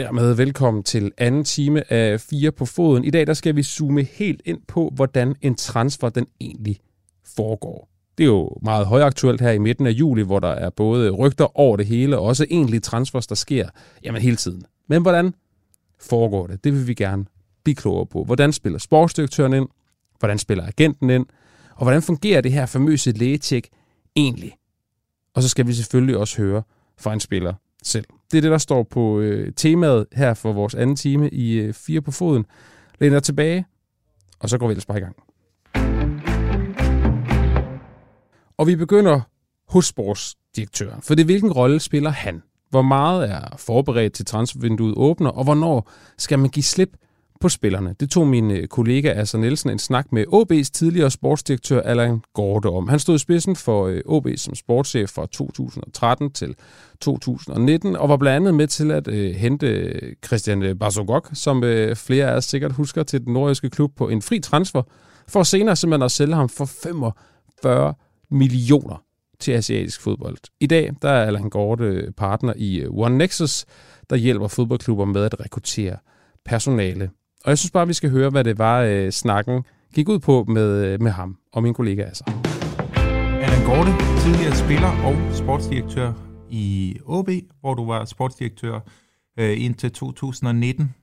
dermed 0.00 0.34
velkommen 0.34 0.82
til 0.82 1.12
anden 1.18 1.44
time 1.44 1.92
af 1.92 2.20
Fire 2.20 2.52
på 2.52 2.66
Foden. 2.66 3.04
I 3.04 3.10
dag 3.10 3.26
der 3.26 3.34
skal 3.34 3.56
vi 3.56 3.62
zoome 3.62 4.02
helt 4.02 4.42
ind 4.44 4.58
på, 4.68 4.92
hvordan 4.94 5.34
en 5.40 5.54
transfer 5.54 6.08
den 6.08 6.26
egentlig 6.40 6.80
foregår. 7.36 7.88
Det 8.18 8.24
er 8.24 8.28
jo 8.28 8.56
meget 8.62 8.86
højaktuelt 8.86 9.40
her 9.40 9.50
i 9.50 9.58
midten 9.58 9.86
af 9.86 9.90
juli, 9.90 10.22
hvor 10.22 10.38
der 10.38 10.48
er 10.48 10.70
både 10.70 11.10
rygter 11.10 11.58
over 11.58 11.76
det 11.76 11.86
hele, 11.86 12.18
og 12.18 12.24
også 12.24 12.46
egentlige 12.50 12.80
transfers, 12.80 13.26
der 13.26 13.34
sker 13.34 13.68
jamen 14.04 14.22
hele 14.22 14.36
tiden. 14.36 14.62
Men 14.88 15.02
hvordan 15.02 15.34
foregår 15.98 16.46
det? 16.46 16.64
Det 16.64 16.72
vil 16.72 16.86
vi 16.86 16.94
gerne 16.94 17.24
blive 17.64 17.76
klogere 17.76 18.06
på. 18.06 18.24
Hvordan 18.24 18.52
spiller 18.52 18.78
sportsdirektøren 18.78 19.52
ind? 19.52 19.68
Hvordan 20.18 20.38
spiller 20.38 20.66
agenten 20.66 21.10
ind? 21.10 21.26
Og 21.74 21.84
hvordan 21.84 22.02
fungerer 22.02 22.40
det 22.40 22.52
her 22.52 22.66
famøse 22.66 23.12
lægetjek 23.12 23.68
egentlig? 24.16 24.52
Og 25.34 25.42
så 25.42 25.48
skal 25.48 25.66
vi 25.66 25.72
selvfølgelig 25.72 26.16
også 26.16 26.36
høre 26.42 26.62
fra 26.98 27.12
en 27.12 27.20
spiller 27.20 27.54
selv. 27.82 28.04
Det 28.30 28.38
er 28.38 28.42
det, 28.42 28.50
der 28.50 28.58
står 28.58 28.82
på 28.82 29.20
øh, 29.20 29.52
temaet 29.56 30.06
her 30.12 30.34
for 30.34 30.52
vores 30.52 30.74
anden 30.74 30.96
time 30.96 31.30
i 31.30 31.52
øh, 31.52 31.74
Fire 31.74 32.00
på 32.00 32.10
Foden. 32.10 32.46
Læn 33.00 33.12
dig 33.12 33.22
tilbage, 33.22 33.66
og 34.40 34.48
så 34.48 34.58
går 34.58 34.66
vi 34.66 34.72
ellers 34.72 34.86
bare 34.86 34.98
i 34.98 35.00
gang. 35.00 35.16
Og 38.58 38.66
vi 38.66 38.76
begynder 38.76 39.20
hos 39.68 39.86
sportsdirektøren. 39.86 41.02
For 41.02 41.14
det 41.14 41.24
hvilken 41.24 41.52
rolle 41.52 41.80
spiller 41.80 42.10
han? 42.10 42.42
Hvor 42.70 42.82
meget 42.82 43.30
er 43.30 43.56
forberedt 43.56 44.12
til 44.12 44.24
transfervinduet 44.24 44.94
åbner, 44.96 45.30
og 45.30 45.44
hvornår 45.44 45.90
skal 46.18 46.38
man 46.38 46.50
give 46.50 46.62
slip 46.62 46.96
på 47.40 47.48
spillerne. 47.48 47.94
Det 48.00 48.10
tog 48.10 48.26
min 48.26 48.50
øh, 48.50 48.68
kollega 48.68 49.12
Asser 49.20 49.38
Nielsen 49.38 49.70
en 49.70 49.78
snak 49.78 50.12
med 50.12 50.24
OB's 50.26 50.70
tidligere 50.72 51.10
sportsdirektør 51.10 51.80
Allan 51.80 52.22
Gorte 52.34 52.66
om. 52.66 52.88
Han 52.88 52.98
stod 52.98 53.14
i 53.14 53.18
spidsen 53.18 53.56
for 53.56 53.86
øh, 53.86 54.00
OB 54.04 54.26
som 54.36 54.54
sportschef 54.54 55.10
fra 55.10 55.26
2013 55.26 56.32
til 56.32 56.54
2019, 57.00 57.96
og 57.96 58.08
var 58.08 58.16
blandt 58.16 58.36
andet 58.36 58.54
med 58.54 58.66
til 58.66 58.90
at 58.90 59.08
øh, 59.08 59.34
hente 59.34 59.90
Christian 60.26 60.62
øh, 60.62 60.76
Basogok, 60.76 61.30
som 61.32 61.64
øh, 61.64 61.96
flere 61.96 62.26
af 62.26 62.36
os 62.36 62.44
sikkert 62.44 62.72
husker 62.72 63.02
til 63.02 63.24
den 63.24 63.32
nordiske 63.32 63.70
klub 63.70 63.92
på 63.96 64.08
en 64.08 64.22
fri 64.22 64.40
transfer, 64.40 64.82
for 65.28 65.42
senere 65.42 65.76
simpelthen 65.76 66.04
at 66.04 66.10
sælge 66.10 66.34
ham 66.34 66.48
for 66.48 66.64
45 66.64 67.94
millioner 68.30 69.02
til 69.40 69.52
asiatisk 69.52 70.00
fodbold. 70.00 70.38
I 70.60 70.66
dag 70.66 70.92
der 71.02 71.08
er 71.08 71.26
Allan 71.26 71.50
Gorte 71.50 72.12
partner 72.16 72.52
i 72.56 72.86
One 72.86 73.18
Nexus, 73.18 73.64
der 74.10 74.16
hjælper 74.16 74.48
fodboldklubber 74.48 75.04
med 75.04 75.24
at 75.24 75.40
rekruttere 75.40 75.96
personale. 76.44 77.10
Og 77.44 77.50
jeg 77.50 77.58
synes 77.58 77.70
bare, 77.70 77.86
vi 77.86 77.92
skal 77.92 78.10
høre, 78.10 78.30
hvad 78.30 78.44
det 78.44 78.58
var, 78.58 78.82
øh, 78.82 79.10
snakken 79.10 79.64
gik 79.94 80.08
ud 80.08 80.18
på 80.18 80.44
med, 80.48 80.84
øh, 80.84 81.02
med 81.02 81.10
ham 81.10 81.36
og 81.52 81.62
min 81.62 81.74
kollega 81.74 82.02
altså. 82.02 82.24
Allan 83.42 83.64
Gorte, 83.66 83.90
tidligere 84.22 84.54
spiller 84.54 84.88
og 85.04 85.36
sportsdirektør 85.36 86.12
i 86.50 86.96
OB, 87.06 87.28
hvor 87.60 87.74
du 87.74 87.86
var 87.86 88.04
sportsdirektør 88.04 88.80
øh, 89.38 89.64
indtil 89.64 89.92
2019. 89.92 90.94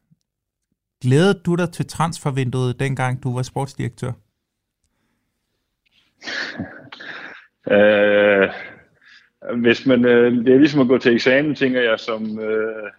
Glædede 1.02 1.40
du 1.46 1.56
dig 1.56 1.72
til 1.72 1.86
transfervinduet, 1.86 2.80
dengang 2.80 3.24
du 3.24 3.36
var 3.36 3.42
sportsdirektør? 3.42 4.12
øh, 7.76 8.50
hvis 9.62 9.86
man, 9.86 10.06
øh, 10.06 10.32
det 10.46 10.54
er 10.54 10.60
ligesom 10.60 10.82
at 10.82 10.88
gå 10.88 10.98
til 10.98 11.14
eksamen, 11.14 11.56
tænker 11.56 11.82
jeg, 11.82 12.00
som 12.00 12.40
øh, 12.40 12.92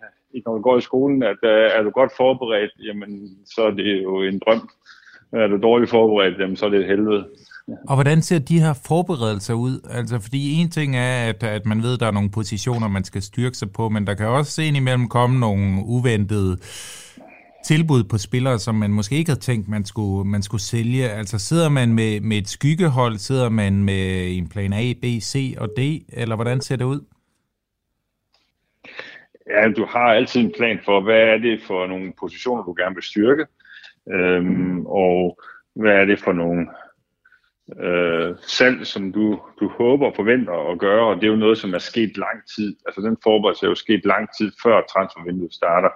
når 0.46 0.54
du 0.54 0.60
går 0.60 0.78
i 0.78 0.80
skolen, 0.80 1.22
at 1.22 1.40
øh, 1.42 1.70
er 1.76 1.82
du 1.82 1.90
godt 1.90 2.12
forberedt, 2.16 2.72
jamen 2.88 3.28
så 3.46 3.60
er 3.62 3.70
det 3.70 4.02
jo 4.02 4.22
en 4.22 4.38
drøm. 4.46 4.70
Er 5.32 5.46
du 5.46 5.56
dårligt 5.62 5.90
forberedt, 5.90 6.38
jamen 6.40 6.56
så 6.56 6.66
er 6.66 6.70
det 6.70 6.80
et 6.80 6.86
helvede. 6.86 7.26
Og 7.88 7.96
hvordan 7.96 8.22
ser 8.22 8.38
de 8.38 8.60
her 8.60 8.72
forberedelser 8.86 9.54
ud? 9.54 9.88
Altså, 9.90 10.18
fordi 10.18 10.54
en 10.54 10.70
ting 10.70 10.96
er, 10.96 11.28
at, 11.28 11.42
at 11.42 11.66
man 11.66 11.82
ved, 11.82 11.94
at 11.94 12.00
der 12.00 12.06
er 12.06 12.10
nogle 12.10 12.30
positioner, 12.30 12.88
man 12.88 13.04
skal 13.04 13.22
styrke 13.22 13.56
sig 13.56 13.72
på, 13.72 13.88
men 13.88 14.06
der 14.06 14.14
kan 14.14 14.26
også 14.26 14.62
imellem 14.62 15.08
komme 15.08 15.40
nogle 15.40 15.82
uventede 15.84 16.58
tilbud 17.64 18.04
på 18.04 18.18
spillere, 18.18 18.58
som 18.58 18.74
man 18.74 18.92
måske 18.92 19.16
ikke 19.16 19.30
havde 19.30 19.40
tænkt, 19.40 19.68
man 19.68 19.84
skulle, 19.84 20.28
man 20.28 20.42
skulle 20.42 20.62
sælge. 20.62 21.08
Altså 21.08 21.38
sidder 21.38 21.68
man 21.68 21.92
med, 21.92 22.20
med 22.20 22.38
et 22.38 22.48
skyggehold, 22.48 23.18
sidder 23.18 23.48
man 23.48 23.84
med 23.84 24.36
en 24.36 24.48
plan 24.48 24.72
A, 24.72 24.92
B, 25.02 25.04
C 25.04 25.54
og 25.58 25.68
D, 25.76 25.80
eller 26.12 26.34
hvordan 26.34 26.60
ser 26.60 26.76
det 26.76 26.84
ud? 26.84 27.00
Ja, 29.50 29.68
du 29.68 29.84
har 29.84 30.14
altid 30.14 30.40
en 30.40 30.52
plan 30.56 30.80
for, 30.84 31.00
hvad 31.00 31.20
er 31.20 31.38
det 31.38 31.62
for 31.62 31.86
nogle 31.86 32.12
positioner, 32.20 32.62
du 32.62 32.74
gerne 32.78 32.94
vil 32.94 33.04
styrke, 33.04 33.46
øhm, 34.12 34.86
og 34.86 35.40
hvad 35.74 35.92
er 35.92 36.04
det 36.04 36.18
for 36.18 36.32
nogle 36.32 36.66
øh, 37.78 38.36
salg, 38.40 38.86
som 38.86 39.12
du, 39.12 39.40
du 39.60 39.68
håber 39.68 40.06
og 40.06 40.16
forventer 40.16 40.70
at 40.72 40.78
gøre, 40.78 41.06
og 41.06 41.16
det 41.16 41.24
er 41.24 41.30
jo 41.30 41.36
noget, 41.36 41.58
som 41.58 41.74
er 41.74 41.78
sket 41.78 42.16
lang 42.16 42.38
tid. 42.56 42.76
Altså 42.86 43.00
den 43.00 43.16
forberedelse 43.22 43.66
er 43.66 43.70
jo 43.70 43.74
sket 43.74 44.04
lang 44.04 44.28
tid 44.38 44.52
før 44.62 44.82
transfervinduet 44.92 45.54
starter. 45.54 45.90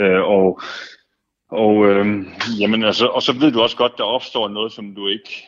Øh, 0.00 0.22
og 0.22 0.60
og, 1.48 1.86
øh, 1.86 2.06
jamen, 2.60 2.84
altså, 2.84 3.06
og 3.06 3.22
så 3.22 3.32
ved 3.32 3.52
du 3.52 3.60
også 3.60 3.76
godt, 3.76 3.98
der 3.98 4.04
opstår 4.04 4.48
noget, 4.48 4.72
som 4.72 4.94
du 4.94 5.08
ikke 5.08 5.46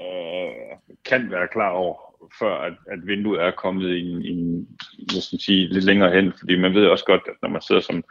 øh, 0.00 0.78
kan 1.04 1.30
være 1.30 1.48
klar 1.48 1.70
over 1.70 2.05
før 2.38 2.54
at, 2.58 2.72
at 2.92 3.06
vinduet 3.06 3.42
er 3.42 3.50
kommet 3.50 3.96
i 3.96 4.00
en, 4.00 4.22
i 4.22 5.02
en 5.02 5.40
sige, 5.40 5.66
lidt 5.66 5.84
længere 5.84 6.12
hen, 6.12 6.32
fordi 6.38 6.58
man 6.58 6.74
ved 6.74 6.86
også 6.86 7.04
godt, 7.04 7.22
at 7.26 7.34
når 7.42 7.48
man 7.48 7.62
sidder 7.62 7.80
som 7.80 8.04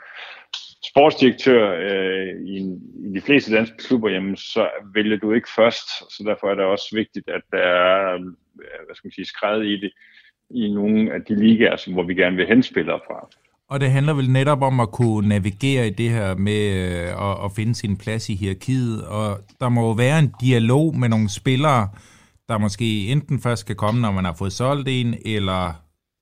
sportsdirektør 0.90 1.64
øh, 1.72 2.48
i, 2.48 2.58
en, 2.58 2.81
i 3.06 3.09
de 3.16 3.22
fleste 3.22 3.56
danske 3.56 3.78
klubber, 3.78 4.09
jamen, 4.09 4.38
så 4.38 4.70
vælger 4.94 5.18
du 5.18 5.31
ikke 5.31 5.50
først, 5.56 5.88
så 5.88 6.24
derfor 6.26 6.48
er 6.48 6.56
det 6.56 6.66
også 6.66 6.96
vigtigt, 6.96 7.30
at 7.30 7.42
der 7.52 7.58
er 7.58 8.14
øh, 8.14 8.86
hvad 8.86 8.96
skal 8.96 9.08
man 9.08 9.12
sige, 9.12 9.26
skrevet 9.26 9.66
i 9.66 9.78
det 9.81 9.92
i 10.50 10.74
nogle 10.74 11.14
af 11.14 11.22
de 11.22 11.36
ligaer, 11.36 11.76
som, 11.76 11.94
hvor 11.94 12.03
vi 12.03 12.14
gerne 12.14 12.36
vil 12.36 12.47
henspillere 12.47 13.00
fra. 13.08 13.30
Og 13.70 13.80
det 13.80 13.92
handler 13.92 14.14
vel 14.14 14.30
netop 14.30 14.62
om 14.62 14.80
at 14.80 14.92
kunne 14.92 15.30
navigere 15.30 15.88
i 15.88 15.90
det 15.90 16.09
her 16.09 16.36
med 16.36 16.62
øh, 16.84 17.30
at, 17.30 17.46
at 17.46 17.52
finde 17.56 17.76
sin 17.76 17.97
plads 17.97 18.30
i 18.30 18.36
hierarkiet, 18.36 19.08
og 19.08 19.40
der 19.59 19.70
må 19.70 19.82
jo 19.82 19.92
være 19.92 20.20
en 20.20 20.34
dialog 20.42 20.96
med 20.96 21.09
nogle 21.09 21.30
spillere, 21.30 21.90
der 22.50 22.58
måske 22.58 23.08
enten 23.08 23.40
først 23.40 23.62
skal 23.62 23.76
komme, 23.76 24.02
når 24.02 24.12
man 24.12 24.26
har 24.26 24.36
fået 24.40 24.52
solgt 24.52 24.88
en, 24.90 25.16
eller 25.26 25.74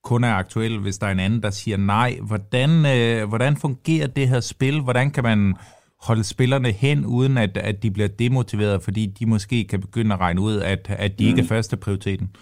kun 0.03 0.23
er 0.23 0.33
aktuel, 0.33 0.79
hvis 0.79 0.97
der 0.97 1.07
er 1.07 1.11
en 1.11 1.19
anden, 1.19 1.43
der 1.43 1.49
siger 1.49 1.77
nej. 1.77 2.17
Hvordan, 2.27 2.69
øh, 2.69 3.29
hvordan 3.29 3.55
fungerer 3.55 4.07
det 4.07 4.27
her 4.27 4.39
spil? 4.39 4.81
Hvordan 4.81 5.11
kan 5.11 5.23
man 5.23 5.55
holde 6.01 6.23
spillerne 6.23 6.71
hen, 6.71 7.05
uden 7.05 7.37
at, 7.37 7.57
at 7.57 7.83
de 7.83 7.91
bliver 7.91 8.07
demotiveret, 8.07 8.83
fordi 8.83 9.05
de 9.05 9.25
måske 9.25 9.67
kan 9.67 9.81
begynde 9.81 10.13
at 10.13 10.19
regne 10.19 10.41
ud, 10.41 10.59
at, 10.59 10.89
at 10.89 11.19
de 11.19 11.23
mm. 11.23 11.29
ikke 11.29 11.39
er 11.39 11.43
mm. 11.43 11.47
første 11.47 11.77
prioriteten? 11.77 12.35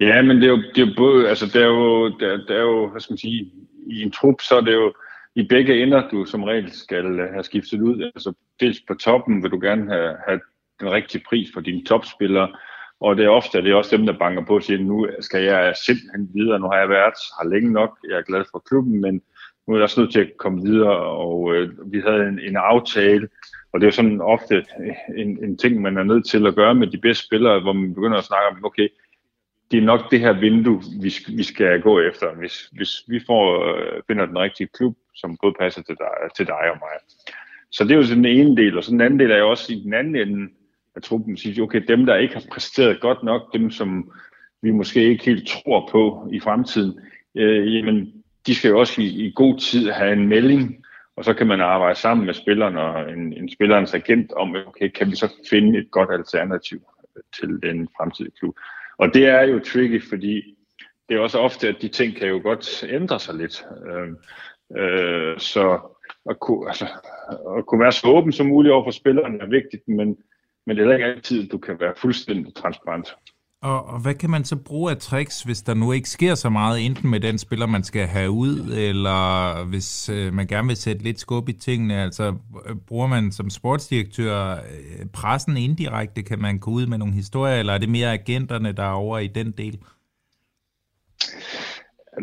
Ja, 0.00 0.22
men 0.22 0.36
det 0.36 0.44
er 0.44 0.48
jo, 0.48 0.56
det 0.56 0.82
er 0.82 0.86
jo 0.86 0.94
både, 0.96 1.28
altså 1.28 1.46
det 1.46 1.62
er 1.62 1.66
jo, 1.66 2.08
der, 2.08 2.36
der 2.48 2.54
er 2.54 2.62
jo, 2.62 2.88
hvad 2.90 3.00
skal 3.00 3.12
man 3.12 3.18
sige, 3.18 3.50
i 3.90 4.02
en 4.02 4.10
trup, 4.10 4.40
så 4.40 4.56
er 4.56 4.60
det 4.60 4.72
jo 4.72 4.94
i 5.34 5.46
begge 5.48 5.82
ender, 5.82 6.08
du 6.08 6.24
som 6.24 6.42
regel 6.42 6.72
skal 6.72 7.18
have 7.32 7.44
skiftet 7.44 7.80
ud. 7.80 8.10
Altså 8.14 8.32
dels 8.60 8.80
på 8.88 8.94
toppen 8.94 9.42
vil 9.42 9.50
du 9.50 9.58
gerne 9.60 9.90
have, 9.92 10.14
have 10.28 10.40
den 10.80 10.92
rigtige 10.92 11.24
pris 11.28 11.48
for 11.54 11.60
dine 11.60 11.84
topspillere, 11.84 12.48
og 13.00 13.16
det 13.16 13.24
er 13.24 13.28
ofte 13.28 13.62
det 13.62 13.70
er 13.70 13.74
også 13.74 13.96
dem, 13.96 14.06
der 14.06 14.18
banker 14.18 14.44
på 14.44 14.54
og 14.54 14.62
siger, 14.62 14.78
nu 14.78 15.08
skal 15.20 15.42
jeg 15.42 15.76
simpelthen 15.86 16.30
videre, 16.34 16.60
nu 16.60 16.66
har 16.66 16.78
jeg 16.78 16.88
været 16.88 17.14
har 17.40 17.48
længe 17.48 17.72
nok, 17.72 17.98
jeg 18.08 18.18
er 18.18 18.22
glad 18.22 18.44
for 18.50 18.58
klubben, 18.58 19.00
men 19.00 19.22
nu 19.66 19.74
er 19.74 19.78
jeg 19.78 19.82
også 19.82 20.00
nødt 20.00 20.12
til 20.12 20.20
at 20.20 20.36
komme 20.38 20.62
videre, 20.62 20.96
og 20.96 21.54
øh, 21.54 21.92
vi 21.92 22.00
havde 22.00 22.28
en, 22.28 22.38
en 22.38 22.56
aftale, 22.56 23.28
og 23.72 23.80
det 23.80 23.86
er 23.86 23.88
jo 23.88 23.92
sådan 23.92 24.20
ofte 24.20 24.64
en, 25.16 25.44
en 25.44 25.58
ting, 25.58 25.82
man 25.82 25.96
er 25.96 26.02
nødt 26.02 26.26
til 26.28 26.46
at 26.46 26.54
gøre 26.54 26.74
med 26.74 26.86
de 26.86 26.98
bedste 26.98 27.26
spillere, 27.26 27.60
hvor 27.60 27.72
man 27.72 27.94
begynder 27.94 28.18
at 28.18 28.24
snakke 28.24 28.46
om, 28.46 28.64
okay, 28.64 28.88
det 29.70 29.78
er 29.78 29.82
nok 29.82 30.10
det 30.10 30.20
her 30.20 30.32
vindue, 30.40 30.82
vi, 31.02 31.14
vi 31.36 31.42
skal 31.42 31.80
gå 31.80 32.00
efter, 32.00 32.34
hvis, 32.34 32.68
hvis 32.72 32.90
vi 33.08 33.20
får, 33.26 33.74
øh, 33.74 34.02
finder 34.06 34.26
den 34.26 34.38
rigtige 34.38 34.68
klub, 34.74 34.96
som 35.14 35.38
både 35.42 35.54
passer 35.60 35.82
til 35.82 35.96
dig, 35.98 36.30
til 36.36 36.46
dig 36.46 36.70
og 36.72 36.78
mig. 36.80 36.96
Så 37.70 37.84
det 37.84 37.90
er 37.90 37.96
jo 37.96 38.02
sådan 38.02 38.24
den 38.24 38.32
ene 38.32 38.56
del, 38.56 38.78
og 38.78 38.84
så 38.84 38.90
den 38.90 39.00
anden 39.00 39.20
del 39.20 39.30
er 39.30 39.38
jo 39.38 39.50
også 39.50 39.72
i 39.72 39.80
den 39.84 39.94
anden 39.94 40.16
ende, 40.16 40.52
at 40.96 41.02
truppen 41.02 41.36
siger, 41.36 41.62
okay, 41.62 41.82
dem 41.88 42.06
der 42.06 42.16
ikke 42.16 42.34
har 42.34 42.42
præsteret 42.52 43.00
godt 43.00 43.22
nok, 43.22 43.52
dem 43.52 43.70
som 43.70 44.12
vi 44.62 44.70
måske 44.70 45.02
ikke 45.02 45.24
helt 45.24 45.48
tror 45.48 45.88
på 45.92 46.28
i 46.32 46.40
fremtiden, 46.40 47.00
øh, 47.34 47.74
jamen 47.74 48.12
de 48.46 48.54
skal 48.54 48.68
jo 48.68 48.78
også 48.78 49.02
i, 49.02 49.06
i 49.06 49.32
god 49.34 49.58
tid 49.58 49.90
have 49.90 50.12
en 50.12 50.28
melding, 50.28 50.84
og 51.16 51.24
så 51.24 51.34
kan 51.34 51.46
man 51.46 51.60
arbejde 51.60 51.98
sammen 51.98 52.26
med 52.26 52.34
spilleren 52.34 52.76
og 52.76 53.12
en, 53.12 53.32
en 53.32 53.50
spillerens 53.52 53.94
agent 53.94 54.32
om, 54.32 54.56
okay, 54.66 54.88
kan 54.88 55.10
vi 55.10 55.16
så 55.16 55.32
finde 55.50 55.78
et 55.78 55.90
godt 55.90 56.10
alternativ 56.12 56.82
til 57.40 57.48
den 57.62 57.88
fremtidige 57.96 58.34
klub. 58.38 58.56
Og 58.98 59.14
det 59.14 59.26
er 59.26 59.42
jo 59.42 59.58
tricky, 59.58 60.02
fordi 60.08 60.56
det 61.08 61.16
er 61.16 61.20
også 61.20 61.38
ofte, 61.38 61.68
at 61.68 61.76
de 61.82 61.88
ting 61.88 62.16
kan 62.16 62.28
jo 62.28 62.40
godt 62.42 62.84
ændre 62.88 63.20
sig 63.20 63.34
lidt. 63.34 63.64
Øh, 63.86 64.08
øh, 64.80 65.38
så 65.38 65.80
at 66.30 66.40
kunne, 66.40 66.68
altså, 66.68 66.86
at 67.58 67.66
kunne 67.66 67.80
være 67.80 67.92
så 67.92 68.06
åben 68.08 68.32
som 68.32 68.46
muligt 68.46 68.72
over 68.72 68.84
for 68.84 68.90
spillerne 68.90 69.38
er 69.40 69.46
vigtigt, 69.46 69.88
men 69.88 70.16
men 70.66 70.76
det 70.76 70.86
er 70.86 70.92
ikke 70.92 71.04
altid, 71.04 71.48
du 71.48 71.58
kan 71.58 71.76
være 71.80 71.94
fuldstændig 71.96 72.54
transparent. 72.54 73.08
Og, 73.62 73.86
og 73.86 74.02
hvad 74.02 74.14
kan 74.14 74.30
man 74.30 74.44
så 74.44 74.56
bruge 74.56 74.90
af 74.90 74.96
tricks, 74.96 75.42
hvis 75.42 75.62
der 75.62 75.74
nu 75.74 75.92
ikke 75.92 76.08
sker 76.08 76.34
så 76.34 76.50
meget, 76.50 76.86
enten 76.86 77.10
med 77.10 77.20
den 77.20 77.38
spiller, 77.38 77.66
man 77.66 77.82
skal 77.82 78.06
have 78.06 78.30
ud, 78.30 78.56
eller 78.76 79.64
hvis 79.64 80.08
øh, 80.08 80.32
man 80.32 80.46
gerne 80.46 80.68
vil 80.68 80.76
sætte 80.76 81.02
lidt 81.02 81.20
skub 81.20 81.48
i 81.48 81.52
tingene? 81.52 82.02
Altså, 82.02 82.36
bruger 82.86 83.06
man 83.06 83.32
som 83.32 83.50
sportsdirektør 83.50 84.52
øh, 84.52 85.06
pressen 85.12 85.56
indirekte? 85.56 86.22
Kan 86.22 86.38
man 86.38 86.58
gå 86.58 86.70
ud 86.70 86.86
med 86.86 86.98
nogle 86.98 87.14
historier, 87.14 87.56
eller 87.60 87.72
er 87.72 87.78
det 87.78 87.88
mere 87.88 88.12
agenterne, 88.12 88.72
der 88.72 88.82
er 88.82 88.92
over 88.92 89.18
i 89.18 89.26
den 89.26 89.50
del? 89.50 89.78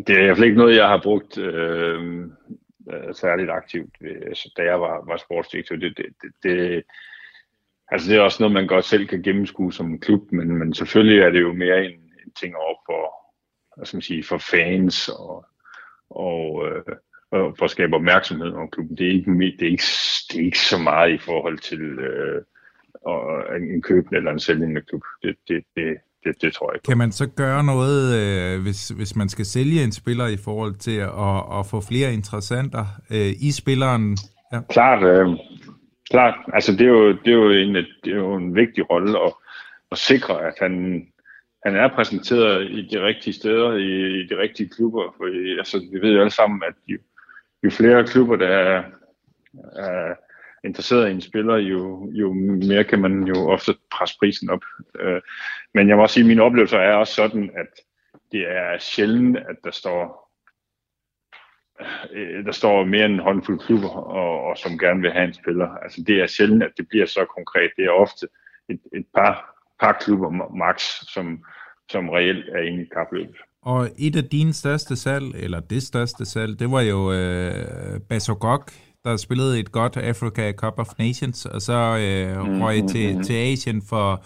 Det 0.07 0.15
er 0.15 0.21
i 0.21 0.25
hvert 0.25 0.37
fald 0.37 0.45
ikke 0.45 0.57
noget, 0.57 0.75
jeg 0.75 0.87
har 0.87 1.01
brugt 1.03 1.37
øh, 1.37 2.25
særligt 3.13 3.49
aktivt, 3.49 3.95
da 4.57 4.61
jeg 4.63 4.81
var, 4.81 5.05
var 5.07 5.17
sportsdirektør. 5.17 5.75
Det, 5.75 5.97
det, 5.97 6.05
det, 6.21 6.31
det, 6.43 6.83
altså 7.91 8.09
det 8.09 8.17
er 8.17 8.21
også 8.21 8.37
noget, 8.39 8.53
man 8.53 8.67
godt 8.67 8.85
selv 8.85 9.07
kan 9.07 9.23
gennemskue 9.23 9.73
som 9.73 9.99
klub, 9.99 10.31
men, 10.31 10.57
men 10.57 10.73
selvfølgelig 10.73 11.19
er 11.19 11.29
det 11.29 11.41
jo 11.41 11.53
mere 11.53 11.85
en, 11.85 11.99
en 12.25 12.31
ting 12.39 12.55
over 12.55 12.75
for, 12.85 13.13
hvad 13.77 13.85
skal 13.85 13.97
man 13.97 14.01
sige, 14.01 14.23
for 14.23 14.37
fans 14.37 15.09
og, 15.09 15.45
og, 16.09 16.67
øh, 16.67 16.95
og 17.31 17.55
for 17.57 17.65
at 17.65 17.71
skabe 17.71 17.95
opmærksomhed 17.95 18.51
om 18.53 18.69
klubben. 18.71 18.97
Det 18.97 19.07
er 19.07 19.11
ikke, 19.11 19.31
det 19.31 19.67
er 19.67 19.71
ikke, 19.71 19.83
det 20.31 20.39
er 20.41 20.45
ikke 20.45 20.59
så 20.59 20.77
meget 20.77 21.13
i 21.13 21.17
forhold 21.17 21.57
til 21.59 21.81
øh, 21.81 22.41
en 23.73 23.81
købende 23.81 24.17
eller 24.17 24.31
en 24.31 24.39
sælgende 24.39 24.81
klub. 24.81 25.01
Det, 25.23 25.35
det, 25.47 25.63
det, 25.75 25.97
det, 26.23 26.41
det 26.41 26.53
tror 26.53 26.71
jeg 26.71 26.75
ikke. 26.75 26.87
Kan 26.87 26.97
man 26.97 27.11
så 27.11 27.27
gøre 27.27 27.63
noget, 27.63 28.15
øh, 28.19 28.61
hvis, 28.61 28.89
hvis 28.89 29.15
man 29.15 29.29
skal 29.29 29.45
sælge 29.45 29.83
en 29.83 29.91
spiller 29.91 30.27
i 30.27 30.37
forhold 30.37 30.75
til 30.75 30.97
at, 30.97 31.59
at 31.59 31.65
få 31.71 31.81
flere 31.81 32.13
interessenter 32.13 32.85
øh, 33.11 33.31
i 33.47 33.51
spilleren? 33.51 34.17
Ja. 34.53 34.59
Klart, 34.69 35.03
øh, 35.03 35.27
klart. 36.13 36.35
Altså 36.53 36.71
det 36.71 36.81
er 36.81 36.93
jo, 36.97 37.11
det 37.11 37.27
er 37.27 37.37
jo, 37.43 37.49
en, 37.49 37.75
det 37.75 38.11
er 38.11 38.15
jo 38.15 38.35
en 38.35 38.55
vigtig 38.55 38.89
rolle 38.89 39.19
at, 39.25 39.33
at 39.91 39.97
sikre, 39.97 40.45
at 40.47 40.53
han, 40.59 40.73
han 41.65 41.75
er 41.75 41.87
præsenteret 41.87 42.71
i 42.71 42.87
de 42.91 43.05
rigtige 43.05 43.33
steder, 43.33 43.73
i, 43.73 44.21
i 44.21 44.27
de 44.27 44.37
rigtige 44.37 44.69
klubber. 44.69 45.13
For, 45.17 45.25
altså, 45.57 45.87
vi 45.91 46.01
ved 46.01 46.13
jo 46.13 46.19
alle 46.19 46.31
sammen, 46.31 46.63
at 46.67 46.73
jo, 46.87 46.97
jo 47.63 47.69
flere 47.69 48.07
klubber, 48.07 48.35
der 48.35 48.47
er, 48.47 48.83
er 49.75 50.13
interesseret 50.63 51.09
i 51.09 51.11
en 51.11 51.21
spiller, 51.21 51.55
jo, 51.57 52.11
jo 52.11 52.33
mere 52.33 52.83
kan 52.83 53.01
man 53.01 53.23
jo 53.23 53.49
ofte 53.49 53.75
presse 53.91 54.15
prisen 54.19 54.49
op. 54.49 54.63
Øh, 54.99 55.21
men 55.73 55.89
jeg 55.89 55.97
må 55.97 56.03
også 56.03 56.13
sige, 56.13 56.23
at 56.23 56.27
mine 56.27 56.43
oplevelser 56.43 56.77
er 56.77 56.93
også 56.93 57.13
sådan, 57.13 57.51
at 57.55 57.67
det 58.31 58.41
er 58.47 58.77
sjældent, 58.79 59.37
at 59.37 59.55
der 59.63 59.71
står 59.71 60.22
øh, 62.13 62.45
der 62.45 62.51
står 62.51 62.85
mere 62.85 63.05
end 63.05 63.13
en 63.13 63.19
håndfuld 63.19 63.59
klubber, 63.59 63.89
og, 63.89 64.43
og 64.43 64.57
som 64.57 64.77
gerne 64.77 65.01
vil 65.01 65.11
have 65.11 65.27
en 65.27 65.33
spiller. 65.33 65.67
Altså 65.67 66.03
det 66.07 66.21
er 66.21 66.27
sjældent, 66.27 66.63
at 66.63 66.71
det 66.77 66.87
bliver 66.89 67.05
så 67.05 67.25
konkret. 67.35 67.71
Det 67.77 67.85
er 67.85 67.91
ofte 67.91 68.27
et, 68.69 68.79
et 68.93 69.05
par, 69.15 69.55
par 69.81 69.97
klubber 70.01 70.55
max, 70.57 70.79
som, 71.13 71.43
som 71.91 72.09
reelt 72.09 72.49
er 72.49 72.61
inde 72.61 72.83
i 72.83 72.89
kapløbet. 72.95 73.35
Og 73.61 73.89
et 73.97 74.15
af 74.15 74.23
dine 74.23 74.53
største 74.53 74.95
salg, 74.95 75.35
eller 75.35 75.59
det 75.59 75.83
største 75.83 76.25
salg, 76.25 76.59
det 76.59 76.71
var 76.71 76.81
jo 76.81 77.13
øh, 77.13 77.99
Basogok, 78.09 78.71
der 79.03 79.17
spillede 79.17 79.59
et 79.59 79.71
godt 79.71 79.97
Africa 79.97 80.51
Cup 80.51 80.79
of 80.79 80.87
Nations, 80.99 81.45
og 81.45 81.61
så 81.61 81.73
øh, 81.73 82.61
røg 82.61 82.81
mm, 82.81 82.87
til, 82.87 83.23
til 83.23 83.33
Asien 83.33 83.81
for 83.89 84.25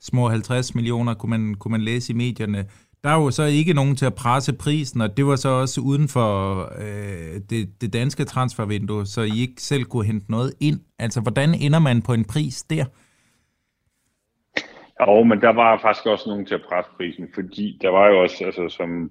små 0.00 0.28
50 0.28 0.74
millioner, 0.74 1.14
kunne 1.14 1.30
man, 1.30 1.54
kunne 1.54 1.72
man 1.72 1.80
læse 1.80 2.12
i 2.12 2.16
medierne. 2.16 2.66
Der 3.04 3.10
er 3.10 3.14
jo 3.22 3.30
så 3.30 3.42
ikke 3.42 3.72
nogen 3.72 3.96
til 3.96 4.06
at 4.06 4.14
presse 4.14 4.52
prisen, 4.52 5.00
og 5.00 5.16
det 5.16 5.26
var 5.26 5.36
så 5.36 5.48
også 5.48 5.80
uden 5.80 6.08
for 6.08 6.60
øh, 6.78 7.40
det, 7.50 7.80
det 7.80 7.92
danske 7.92 8.24
transfervindue, 8.24 9.06
så 9.06 9.20
I 9.20 9.40
ikke 9.40 9.62
selv 9.62 9.84
kunne 9.84 10.04
hente 10.04 10.30
noget 10.30 10.54
ind. 10.60 10.80
Altså, 10.98 11.20
hvordan 11.20 11.54
ender 11.54 11.78
man 11.78 12.02
på 12.02 12.12
en 12.12 12.24
pris 12.24 12.62
der? 12.62 12.84
Jo, 15.00 15.22
men 15.24 15.40
der 15.40 15.52
var 15.52 15.78
faktisk 15.82 16.06
også 16.06 16.28
nogen 16.28 16.46
til 16.46 16.54
at 16.54 16.66
presse 16.68 16.90
prisen, 16.96 17.28
fordi 17.34 17.78
der 17.82 17.90
var 17.90 18.08
jo 18.08 18.22
også, 18.22 18.44
altså 18.44 18.68
som 18.68 19.10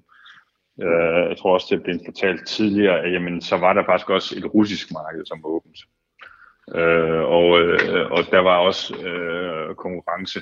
øh, 0.82 1.28
jeg 1.28 1.36
tror 1.38 1.54
også, 1.54 1.66
det 1.70 1.82
blev 1.82 1.98
fortalt 2.04 2.48
tidligere, 2.48 3.00
at 3.00 3.12
jamen, 3.12 3.42
så 3.42 3.56
var 3.56 3.72
der 3.72 3.84
faktisk 3.84 4.10
også 4.10 4.34
et 4.38 4.54
russisk 4.54 4.92
marked, 4.92 5.26
som 5.26 5.42
var 5.42 5.48
åbent. 5.48 5.78
Øh, 6.74 7.22
og, 7.38 7.60
øh, 7.60 8.10
og 8.10 8.22
der 8.30 8.40
var 8.40 8.56
også 8.58 8.96
øh, 8.96 9.74
konkurrence 9.74 10.40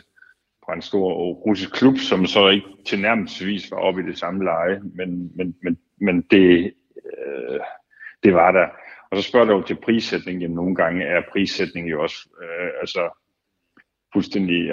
fra 0.67 0.75
en 0.75 0.83
stor 0.83 1.33
russisk 1.33 1.73
klub, 1.73 1.97
som 1.99 2.27
så 2.27 2.49
ikke 2.49 2.67
tilnærmelsesvis 2.87 3.71
var 3.71 3.77
oppe 3.77 4.03
i 4.03 4.07
det 4.07 4.19
samme 4.19 4.45
leje, 4.45 4.81
men, 4.95 5.31
men, 5.37 5.57
men, 5.63 5.79
men 6.01 6.23
det, 6.31 6.75
øh, 6.97 7.61
det 8.23 8.35
var 8.35 8.53
der. 8.53 8.67
Og 9.11 9.17
så 9.23 9.29
spørger 9.29 9.47
du 9.47 9.53
jo 9.53 9.63
til 9.63 9.77
prissætning, 9.83 10.41
jamen 10.41 10.55
nogle 10.55 10.75
gange 10.75 11.05
er 11.05 11.23
prissætning 11.33 11.91
jo 11.91 12.03
også 12.03 12.29
øh, 12.43 12.71
altså 12.81 13.11
fuldstændig 14.13 14.73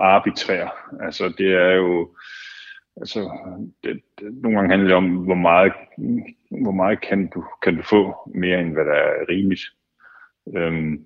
arbitrær. 0.00 0.94
Altså 1.00 1.34
det 1.38 1.52
er 1.54 1.74
jo, 1.74 2.14
altså 2.96 3.30
det, 3.84 4.00
det, 4.18 4.34
nogle 4.42 4.56
gange 4.58 4.70
handler 4.70 4.88
det 4.88 4.96
om, 4.96 5.16
hvor 5.16 5.34
meget, 5.34 5.72
hvor 6.62 6.72
meget 6.72 7.00
kan, 7.00 7.30
du, 7.34 7.44
kan 7.62 7.76
du 7.76 7.82
få 7.82 8.30
mere 8.34 8.60
end 8.60 8.72
hvad 8.72 8.84
der 8.84 8.92
er 8.92 9.28
rimeligt. 9.28 9.62
Øhm, 10.56 11.04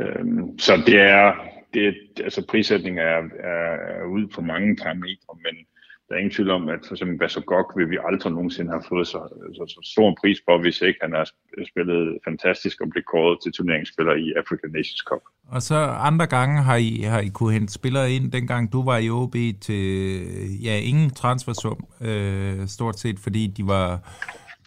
øhm, 0.00 0.58
så 0.58 0.72
det 0.86 1.00
er, 1.00 1.34
det, 1.80 1.94
altså 2.24 2.46
prissætning 2.50 2.98
er, 2.98 3.18
er, 3.52 3.72
er 4.00 4.04
ude 4.04 4.28
på 4.28 4.40
mange 4.40 4.76
parametre, 4.76 5.32
men 5.44 5.54
der 6.08 6.14
er 6.14 6.18
ingen 6.18 6.36
tvivl 6.36 6.50
om, 6.50 6.68
at 6.68 6.80
for 6.86 6.94
eksempel 6.94 7.18
Basogok 7.18 7.72
vil 7.76 7.90
vi 7.90 7.98
aldrig 8.08 8.32
nogensinde 8.32 8.70
have 8.70 8.84
fået 8.88 9.06
så, 9.06 9.20
så, 9.56 9.64
så 9.68 9.90
stor 9.92 10.08
en 10.08 10.16
pris 10.20 10.38
på, 10.48 10.58
hvis 10.58 10.80
ikke 10.80 10.98
han 11.02 11.12
har 11.12 11.30
spillet 11.70 12.18
fantastisk 12.24 12.80
og 12.80 12.88
blev 12.90 13.02
kåret 13.12 13.38
til 13.42 13.52
turneringsspiller 13.52 14.14
i 14.14 14.32
African 14.40 14.70
Nations 14.70 15.02
Cup. 15.08 15.22
Og 15.48 15.62
så 15.62 15.74
andre 16.08 16.26
gange 16.26 16.62
har 16.62 16.76
I, 16.76 17.00
har 17.02 17.20
I 17.20 17.28
kunne 17.28 17.52
hente 17.52 17.72
spillere 17.72 18.12
ind, 18.12 18.32
dengang 18.32 18.72
du 18.72 18.84
var 18.84 18.98
i 18.98 19.10
OB 19.10 19.36
til, 19.60 19.84
ja, 20.62 20.78
ingen 20.78 21.10
transfersum, 21.10 21.86
øh, 22.00 22.66
stort 22.66 22.98
set, 22.98 23.18
fordi 23.18 23.46
de 23.46 23.66
var 23.66 23.88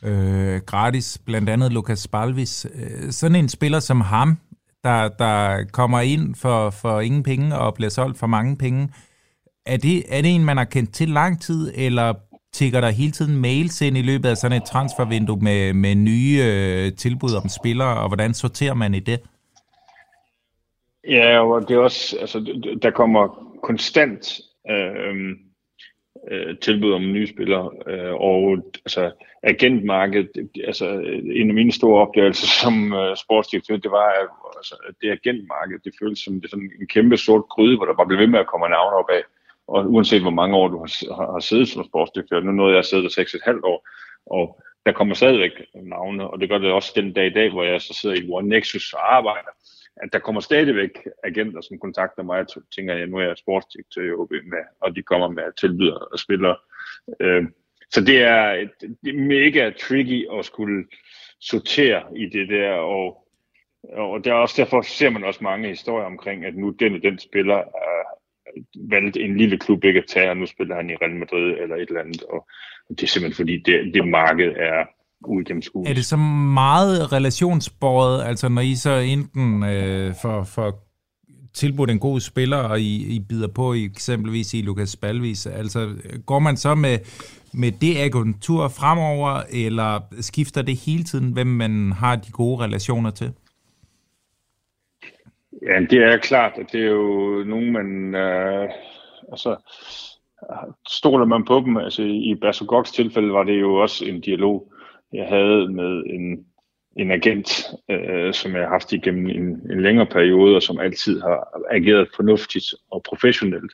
øh, 0.04 0.62
gratis, 0.66 1.22
blandt 1.26 1.50
andet 1.50 1.74
Lukas 1.74 2.08
Balvis. 2.08 2.68
Øh, 2.76 3.12
sådan 3.12 3.36
en 3.36 3.50
spiller 3.50 3.80
som 3.80 4.02
ham, 4.02 4.38
der, 4.84 5.08
der 5.08 5.64
kommer 5.72 6.00
ind 6.00 6.36
for, 6.36 6.70
for 6.70 7.00
ingen 7.00 7.24
penge 7.24 7.58
og 7.58 7.74
bliver 7.74 7.90
solgt 7.90 8.20
for 8.20 8.28
mange 8.28 8.58
penge, 8.58 8.90
er 9.66 9.78
det, 9.78 10.18
er 10.18 10.22
det 10.22 10.36
en, 10.36 10.46
man 10.46 10.58
har 10.58 10.64
kendt 10.64 10.94
til 10.94 11.10
lang 11.10 11.42
tid, 11.42 11.72
eller 11.76 12.14
tigger 12.54 12.82
der 12.82 12.90
hele 12.90 13.12
tiden 13.12 13.42
mails 13.42 13.82
ind 13.82 13.98
i 13.98 14.02
løbet 14.02 14.30
af 14.30 14.38
sådan 14.38 14.58
et 14.58 14.64
transfervindue 14.64 15.40
med, 15.42 15.74
med 15.74 15.96
nye 15.96 16.42
øh, 16.46 16.94
tilbud 16.94 17.34
om 17.44 17.50
spillere, 17.50 17.98
og 17.98 18.08
hvordan 18.08 18.34
sorterer 18.34 18.74
man 18.74 18.94
i 18.94 19.00
det? 19.00 19.20
Ja, 21.08 21.40
og 21.40 21.68
det 21.68 21.76
er 21.76 21.80
også, 21.80 22.18
altså, 22.20 22.64
der 22.82 22.92
kommer 22.92 23.46
konstant 23.64 24.40
øh, 24.70 25.10
øhm, 25.10 25.49
øh, 26.32 26.58
tilbud 26.58 26.94
om 26.94 27.02
nye 27.02 27.28
spillere, 27.28 27.72
øh, 27.88 28.14
og 28.14 28.58
altså, 28.86 29.12
agentmarkedet, 29.44 30.30
altså 30.68 30.88
en 31.36 31.50
af 31.50 31.54
mine 31.54 31.72
store 31.72 32.02
opdagelser 32.02 32.48
som 32.64 32.94
øh, 32.94 33.18
sportsdirektør, 33.18 33.78
det 33.78 33.92
var, 33.92 34.08
at 34.22 34.28
altså, 34.58 34.76
det 35.02 35.10
agentmarked, 35.12 35.80
det 35.80 35.94
føltes 36.02 36.20
som 36.24 36.34
det 36.34 36.46
er 36.46 36.50
sådan 36.50 36.72
en 36.82 36.88
kæmpe 36.88 37.18
sort 37.18 37.44
gryde, 37.50 37.78
hvor 37.78 37.86
der 37.86 37.94
bare 37.94 38.08
blev 38.08 38.20
ved 38.20 38.28
med 38.28 38.40
at 38.40 38.48
komme 38.48 38.68
navne 38.68 38.98
op 38.98 39.10
af. 39.10 39.24
Og 39.68 39.92
uanset 39.94 40.22
hvor 40.22 40.38
mange 40.42 40.58
år 40.58 40.68
du 40.68 40.78
har, 40.78 41.16
har, 41.16 41.32
har 41.32 41.40
siddet 41.40 41.68
som 41.68 41.86
sportsdirektør, 41.86 42.40
nu 42.40 42.52
nåede 42.52 42.72
jeg 42.72 42.80
at 42.80 42.86
sidde 42.86 43.04
der 43.04 43.10
6,5 43.10 43.62
år, 43.64 43.88
og 44.26 44.62
der 44.86 44.92
kommer 44.92 45.16
stadigvæk 45.16 45.52
navne, 45.74 46.30
og 46.30 46.40
det 46.40 46.50
gør 46.50 46.58
det 46.58 46.72
også 46.72 46.92
den 46.96 47.14
dag 47.14 47.28
i 47.28 47.34
dag, 47.34 47.52
hvor 47.52 47.64
jeg 47.64 47.82
så 47.82 47.94
sidder 47.94 48.16
i 48.16 48.30
One 48.30 48.50
Nexus 48.50 48.94
og 48.94 49.16
arbejder, 49.16 49.50
at 50.04 50.14
der 50.14 50.20
kommer 50.20 50.42
stadigvæk 50.42 51.08
agenter, 51.24 51.62
som 51.62 51.80
kontakter 51.80 52.24
mig, 52.24 52.40
og 52.40 52.48
tænker, 52.76 52.94
at 52.94 53.10
nu 53.10 53.18
er 53.18 53.22
jeg 53.22 53.38
sportsdirektør 53.38 54.04
i 54.04 54.12
OB 54.12 54.32
med, 54.32 54.64
og 54.82 54.96
de 54.96 55.02
kommer 55.02 55.28
med 55.28 55.44
tilbyder 55.58 55.96
og 55.96 56.20
spiller. 56.20 56.56
Øh, 57.20 57.44
så 57.92 58.02
det 58.02 58.24
er, 58.24 58.52
et, 58.52 58.72
det 58.82 59.16
er 59.16 59.20
mega 59.20 59.72
tricky 59.82 60.28
at 60.40 60.46
skulle 60.46 60.86
sortere 61.40 62.18
i 62.18 62.30
det 62.30 62.50
der, 62.50 62.72
og, 62.72 63.28
og 63.94 64.24
der 64.24 64.32
er 64.32 64.36
også 64.36 64.62
derfor 64.62 64.82
ser 64.82 65.10
man 65.10 65.24
også 65.24 65.44
mange 65.44 65.68
historier 65.68 66.06
omkring, 66.06 66.46
at 66.46 66.56
nu 66.56 66.70
den 66.70 66.96
og 66.96 67.04
den 67.04 67.20
spiller 67.20 67.58
er, 67.58 68.20
valgt 68.76 69.18
en 69.18 69.38
lille 69.38 69.58
klub 69.58 69.84
ikke 69.84 70.00
at 70.00 70.08
tage, 70.08 70.30
og 70.30 70.38
nu 70.38 70.46
spiller 70.46 70.76
han 70.76 70.90
i 70.90 70.96
Real 70.96 71.16
Madrid 71.16 71.58
eller 71.58 71.76
et 71.76 71.88
eller 71.88 72.02
andet, 72.02 72.24
og 72.24 72.48
det 72.90 73.04
er 73.04 73.08
simpelthen 73.08 73.36
fordi, 73.36 73.58
det, 73.58 73.94
det 73.94 74.08
marked 74.08 74.54
er 74.58 74.86
uigennemskueligt. 75.26 75.92
Er 75.92 75.96
det 75.96 76.06
så 76.06 76.18
meget 76.18 77.12
relationsbordet, 77.14 78.24
altså 78.24 78.50
når 78.50 78.62
I 78.62 78.76
så 78.76 78.92
enten 78.92 79.64
øh, 79.64 80.14
for, 80.22 80.44
for 80.44 80.76
tilbudt 81.54 81.92
en 81.92 82.00
god 82.00 82.20
spiller, 82.20 82.58
og 82.58 82.80
I, 82.80 83.16
I 83.16 83.20
bider 83.20 83.48
på 83.48 83.74
i 83.74 83.86
eksempelvis 83.86 84.54
i 84.54 84.62
Lukas 84.62 84.96
Balvis, 84.96 85.46
altså 85.46 85.90
går 86.26 86.40
man 86.40 86.58
så 86.58 86.76
med, 86.76 87.00
med 87.54 87.72
det 87.72 87.98
agentur 87.98 88.68
fremover, 88.68 89.42
eller 89.52 90.00
skifter 90.22 90.62
det 90.62 90.76
hele 90.76 91.04
tiden, 91.04 91.34
hvem 91.34 91.48
man 91.48 91.92
har 91.92 92.16
de 92.16 92.32
gode 92.32 92.64
relationer 92.64 93.12
til? 93.12 93.34
Ja, 95.62 95.80
det 95.90 96.04
er 96.04 96.18
klart, 96.18 96.54
at 96.56 96.66
det 96.72 96.82
er 96.82 96.92
jo 96.92 97.44
nogen, 97.48 97.72
man... 97.72 98.16
Øh, 98.16 98.70
altså, 99.32 99.56
stoler 100.88 101.26
man 101.26 101.46
på 101.46 101.60
dem? 101.66 101.78
Altså, 101.78 102.04
i 102.04 102.36
Basogoks 102.42 102.92
tilfælde 102.92 103.34
var 103.34 103.44
det 103.44 103.62
jo 103.62 103.76
også 103.76 104.06
en 104.06 104.22
dialog, 104.22 104.74
jeg 105.14 105.28
havde 105.28 105.68
med 105.68 106.04
en, 106.06 106.46
en 106.96 107.12
agent, 107.12 107.50
øh, 107.90 108.34
som 108.34 108.52
jeg 108.52 108.62
har 108.62 108.70
haft 108.70 108.94
igennem 108.94 109.30
en, 109.30 109.72
en 109.72 109.82
længere 109.82 110.06
periode, 110.06 110.56
og 110.56 110.64
som 110.64 110.80
altid 110.80 111.22
har 111.22 111.64
ageret 111.72 112.10
fornuftigt 112.16 112.66
og 112.92 113.04
professionelt. 113.04 113.72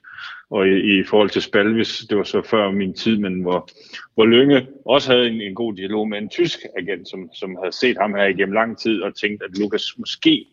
Og 0.49 0.67
i, 0.67 0.99
i 0.99 1.03
forhold 1.03 1.29
til 1.29 1.41
Spalvis, 1.41 2.05
det 2.09 2.17
var 2.17 2.23
så 2.23 2.41
før 2.41 2.71
min 2.71 2.93
tid, 2.93 3.17
men 3.17 3.41
hvor, 3.41 3.69
hvor 4.13 4.25
Lønge 4.25 4.67
også 4.85 5.11
havde 5.11 5.27
en, 5.27 5.41
en 5.41 5.55
god 5.55 5.73
dialog 5.73 6.09
med 6.09 6.17
en 6.17 6.29
tysk 6.29 6.59
agent, 6.77 7.09
som, 7.09 7.29
som 7.33 7.55
havde 7.55 7.75
set 7.75 7.97
ham 8.01 8.13
her 8.13 8.25
igennem 8.25 8.53
lang 8.53 8.77
tid, 8.77 9.01
og 9.01 9.15
tænkt, 9.15 9.43
at 9.43 9.57
Lukas 9.57 9.97
måske 9.97 10.45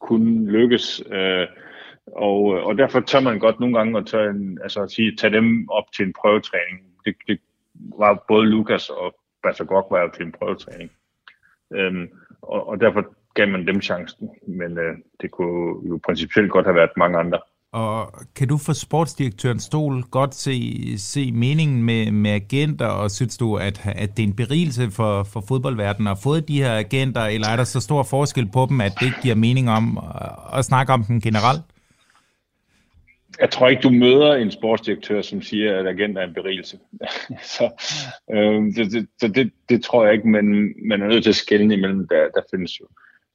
kunne 0.00 0.52
lykkes. 0.52 1.02
Øh, 1.12 1.46
og, 2.06 2.42
og 2.42 2.78
derfor 2.78 3.00
tør 3.00 3.20
man 3.20 3.38
godt 3.38 3.60
nogle 3.60 3.78
gange 3.78 3.98
at 3.98 4.06
tage, 4.06 4.30
en, 4.30 4.58
altså 4.62 4.82
at 4.82 4.90
sige, 4.90 5.16
tage 5.16 5.32
dem 5.32 5.68
op 5.70 5.84
til 5.96 6.04
en 6.04 6.14
prøvetræning. 6.20 6.80
Det, 7.04 7.14
det, 7.28 7.38
var 7.98 8.24
både 8.28 8.46
Lukas 8.46 8.88
og 8.88 9.14
Basagok 9.42 9.86
var 9.90 10.00
jo 10.00 10.10
til 10.14 10.26
en 10.26 10.32
prøvetræning. 10.32 10.90
Øhm, 11.74 12.08
og, 12.42 12.68
og 12.68 12.80
derfor 12.80 13.04
gav 13.34 13.48
man 13.48 13.66
dem 13.66 13.80
chancen, 13.80 14.30
men 14.48 14.78
øh, 14.78 14.96
det 15.20 15.30
kunne 15.30 15.88
jo 15.88 16.00
principielt 16.06 16.50
godt 16.50 16.66
have 16.66 16.76
været 16.76 16.90
mange 16.96 17.18
andre. 17.18 17.38
Og 17.72 18.12
kan 18.36 18.48
du 18.48 18.58
for 18.58 18.72
sportsdirektøren 18.72 19.60
stol 19.60 20.02
godt 20.02 20.34
se, 20.34 20.98
se 20.98 21.32
meningen 21.32 21.82
med, 21.82 22.10
med 22.10 22.30
agenter, 22.30 22.86
og 22.86 23.10
synes 23.10 23.36
du, 23.36 23.56
at, 23.56 23.86
at 23.86 24.16
det 24.16 24.22
er 24.22 24.26
en 24.26 24.36
berigelse 24.36 24.90
for, 24.90 25.22
for 25.22 25.44
fodboldverdenen 25.48 26.06
at 26.06 26.18
få 26.22 26.40
de 26.40 26.62
her 26.62 26.78
agenter, 26.78 27.22
eller 27.24 27.48
er 27.48 27.56
der 27.56 27.64
så 27.64 27.80
stor 27.80 28.02
forskel 28.02 28.48
på 28.52 28.66
dem, 28.68 28.80
at 28.80 28.92
det 29.00 29.06
ikke 29.06 29.22
giver 29.22 29.34
mening 29.34 29.70
om 29.70 29.98
at, 29.98 30.58
at 30.58 30.64
snakke 30.64 30.92
om 30.92 31.04
dem 31.04 31.20
generelt? 31.20 31.62
Jeg 33.40 33.50
tror 33.50 33.68
ikke, 33.68 33.82
du 33.82 33.90
møder 33.90 34.34
en 34.34 34.50
sportsdirektør, 34.50 35.22
som 35.22 35.42
siger, 35.42 35.78
at 35.78 35.86
agent 35.86 36.18
er 36.18 36.22
en 36.22 36.34
berigelse. 36.34 36.78
så 37.56 37.70
øh, 38.32 38.62
det, 38.62 38.92
det, 38.92 39.08
det, 39.20 39.34
det, 39.34 39.52
det 39.68 39.84
tror 39.84 40.04
jeg 40.04 40.14
ikke, 40.14 40.28
men 40.28 40.74
man 40.88 41.02
er 41.02 41.06
nødt 41.06 41.22
til 41.22 41.30
at 41.30 41.36
skælne 41.36 41.74
imellem. 41.74 42.08
Der, 42.08 42.28
der 42.34 42.42
findes 42.50 42.80
jo 42.80 42.86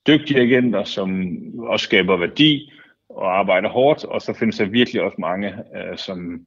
dygtige 0.07 0.41
agenter, 0.41 0.83
som 0.83 1.29
også 1.59 1.83
skaber 1.83 2.17
værdi, 2.17 2.71
og 3.09 3.39
arbejder 3.39 3.69
hårdt, 3.69 4.03
og 4.03 4.21
så 4.21 4.33
findes 4.33 4.57
der 4.57 4.65
virkelig 4.65 5.01
også 5.01 5.15
mange, 5.19 5.47
øh, 5.47 5.97
som, 5.97 6.45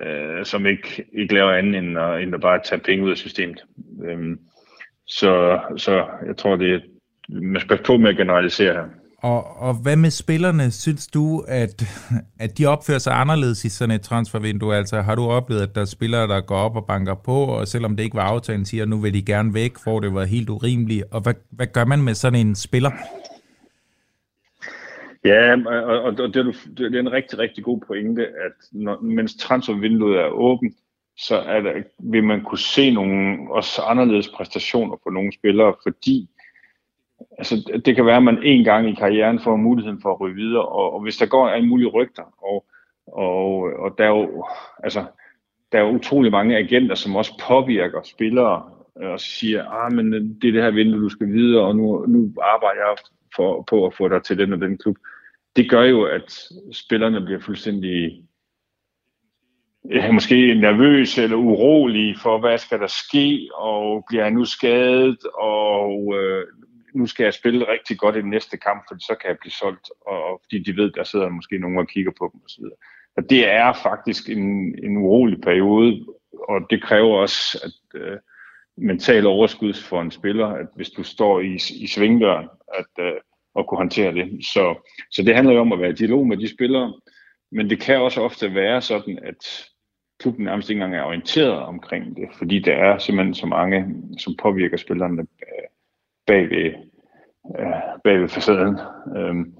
øh, 0.00 0.44
som 0.44 0.66
ikke, 0.66 1.04
ikke 1.12 1.34
laver 1.34 1.52
andet 1.52 1.78
end 1.78 1.98
at, 1.98 2.22
end 2.22 2.34
at 2.34 2.40
bare 2.40 2.60
tage 2.64 2.80
penge 2.80 3.04
ud 3.04 3.10
af 3.10 3.16
systemet. 3.16 3.64
Øh, 4.04 4.36
så, 5.06 5.60
så 5.76 6.06
jeg 6.26 6.36
tror, 6.36 6.56
det 6.56 6.74
er, 6.74 6.80
man 7.28 7.60
skal 7.60 7.82
på 7.82 7.96
med 7.96 8.10
at 8.10 8.16
generalisere 8.16 8.72
her. 8.72 8.88
Og, 9.32 9.56
og 9.56 9.74
hvad 9.82 9.96
med 9.96 10.10
spillerne? 10.10 10.70
Synes 10.70 11.06
du, 11.06 11.44
at, 11.48 11.84
at 12.44 12.58
de 12.58 12.66
opfører 12.66 12.98
sig 12.98 13.20
anderledes 13.20 13.64
i 13.64 13.68
sådan 13.68 13.94
et 13.94 14.00
transfervindue? 14.00 14.76
Altså 14.76 15.00
har 15.00 15.14
du 15.14 15.22
oplevet, 15.22 15.62
at 15.62 15.74
der 15.74 15.80
er 15.80 15.84
spillere, 15.84 16.28
der 16.28 16.40
går 16.40 16.56
op 16.56 16.76
og 16.76 16.86
banker 16.86 17.14
på, 17.14 17.36
og 17.36 17.68
selvom 17.68 17.96
det 17.96 18.04
ikke 18.04 18.16
var 18.16 18.22
aftalen, 18.22 18.64
siger, 18.64 18.82
at 18.82 18.88
nu 18.88 18.98
vil 18.98 19.14
de 19.14 19.22
gerne 19.22 19.54
væk, 19.54 19.72
for 19.84 20.00
det 20.00 20.14
var 20.14 20.24
helt 20.24 20.50
urimeligt. 20.50 21.04
Og 21.10 21.20
hvad, 21.20 21.34
hvad 21.50 21.66
gør 21.66 21.84
man 21.84 22.02
med 22.02 22.14
sådan 22.14 22.46
en 22.46 22.54
spiller? 22.54 22.90
Ja, 25.24 25.56
og, 25.66 26.02
og 26.02 26.16
det, 26.16 26.36
er, 26.36 26.52
det 26.76 26.94
er 26.94 27.00
en 27.00 27.12
rigtig, 27.12 27.38
rigtig 27.38 27.64
god 27.64 27.80
pointe, 27.86 28.22
at 28.22 28.56
når, 28.72 29.00
mens 29.00 29.34
transfervinduet 29.34 30.20
er 30.20 30.28
åbent, 30.28 30.74
så 31.16 31.36
er 31.36 31.60
der, 31.60 31.72
vil 31.98 32.24
man 32.24 32.42
kunne 32.42 32.58
se 32.58 32.90
nogle 32.90 33.38
også 33.50 33.82
anderledes 33.82 34.28
præstationer 34.28 34.96
på 35.04 35.10
nogle 35.10 35.32
spillere, 35.32 35.74
fordi 35.82 36.28
altså, 37.38 37.80
det 37.84 37.96
kan 37.96 38.06
være, 38.06 38.16
at 38.16 38.22
man 38.22 38.42
en 38.42 38.64
gang 38.64 38.88
i 38.88 38.94
karrieren 38.94 39.40
får 39.40 39.56
muligheden 39.56 40.00
for 40.02 40.12
at 40.12 40.20
ryge 40.20 40.34
videre, 40.34 40.64
og, 40.64 40.94
og 40.94 41.02
hvis 41.02 41.16
der 41.16 41.26
går 41.26 41.48
alle 41.48 41.68
mulige 41.68 41.88
rygter, 41.88 42.22
og, 42.42 42.64
og, 43.06 43.48
og 43.78 43.98
der 43.98 44.04
er 44.04 44.08
jo, 44.08 44.46
altså, 44.82 45.04
der 45.72 45.78
er 45.78 45.90
utrolig 45.90 46.32
mange 46.32 46.56
agenter, 46.56 46.94
som 46.94 47.16
også 47.16 47.44
påvirker 47.48 48.02
spillere, 48.02 48.62
øh, 49.02 49.10
og 49.10 49.20
siger, 49.20 49.64
ah, 49.70 49.92
men 49.92 50.14
øh, 50.14 50.20
det 50.20 50.48
er 50.48 50.52
det 50.52 50.62
her 50.62 50.70
vindue, 50.70 51.02
du 51.02 51.08
skal 51.08 51.32
videre, 51.32 51.64
og 51.64 51.76
nu, 51.76 52.06
nu 52.06 52.32
arbejder 52.42 52.80
jeg 52.80 52.96
for, 53.36 53.62
på 53.70 53.86
at 53.86 53.94
få 53.94 54.08
dig 54.08 54.22
til 54.22 54.38
den 54.38 54.52
og 54.52 54.60
den 54.60 54.78
klub. 54.78 54.96
Det 55.56 55.70
gør 55.70 55.82
jo, 55.82 56.04
at 56.04 56.48
spillerne 56.72 57.20
bliver 57.20 57.40
fuldstændig 57.40 58.24
ja, 59.90 60.12
måske 60.12 60.54
nervøse 60.54 61.22
eller 61.22 61.36
urolige 61.36 62.16
for, 62.22 62.38
hvad 62.38 62.58
skal 62.58 62.80
der 62.80 62.86
ske, 62.86 63.48
og 63.54 64.04
bliver 64.08 64.22
jeg 64.22 64.32
nu 64.32 64.44
skadet, 64.44 65.18
og 65.34 66.14
øh, 66.18 66.46
nu 66.94 67.06
skal 67.06 67.24
jeg 67.24 67.34
spille 67.34 67.68
rigtig 67.68 67.98
godt 67.98 68.16
i 68.16 68.20
den 68.20 68.30
næste 68.30 68.56
kamp, 68.56 68.84
for 68.88 68.96
så 68.98 69.14
kan 69.20 69.28
jeg 69.28 69.38
blive 69.40 69.52
solgt, 69.52 69.90
og 70.06 70.24
og 70.24 70.40
fordi 70.44 70.58
de 70.58 70.76
ved, 70.76 70.90
der 70.90 71.04
sidder 71.04 71.28
måske 71.28 71.58
nogen 71.58 71.78
og 71.78 71.88
kigger 71.88 72.12
på 72.18 72.30
dem 72.32 72.40
osv. 72.44 72.64
Og 73.16 73.30
det 73.30 73.48
er 73.48 73.72
faktisk 73.72 74.28
en, 74.28 74.78
en 74.84 74.96
urolig 74.96 75.40
periode, 75.40 76.06
og 76.48 76.66
det 76.70 76.82
kræver 76.82 77.16
også 77.16 77.60
at 77.64 78.00
øh, 78.00 78.18
mental 78.76 79.26
overskud 79.26 79.74
for 79.74 80.00
en 80.00 80.10
spiller, 80.10 80.46
at 80.46 80.66
hvis 80.76 80.90
du 80.90 81.02
står 81.02 81.40
i, 81.40 81.54
i 81.54 81.86
svingdøren, 81.86 82.48
at 82.78 83.04
øh, 83.04 83.20
at 83.58 83.66
kunne 83.66 83.78
håndtere 83.78 84.14
det. 84.14 84.44
Så, 84.44 84.90
så 85.10 85.22
det 85.22 85.34
handler 85.34 85.54
jo 85.54 85.60
om 85.60 85.72
at 85.72 85.80
være 85.80 85.90
i 85.90 85.94
dialog 85.94 86.26
med 86.26 86.36
de 86.36 86.48
spillere, 86.48 86.94
men 87.52 87.70
det 87.70 87.80
kan 87.80 88.00
også 88.00 88.20
ofte 88.20 88.54
være 88.54 88.82
sådan, 88.82 89.18
at 89.22 89.68
klubben 90.20 90.44
nærmest 90.44 90.70
ikke 90.70 90.82
engang 90.82 91.00
er 91.00 91.06
orienteret 91.06 91.52
omkring 91.52 92.16
det, 92.16 92.28
fordi 92.38 92.58
der 92.58 92.72
er 92.72 92.98
simpelthen 92.98 93.34
så 93.34 93.46
mange, 93.46 93.86
som 94.18 94.36
påvirker 94.42 94.76
spillerne 94.76 95.20
øh, 95.22 95.68
bag 96.26 96.50
ved, 96.50 96.72
øh, 97.58 97.66
bag 98.04 98.20
ved 98.20 98.28
facaden. 98.28 98.78
Øhm, 99.16 99.54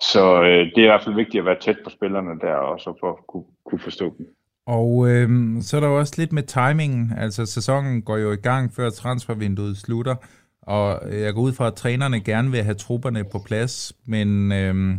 så 0.00 0.42
øh, 0.42 0.66
det 0.74 0.78
er 0.78 0.82
i 0.82 0.92
hvert 0.92 1.04
fald 1.04 1.14
vigtigt 1.14 1.40
at 1.40 1.46
være 1.46 1.60
tæt 1.60 1.76
på 1.84 1.90
spillerne 1.90 2.40
der, 2.40 2.54
og 2.54 2.80
så 2.80 2.96
for 3.00 3.10
at 3.10 3.26
kunne, 3.28 3.44
kunne 3.66 3.78
forstå 3.78 4.14
dem. 4.18 4.26
Og 4.66 5.08
øh, 5.08 5.28
så 5.62 5.76
er 5.76 5.80
der 5.80 5.88
også 5.88 6.14
lidt 6.18 6.32
med 6.32 6.42
timingen, 6.42 7.12
altså 7.18 7.46
sæsonen 7.46 8.02
går 8.02 8.16
jo 8.16 8.32
i 8.32 8.36
gang 8.36 8.72
før 8.72 8.90
transfervinduet 8.90 9.76
slutter, 9.76 10.14
og 10.62 11.00
øh, 11.08 11.20
jeg 11.20 11.34
går 11.34 11.40
ud 11.40 11.52
fra, 11.52 11.66
at 11.66 11.74
trænerne 11.74 12.20
gerne 12.20 12.50
vil 12.50 12.62
have 12.62 12.74
trupperne 12.74 13.24
på 13.24 13.38
plads, 13.46 13.92
men 14.06 14.52
øh, 14.52 14.98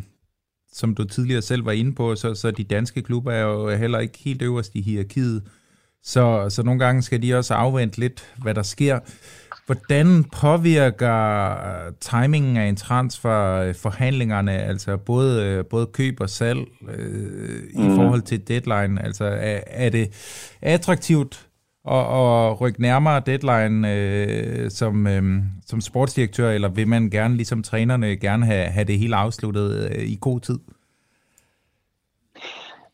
som 0.71 0.95
du 0.95 1.03
tidligere 1.03 1.41
selv 1.41 1.65
var 1.65 1.71
inde 1.71 1.95
på, 1.95 2.15
så, 2.15 2.35
så 2.35 2.51
de 2.51 2.63
danske 2.63 3.01
klubber 3.01 3.31
er 3.31 3.43
jo 3.43 3.69
heller 3.69 3.99
ikke 3.99 4.17
helt 4.17 4.41
øverst 4.41 4.75
i 4.75 4.81
hierarkiet. 4.81 5.43
Så, 6.03 6.49
så 6.49 6.63
nogle 6.63 6.79
gange 6.79 7.01
skal 7.01 7.21
de 7.21 7.35
også 7.35 7.53
afvente 7.53 7.99
lidt, 7.99 8.35
hvad 8.43 8.53
der 8.53 8.63
sker. 8.63 8.99
Hvordan 9.67 10.23
påvirker 10.23 11.49
øh, 11.51 11.93
timingen 11.99 12.57
af 12.57 12.65
en 12.65 12.75
transfer 12.75 13.53
øh, 13.53 13.75
forhandlingerne, 13.75 14.51
altså 14.51 14.97
både, 14.97 15.45
øh, 15.45 15.65
både 15.65 15.85
køb 15.85 16.19
og 16.19 16.29
salg 16.29 16.59
øh, 16.89 17.61
mm. 17.75 17.93
i 17.93 17.95
forhold 17.95 18.21
til 18.21 18.47
deadline? 18.47 19.05
Altså 19.05 19.25
er, 19.25 19.59
er 19.67 19.89
det 19.89 20.07
attraktivt 20.61 21.47
og, 21.83 22.07
og 22.07 22.61
rykke 22.61 22.81
nærmere 22.81 23.21
deadline 23.25 23.93
øh, 23.93 24.71
som, 24.71 25.07
øh, 25.07 25.23
som 25.65 25.81
sportsdirektør, 25.81 26.51
eller 26.51 26.69
vil 26.69 26.87
man 26.87 27.09
gerne, 27.09 27.35
ligesom 27.35 27.63
trænerne, 27.63 28.17
gerne 28.17 28.45
have, 28.45 28.65
have 28.65 28.85
det 28.85 28.99
hele 28.99 29.15
afsluttet 29.15 29.91
øh, 29.91 30.03
i 30.03 30.17
god 30.21 30.39
tid? 30.39 30.59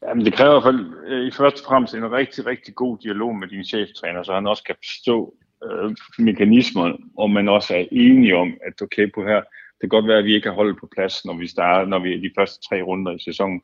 Jamen, 0.07 0.25
det 0.25 0.33
kræver 0.33 0.51
i 0.51 0.53
hvert 0.53 0.73
fald 0.73 1.27
i 1.27 1.31
første 1.31 1.61
og 1.61 1.65
fremmest 1.67 1.95
en 1.95 2.11
rigtig, 2.11 2.45
rigtig 2.45 2.75
god 2.75 2.97
dialog 2.97 3.35
med 3.35 3.47
din 3.47 3.63
cheftræner, 3.63 4.23
så 4.23 4.33
han 4.33 4.47
også 4.47 4.63
kan 4.63 4.75
forstå 4.77 5.33
øh, 5.71 5.95
mekanismer, 6.19 6.97
og 7.17 7.29
man 7.29 7.49
også 7.49 7.75
er 7.75 7.85
enige 7.91 8.35
om, 8.35 8.57
at 8.67 8.81
okay 8.81 9.11
på 9.15 9.23
her, 9.23 9.41
det 9.81 9.89
kan 9.89 9.89
godt 9.89 10.07
være, 10.07 10.17
at 10.17 10.25
vi 10.25 10.35
ikke 10.35 10.47
har 10.47 10.55
holdet 10.55 10.77
på 10.79 10.89
plads, 10.95 11.25
når 11.25 11.33
vi 11.33 11.47
starter, 11.47 11.87
når 11.87 11.99
vi 11.99 12.13
er 12.13 12.21
de 12.21 12.31
første 12.37 12.67
tre 12.69 12.81
runder 12.81 13.11
i 13.11 13.23
sæsonen, 13.23 13.61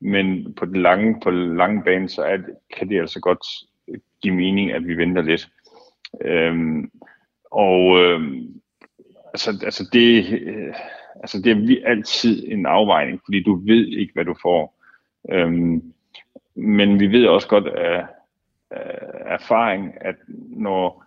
men 0.00 0.54
på 0.54 0.64
den 0.64 0.76
lange, 0.76 1.20
på 1.22 1.30
den 1.30 1.56
lange 1.56 1.82
bane, 1.84 2.08
så 2.08 2.22
er 2.22 2.36
det, 2.36 2.54
kan 2.76 2.88
det 2.88 3.00
altså 3.00 3.20
godt 3.20 3.46
give 4.22 4.34
mening, 4.34 4.72
at 4.72 4.86
vi 4.86 4.96
venter 4.96 5.22
lidt. 5.22 5.48
Øhm, 6.24 6.90
og 7.50 7.98
øhm, 7.98 8.60
altså, 9.26 9.50
altså, 9.64 9.88
det, 9.92 10.40
øh, 10.42 10.74
altså 11.14 11.42
det 11.42 11.52
er 11.52 11.88
altid 11.90 12.52
en 12.52 12.66
afvejning, 12.66 13.20
fordi 13.24 13.42
du 13.42 13.66
ved 13.66 13.86
ikke, 13.86 14.12
hvad 14.12 14.24
du 14.24 14.34
får. 14.42 14.82
Øhm, 15.30 15.82
men 16.54 17.00
vi 17.00 17.06
ved 17.06 17.26
også 17.26 17.48
godt 17.48 17.66
af, 17.66 18.06
af 18.70 19.34
erfaring, 19.34 19.94
at 20.00 20.16
når 20.50 21.04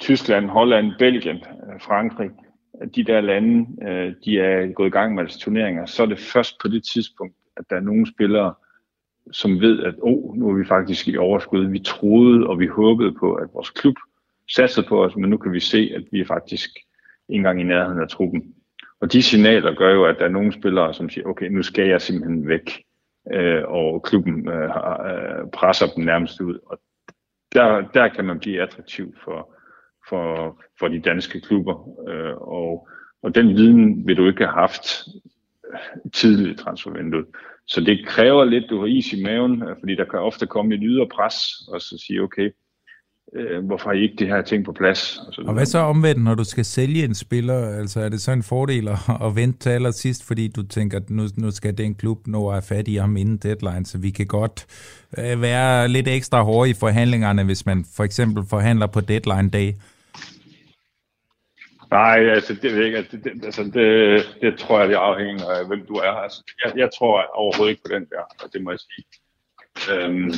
Tyskland, 0.00 0.48
Holland, 0.48 0.92
Belgien, 0.98 1.36
øh, 1.36 1.80
Frankrig, 1.80 2.30
øh, 2.82 2.88
de 2.94 3.04
der 3.04 3.20
lande, 3.20 3.66
øh, 3.88 4.14
de 4.24 4.40
er 4.40 4.72
gået 4.72 4.86
i 4.86 4.90
gang 4.90 5.14
med 5.14 5.22
deres 5.22 5.38
turneringer, 5.38 5.86
så 5.86 6.02
er 6.02 6.06
det 6.06 6.18
først 6.18 6.56
på 6.62 6.68
det 6.68 6.84
tidspunkt, 6.84 7.34
at 7.56 7.64
der 7.70 7.76
er 7.76 7.80
nogle 7.80 8.06
spillere, 8.06 8.54
som 9.32 9.60
ved, 9.60 9.82
at 9.82 9.94
oh, 10.02 10.36
nu 10.36 10.48
er 10.48 10.54
vi 10.54 10.64
faktisk 10.64 11.08
i 11.08 11.16
overskud. 11.16 11.66
Vi 11.66 11.78
troede 11.78 12.46
og 12.46 12.58
vi 12.58 12.66
håbede 12.66 13.12
på, 13.12 13.34
at 13.34 13.48
vores 13.54 13.70
klub 13.70 13.94
satsede 14.54 14.86
på 14.88 15.04
os, 15.04 15.16
men 15.16 15.30
nu 15.30 15.36
kan 15.36 15.52
vi 15.52 15.60
se, 15.60 15.92
at 15.96 16.02
vi 16.12 16.20
er 16.20 16.26
faktisk 16.26 16.70
ikke 17.28 17.38
engang 17.38 17.60
i 17.60 17.64
nærheden 17.64 18.00
af 18.00 18.08
truppen. 18.08 18.54
Og 19.00 19.12
de 19.12 19.22
signaler 19.22 19.74
gør 19.74 19.94
jo, 19.94 20.04
at 20.04 20.16
der 20.18 20.24
er 20.24 20.28
nogle 20.28 20.52
spillere, 20.52 20.94
som 20.94 21.10
siger, 21.10 21.26
okay, 21.26 21.48
nu 21.48 21.62
skal 21.62 21.88
jeg 21.88 22.02
simpelthen 22.02 22.48
væk, 22.48 22.82
øh, 23.32 23.62
og 23.66 24.02
klubben 24.02 24.48
øh, 24.48 24.70
presser 25.52 25.86
dem 25.96 26.04
nærmest 26.04 26.40
ud. 26.40 26.58
Og 26.66 26.80
der, 27.52 27.80
der 27.80 28.08
kan 28.08 28.24
man 28.24 28.38
blive 28.38 28.62
attraktiv 28.62 29.14
for, 29.24 29.55
for, 30.08 30.62
for 30.78 30.88
de 30.88 31.00
danske 31.00 31.40
klubber, 31.40 31.88
øh, 32.08 32.34
og, 32.36 32.88
og 33.22 33.34
den 33.34 33.48
viden 33.48 34.06
vil 34.06 34.16
du 34.16 34.26
ikke 34.26 34.44
have 34.44 34.54
haft 34.54 35.04
tidligt 36.14 36.60
i 36.60 36.62
transfervinduet. 36.64 37.26
Så 37.66 37.80
det 37.80 38.06
kræver 38.06 38.44
lidt, 38.44 38.64
du 38.70 38.78
har 38.80 38.86
is 38.86 39.12
i 39.12 39.22
maven, 39.22 39.62
fordi 39.80 39.94
der 39.94 40.04
kan 40.04 40.18
ofte 40.18 40.46
komme 40.46 40.74
et 40.74 40.80
ydre 40.82 41.08
pres, 41.08 41.36
og 41.72 41.80
så 41.80 42.04
sige, 42.06 42.22
okay, 42.22 42.50
øh, 43.34 43.64
hvorfor 43.64 43.88
har 43.88 43.94
I 43.94 44.02
ikke 44.02 44.16
det 44.18 44.26
her 44.26 44.42
ting 44.42 44.64
på 44.64 44.72
plads? 44.72 45.18
Og, 45.26 45.34
så 45.34 45.42
og 45.46 45.54
hvad 45.54 45.66
så 45.66 45.78
omvendt, 45.78 46.24
når 46.24 46.34
du 46.34 46.44
skal 46.44 46.64
sælge 46.64 47.04
en 47.04 47.14
spiller? 47.14 47.78
Altså 47.78 48.00
er 48.00 48.08
det 48.08 48.20
så 48.20 48.32
en 48.32 48.42
fordel 48.42 48.88
at, 48.88 48.98
at 49.22 49.36
vente 49.36 49.58
til 49.58 49.70
allersidst, 49.70 50.26
fordi 50.26 50.48
du 50.48 50.62
tænker, 50.62 50.96
at 50.96 51.10
nu, 51.10 51.22
nu 51.36 51.50
skal 51.50 51.78
den 51.78 51.94
klub 51.94 52.26
nå 52.26 52.48
at 52.48 52.64
fat 52.64 52.88
i 52.88 52.94
ham 52.94 53.16
inden 53.16 53.36
deadline, 53.36 53.86
så 53.86 53.98
vi 53.98 54.10
kan 54.10 54.26
godt 54.26 54.66
øh, 55.18 55.42
være 55.42 55.88
lidt 55.88 56.08
ekstra 56.08 56.42
hårde 56.42 56.70
i 56.70 56.74
forhandlingerne, 56.74 57.44
hvis 57.44 57.66
man 57.66 57.84
for 57.96 58.04
eksempel 58.04 58.44
forhandler 58.50 58.86
på 58.86 59.00
deadline 59.00 59.50
day? 59.50 59.72
Nej, 61.90 62.18
altså 62.18 62.54
det 62.54 62.62
ved 62.62 62.76
jeg 62.76 62.86
ikke. 62.86 62.98
Altså, 62.98 63.16
det, 63.16 63.44
altså, 63.44 63.64
det, 63.64 64.24
det 64.40 64.58
tror 64.58 64.80
jeg, 64.80 64.88
det 64.88 64.94
afhænger 64.94 65.44
af, 65.50 65.66
hvem 65.66 65.86
du 65.86 65.94
er. 65.94 66.10
Altså, 66.10 66.42
jeg, 66.64 66.72
jeg 66.76 66.90
tror 66.98 67.24
overhovedet 67.34 67.70
ikke 67.70 67.82
på 67.82 67.94
den 67.94 68.06
der, 68.10 68.20
og 68.44 68.52
det 68.52 68.62
må 68.62 68.70
jeg 68.70 68.78
sige. 68.78 69.06
Øhm, 69.92 70.32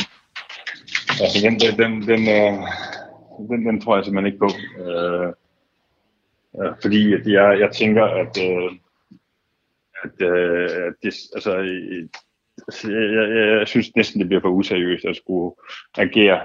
Altså, 1.23 1.38
den, 1.45 1.55
den, 1.61 1.78
den, 1.78 1.93
den, 2.09 2.23
øh, 2.28 2.52
den, 3.49 3.67
den 3.67 3.81
tror 3.81 3.97
jeg 3.97 4.05
simpelthen 4.05 4.33
ikke 4.33 4.38
på. 4.47 4.50
Øh, 4.85 5.33
øh, 6.59 6.73
fordi 6.83 7.12
at 7.14 7.26
jeg, 7.26 7.61
jeg 7.61 7.71
tænker, 7.73 8.05
at, 8.05 8.38
øh, 8.49 8.71
at, 10.05 10.28
øh, 10.28 10.87
at 10.87 10.95
det, 11.02 11.14
altså, 11.35 11.52
altså 12.67 12.90
jeg, 12.90 13.12
jeg, 13.12 13.59
jeg 13.59 13.69
synes 13.69 13.97
næsten, 13.97 14.21
det 14.21 14.28
bliver 14.28 14.40
for 14.40 14.49
useriøst 14.49 15.05
at 15.05 15.17
skulle 15.17 15.55
agere 15.99 16.40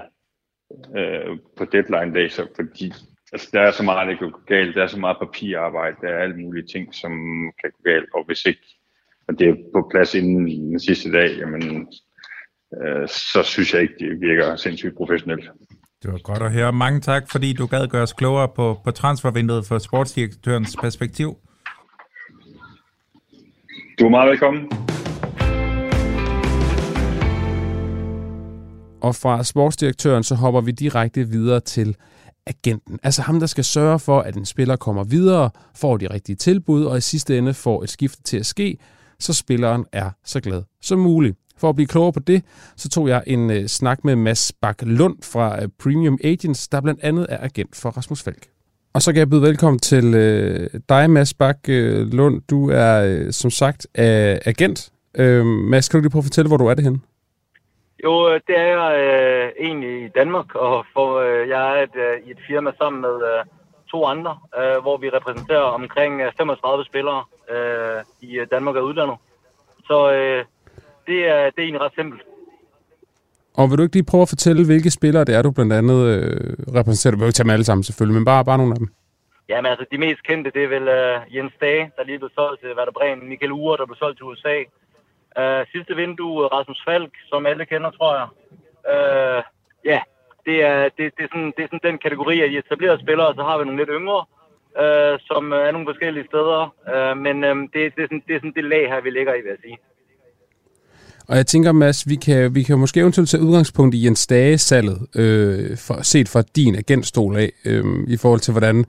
øh, 0.96 1.38
på 1.56 1.64
deadline 1.64 2.14
dag, 2.14 2.32
så 2.32 2.46
fordi 2.56 2.92
altså, 3.34 3.48
der 3.52 3.60
er 3.60 3.72
så 3.72 3.82
meget, 3.82 4.08
der 4.08 4.16
kan 4.16 4.30
gå 4.30 4.40
galt, 4.46 4.74
der 4.76 4.82
er 4.82 4.86
så 4.86 4.98
meget 4.98 5.16
papirarbejde, 5.24 5.96
der 6.02 6.08
er 6.08 6.22
alle 6.22 6.36
mulige 6.36 6.66
ting, 6.72 6.94
som 6.94 7.12
kan 7.60 7.70
gå 7.76 7.80
galt, 7.90 8.08
og 8.14 8.24
hvis 8.26 8.44
ikke 8.44 8.66
at 9.28 9.34
det 9.38 9.48
er 9.48 9.54
på 9.74 9.88
plads 9.90 10.14
inden 10.14 10.46
den 10.46 10.80
sidste 10.80 11.12
dag, 11.12 11.38
jamen, 11.38 11.62
øh, 12.76 13.08
så 13.08 13.40
synes 13.44 13.74
jeg 13.74 13.82
ikke, 13.82 13.94
det 13.98 14.20
virker 14.20 14.56
sindssygt 14.56 14.96
professionelt. 14.96 15.44
Det 16.02 16.12
var 16.12 16.18
godt 16.18 16.42
at 16.42 16.52
høre. 16.52 16.72
Mange 16.72 17.00
tak, 17.00 17.30
fordi 17.30 17.52
du 17.52 17.66
gad 17.66 17.88
gøre 17.88 18.02
os 18.02 18.12
klogere 18.12 18.48
på, 18.56 18.80
på 18.84 18.90
transfervinduet 18.90 19.66
for 19.66 19.78
sportsdirektørens 19.78 20.76
perspektiv. 20.80 21.36
Du 23.98 24.04
er 24.06 24.10
meget 24.10 24.30
velkommen. 24.30 24.70
Og 29.00 29.14
fra 29.14 29.44
sportsdirektøren, 29.44 30.22
så 30.22 30.34
hopper 30.34 30.60
vi 30.60 30.70
direkte 30.70 31.28
videre 31.28 31.60
til 31.60 31.96
agenten. 32.46 32.98
Altså 33.02 33.22
ham, 33.22 33.40
der 33.40 33.46
skal 33.46 33.64
sørge 33.64 33.98
for, 33.98 34.20
at 34.20 34.36
en 34.36 34.44
spiller 34.44 34.76
kommer 34.76 35.04
videre, 35.04 35.50
får 35.74 35.96
de 35.96 36.06
rigtige 36.10 36.36
tilbud, 36.36 36.84
og 36.84 36.98
i 36.98 37.00
sidste 37.00 37.38
ende 37.38 37.54
får 37.54 37.82
et 37.82 37.90
skifte 37.90 38.22
til 38.22 38.36
at 38.36 38.46
ske, 38.46 38.78
så 39.20 39.32
spilleren 39.32 39.84
er 39.92 40.10
så 40.24 40.40
glad 40.40 40.62
som 40.82 40.98
muligt. 40.98 41.38
For 41.56 41.68
at 41.68 41.74
blive 41.74 41.86
klogere 41.86 42.12
på 42.12 42.20
det, 42.20 42.42
så 42.76 42.88
tog 42.88 43.08
jeg 43.08 43.22
en 43.26 43.50
øh, 43.50 43.66
snak 43.66 44.04
med 44.04 44.16
Mads 44.16 44.52
Bak 44.52 44.82
Lund 44.82 45.16
fra 45.22 45.62
øh, 45.62 45.68
Premium 45.78 46.18
Agents, 46.24 46.68
der 46.68 46.80
blandt 46.80 47.00
andet 47.02 47.26
er 47.28 47.38
agent 47.40 47.76
for 47.76 47.90
Rasmus 47.90 48.22
Falk. 48.22 48.46
Og 48.94 49.02
så 49.02 49.12
kan 49.12 49.18
jeg 49.18 49.30
byde 49.30 49.42
velkommen 49.42 49.78
til 49.78 50.14
øh, 50.14 50.70
dig, 50.88 51.10
Mads 51.10 51.34
Bak 51.34 51.58
Lund. 51.68 52.42
Du 52.50 52.70
er 52.70 53.02
øh, 53.04 53.32
som 53.32 53.50
sagt 53.50 53.86
øh, 53.98 54.38
agent. 54.44 54.90
Øh, 55.14 55.46
Mads, 55.46 55.88
kan 55.88 55.98
du 55.98 56.02
lige 56.02 56.10
prøve 56.10 56.20
at 56.20 56.24
fortælle, 56.24 56.48
hvor 56.48 56.56
du 56.56 56.66
er 56.66 56.74
det 56.74 56.84
henne? 56.84 56.98
Jo, 58.04 58.34
det 58.46 58.56
er 58.64 58.68
jeg 58.76 58.90
øh, 59.04 59.66
egentlig 59.66 60.04
i 60.04 60.08
Danmark, 60.08 60.54
og 60.54 60.86
for, 60.92 61.08
øh, 61.24 61.48
jeg 61.48 61.78
er 61.78 61.82
et, 61.82 61.96
øh, 62.06 62.26
i 62.26 62.30
et 62.30 62.38
firma 62.48 62.70
sammen 62.80 63.00
med 63.02 63.16
øh, 63.30 63.44
to 63.90 64.04
andre, 64.04 64.38
øh, 64.58 64.82
hvor 64.82 64.96
vi 64.96 65.08
repræsenterer 65.08 65.68
omkring 65.78 66.12
35 66.36 66.84
spillere 66.84 67.24
øh, 67.54 68.00
i 68.20 68.38
Danmark 68.50 68.76
og 68.76 68.84
udlandet. 68.84 69.16
Så 69.88 70.12
øh, 70.12 70.44
det, 71.06 71.18
er, 71.34 71.40
det 71.50 71.58
er 71.58 71.66
egentlig 71.66 71.80
ret 71.80 71.94
simpelt. 71.94 72.22
Og 73.58 73.70
vil 73.70 73.78
du 73.78 73.82
ikke 73.82 73.96
lige 73.96 74.10
prøve 74.10 74.22
at 74.22 74.28
fortælle, 74.28 74.66
hvilke 74.66 74.90
spillere 74.90 75.24
det 75.24 75.34
er, 75.34 75.42
du 75.42 75.50
blandt 75.50 75.72
andet 75.72 76.00
øh, 76.12 76.74
repræsenterer? 76.78 77.12
Du 77.12 77.18
vil 77.18 77.26
ikke 77.26 77.36
tage 77.36 77.44
dem 77.44 77.56
alle 77.56 77.64
sammen 77.64 77.84
selvfølgelig, 77.84 78.18
men 78.18 78.24
bare, 78.24 78.44
bare 78.44 78.58
nogle 78.58 78.74
af 78.74 78.78
dem. 78.78 78.88
Ja, 79.48 79.56
men 79.60 79.70
altså 79.72 79.86
de 79.92 79.98
mest 79.98 80.22
kendte, 80.28 80.50
det 80.54 80.62
er 80.64 80.68
vel 80.76 80.86
uh, 80.98 81.36
Jens 81.36 81.54
Dage, 81.60 81.90
der 81.96 82.04
lige 82.04 82.18
blev 82.18 82.30
solgt 82.34 82.60
til 82.60 82.76
Werder 82.78 82.92
Bremen, 82.98 83.28
Michael 83.28 83.52
Ure, 83.52 83.76
der 83.76 83.86
blev 83.86 83.96
solgt 83.96 84.16
til 84.18 84.24
USA, 84.30 84.56
Uh, 85.40 85.62
sidste 85.72 85.92
vindue, 85.96 86.46
Rasmus 86.54 86.82
Falk, 86.86 87.12
som 87.30 87.46
alle 87.46 87.64
kender, 87.66 87.90
tror 87.90 88.12
jeg. 88.20 88.28
Uh, 88.94 89.40
ja, 89.84 90.00
det 90.46 90.56
er, 90.70 90.82
det, 90.96 91.04
det, 91.16 91.22
er 91.24 91.30
sådan, 91.32 91.52
det 91.56 91.62
er 91.62 91.70
sådan 91.70 91.86
den 91.88 91.98
kategori 91.98 92.36
af 92.42 92.48
de 92.50 92.58
etablerede 92.58 93.02
spillere, 93.04 93.34
så 93.34 93.42
har 93.48 93.58
vi 93.58 93.64
nogle 93.64 93.80
lidt 93.80 93.96
yngre, 93.98 94.20
uh, 94.82 95.14
som 95.28 95.42
er 95.52 95.70
nogle 95.70 95.90
forskellige 95.90 96.28
steder. 96.30 96.62
Uh, 96.92 97.14
men 97.24 97.36
um, 97.50 97.60
det, 97.72 97.80
det, 97.96 98.02
er 98.02 98.08
sådan, 98.10 98.24
det 98.26 98.34
er 98.34 98.40
sådan 98.40 98.56
det 98.58 98.64
lag 98.64 98.84
her, 98.92 99.00
vi 99.00 99.10
ligger 99.10 99.34
i, 99.34 99.42
vil 99.44 99.54
jeg 99.56 99.62
sige. 99.66 99.78
Og 101.28 101.36
jeg 101.36 101.46
tænker, 101.46 101.72
Mads, 101.72 102.08
vi 102.08 102.16
kan, 102.16 102.54
vi 102.54 102.62
kan 102.62 102.78
måske 102.78 103.00
eventuelt 103.00 103.30
tage 103.30 103.42
udgangspunkt 103.42 103.94
i 103.94 104.04
Jens 104.04 104.26
Dage-salget, 104.26 104.98
øh, 105.16 105.76
for, 105.86 106.02
set 106.02 106.28
fra 106.28 106.42
din 106.56 106.74
agentstol 106.76 107.36
af, 107.36 107.50
øh, 107.64 107.84
i 108.08 108.16
forhold 108.16 108.40
til, 108.40 108.52
hvordan 108.52 108.84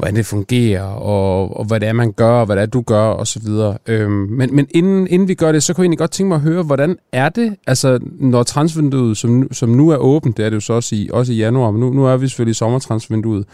hvordan 0.00 0.16
det 0.16 0.26
fungerer, 0.26 0.88
og, 1.12 1.56
og 1.58 1.64
hvad 1.68 1.80
det 1.80 1.88
er, 1.88 1.92
man 1.92 2.12
gør, 2.12 2.34
og 2.40 2.46
hvad 2.46 2.56
det 2.56 2.62
er, 2.62 2.66
du 2.66 2.82
gør, 2.82 3.06
og 3.20 3.26
så 3.26 3.40
videre. 3.46 3.78
Øhm, 3.88 4.10
men 4.10 4.54
men 4.56 4.68
inden, 4.74 5.06
inden 5.14 5.28
vi 5.28 5.34
gør 5.34 5.52
det, 5.52 5.62
så 5.62 5.74
kunne 5.74 5.82
jeg 5.82 5.86
egentlig 5.86 5.98
godt 5.98 6.10
tænke 6.10 6.28
mig 6.28 6.36
at 6.36 6.46
høre, 6.50 6.62
hvordan 6.62 6.98
er 7.12 7.28
det, 7.28 7.56
altså 7.66 7.98
når 8.32 8.42
transfervinduet, 8.42 9.16
som, 9.16 9.52
som 9.52 9.68
nu 9.68 9.88
er 9.88 9.96
åbent, 9.96 10.36
det 10.36 10.44
er 10.44 10.50
det 10.50 10.54
jo 10.54 10.60
så 10.60 10.72
også 10.72 10.94
i, 10.94 11.08
også 11.12 11.32
i 11.32 11.36
januar, 11.36 11.70
men 11.70 11.80
nu, 11.80 11.90
nu 11.92 12.06
er 12.06 12.16
vi 12.16 12.28
selvfølgelig 12.28 12.56
i 12.56 12.62
sommertransfervinduet, 12.62 13.44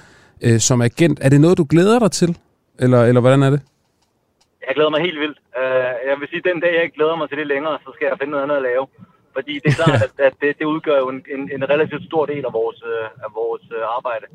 øh, 0.47 0.59
som 0.59 0.83
agent, 0.83 1.19
er 1.23 1.29
det 1.29 1.41
noget, 1.41 1.59
du 1.59 1.67
glæder 1.71 1.99
dig 1.99 2.11
til, 2.11 2.37
eller, 2.79 3.05
eller 3.05 3.21
hvordan 3.21 3.43
er 3.43 3.51
det? 3.51 3.61
Jeg 4.67 4.75
glæder 4.75 4.91
mig 4.95 5.01
helt 5.09 5.21
vildt. 5.25 5.39
Uh, 5.61 5.95
jeg 6.09 6.17
vil 6.21 6.29
sige, 6.29 6.43
at 6.43 6.49
den 6.51 6.61
dag, 6.65 6.73
jeg 6.77 6.83
ikke 6.85 6.99
glæder 6.99 7.17
mig 7.17 7.29
til 7.29 7.39
det 7.39 7.47
længere, 7.47 7.79
så 7.85 7.91
skal 7.95 8.07
jeg 8.11 8.19
finde 8.19 8.33
noget 8.33 8.45
andet 8.45 8.61
at 8.61 8.67
lave. 8.71 8.85
Fordi 9.37 9.55
det 9.63 9.69
er 9.71 9.79
klart, 9.81 10.03
at, 10.07 10.13
at 10.29 10.35
det, 10.43 10.51
det 10.59 10.67
udgør 10.75 10.99
jo 11.05 11.09
en, 11.15 11.21
en, 11.35 11.43
en 11.57 11.63
relativt 11.73 12.05
stor 12.11 12.25
del 12.33 12.45
af 12.49 12.53
vores, 12.61 12.79
uh, 12.93 13.07
af 13.27 13.31
vores 13.41 13.65
uh, 13.77 13.97
arbejde. 13.97 14.27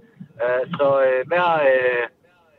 Uh, 0.43 0.63
så 0.77 0.87
uh, 1.07 1.21
hver, 1.29 1.49
uh, 1.71 2.05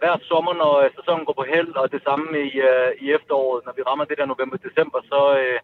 hver 0.00 0.14
sommer, 0.30 0.54
når 0.62 0.74
sæsonen 0.96 1.24
går 1.26 1.36
på 1.38 1.46
held, 1.52 1.72
og 1.80 1.92
det 1.92 2.02
samme 2.02 2.26
i, 2.50 2.52
uh, 2.70 2.90
i 3.04 3.06
efteråret, 3.16 3.64
når 3.66 3.72
vi 3.76 3.82
rammer 3.88 4.04
det 4.04 4.18
der 4.18 4.26
november-december, 4.32 5.00
så, 5.12 5.20
uh, 5.42 5.58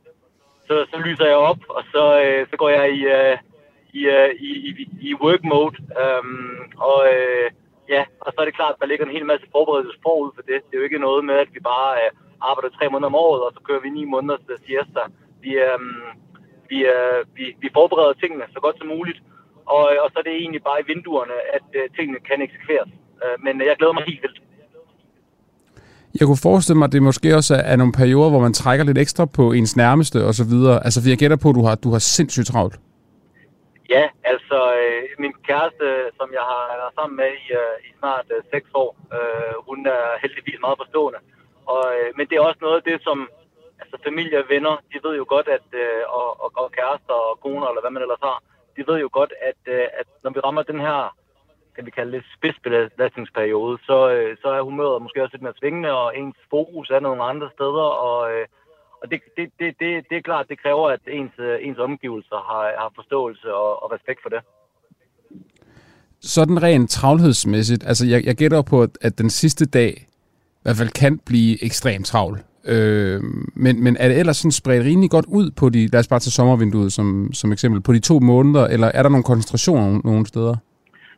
så, 0.67 0.75
så 0.91 0.97
lyser 1.07 1.27
jeg 1.27 1.37
op, 1.51 1.63
og 1.69 1.83
så, 1.93 2.05
uh, 2.27 2.43
så 2.51 2.55
går 2.57 2.71
jeg 2.79 2.87
i, 2.99 3.01
uh, 3.19 3.37
i, 3.99 4.01
uh, 4.17 4.31
i, 4.49 4.51
i, 4.71 4.85
i 5.09 5.15
work 5.25 5.43
mode. 5.53 5.77
Um, 6.03 6.57
og 6.89 7.01
uh, 7.17 7.47
ja, 7.95 8.03
og 8.21 8.29
så 8.33 8.37
er 8.41 8.45
det 8.45 8.59
klart, 8.59 8.75
at 8.75 8.81
der 8.81 8.91
ligger 8.91 9.07
en 9.07 9.17
hel 9.17 9.27
masse 9.27 9.47
forberedelse 9.53 9.99
forud 10.03 10.31
for 10.35 10.43
det. 10.43 10.59
Det 10.65 10.73
er 10.75 10.81
jo 10.81 10.89
ikke 10.89 11.07
noget 11.09 11.25
med, 11.25 11.35
at 11.35 11.51
vi 11.55 11.61
bare 11.61 11.93
uh, 12.05 12.11
arbejder 12.49 12.77
tre 12.77 12.87
måneder 12.89 13.11
om 13.13 13.21
året, 13.27 13.43
og 13.47 13.53
så 13.53 13.61
kører 13.67 13.81
vi 13.81 13.91
ni 13.91 14.05
måneder 14.05 14.37
til 14.37 14.57
siesta. 14.67 15.03
Vi, 15.43 15.53
um, 15.75 16.03
vi, 16.71 16.79
uh, 16.95 17.21
vi, 17.37 17.45
vi 17.63 17.69
forbereder 17.79 18.13
tingene 18.13 18.45
så 18.55 18.61
godt 18.61 18.79
som 18.79 18.89
muligt, 18.97 19.19
og, 19.75 19.83
og 20.03 20.09
så 20.13 20.17
er 20.19 20.27
det 20.29 20.37
egentlig 20.43 20.63
bare 20.69 20.81
i 20.83 20.87
vinduerne, 20.93 21.37
at 21.57 21.67
uh, 21.81 21.85
tingene 21.97 22.19
kan 22.29 22.39
eksekveres. 22.47 22.91
Uh, 23.23 23.37
men 23.45 23.55
jeg 23.69 23.77
glæder 23.79 23.97
mig 23.99 24.05
helt 24.11 24.23
vildt. 24.25 24.41
Jeg 26.19 26.27
kunne 26.27 26.47
forestille 26.51 26.79
mig, 26.79 26.87
at 26.87 26.93
det 26.97 27.03
måske 27.11 27.37
også 27.41 27.55
er 27.73 27.77
nogle 27.77 27.93
perioder, 28.01 28.31
hvor 28.31 28.45
man 28.47 28.59
trækker 28.63 28.85
lidt 28.85 28.99
ekstra 28.99 29.25
på 29.39 29.45
ens 29.53 29.77
nærmeste 29.77 30.19
og 30.29 30.35
så 30.35 30.45
videre. 30.53 30.77
Altså, 30.85 30.99
for 31.01 31.09
jeg 31.09 31.19
gætter 31.23 31.41
på, 31.45 31.49
at 31.51 31.57
du 31.59 31.65
har, 31.69 31.75
du 31.75 31.91
har 31.95 32.03
sindssygt 32.17 32.47
travlt. 32.53 32.77
Ja, 33.95 34.05
altså 34.33 34.59
øh, 34.81 35.03
min 35.23 35.35
kæreste, 35.49 35.87
som 36.19 36.29
jeg 36.39 36.45
har 36.53 36.63
været 36.81 36.95
sammen 36.99 37.17
med 37.23 37.31
i, 37.43 37.47
øh, 37.61 37.75
i 37.89 37.91
snart 37.99 38.27
øh, 38.35 38.41
seks 38.55 38.69
år, 38.83 38.91
øh, 39.17 39.55
hun 39.69 39.79
er 39.97 40.05
heldigvis 40.23 40.61
meget 40.65 40.79
forstående. 40.83 41.21
Og, 41.75 41.85
øh, 41.97 42.09
men 42.17 42.25
det 42.29 42.35
er 42.37 42.49
også 42.49 42.61
noget 42.67 42.77
af 42.81 42.85
det, 42.91 42.99
som 43.07 43.19
altså 43.83 43.97
familie 44.07 44.39
og 44.43 44.47
venner, 44.55 44.75
de 44.91 44.99
ved 45.05 45.15
jo 45.21 45.25
godt, 45.35 45.49
at 45.59 45.69
øh, 45.85 46.03
og, 46.19 46.29
og, 46.43 46.51
og 46.63 46.69
kærester 46.79 47.17
og 47.29 47.35
koner, 47.45 47.67
eller 47.69 47.83
hvad 47.83 47.95
man 47.95 48.05
ellers 48.07 48.27
har, 48.29 48.39
de 48.79 48.85
ved 48.91 48.99
jo 49.01 49.09
godt, 49.13 49.33
at, 49.51 49.61
øh, 49.75 49.87
at 50.01 50.07
når 50.25 50.31
vi 50.35 50.41
rammer 50.41 50.63
den 50.63 50.81
her, 50.87 51.17
kan 51.75 51.87
vi 51.87 51.91
kalde 51.91 52.13
det 52.17 52.25
spidsbelastningsperiode, 52.37 53.79
så, 53.89 53.99
øh, 54.15 54.37
så 54.43 54.49
er 54.49 54.63
humøret 54.63 55.03
måske 55.03 55.23
også 55.23 55.35
lidt 55.35 55.47
mere 55.47 55.61
svingende, 55.61 55.91
og 56.03 56.17
ens 56.21 56.37
fokus 56.51 56.91
er 56.91 57.01
nogle 57.01 57.23
andre 57.23 57.49
steder, 57.57 57.89
og, 58.09 58.19
øh, 58.33 58.47
og 59.01 59.11
det, 59.11 59.21
det, 59.37 59.47
det, 59.59 59.69
det, 59.81 59.91
det 60.11 60.17
er 60.17 60.29
klart, 60.31 60.49
det 60.49 60.63
kræver, 60.63 60.87
at 60.97 61.01
ens, 61.19 61.35
øh, 61.39 61.67
ens 61.67 61.79
omgivelser 61.79 62.39
har, 62.51 62.63
har 62.83 62.91
forståelse 62.95 63.55
og, 63.55 63.83
og 63.83 63.93
respekt 63.93 64.21
for 64.23 64.29
det. 64.35 64.41
Sådan 66.21 66.63
rent 66.63 66.91
travlhedsmæssigt, 66.91 67.87
altså 67.87 68.07
jeg, 68.07 68.27
jeg 68.27 68.37
gætter 68.37 68.63
på, 68.63 68.87
at 69.01 69.19
den 69.19 69.31
sidste 69.31 69.67
dag 69.67 69.93
i 70.59 70.63
hvert 70.63 70.77
fald 70.77 70.89
kan 70.89 71.19
blive 71.19 71.65
ekstremt 71.65 72.07
travl. 72.07 72.39
Øh, 72.75 73.21
men, 73.65 73.75
men 73.85 73.97
er 73.97 74.09
det 74.09 74.19
ellers 74.19 74.37
sådan 74.37 74.61
spredt 74.61 74.85
rimelig 74.85 75.11
godt 75.11 75.27
ud 75.29 75.51
på 75.61 75.69
de, 75.69 75.87
lad 75.93 76.01
os 76.01 76.09
bare 76.09 76.23
tage 76.25 76.39
sommervinduet 76.39 76.93
som, 76.93 77.33
som 77.33 77.53
eksempel, 77.53 77.81
på 77.83 77.93
de 77.93 78.01
to 78.01 78.17
måneder, 78.21 78.65
eller 78.67 78.89
er 78.95 79.03
der 79.03 79.11
nogle 79.15 79.31
koncentrationer 79.31 80.01
nogle 80.05 80.27
steder? 80.27 80.57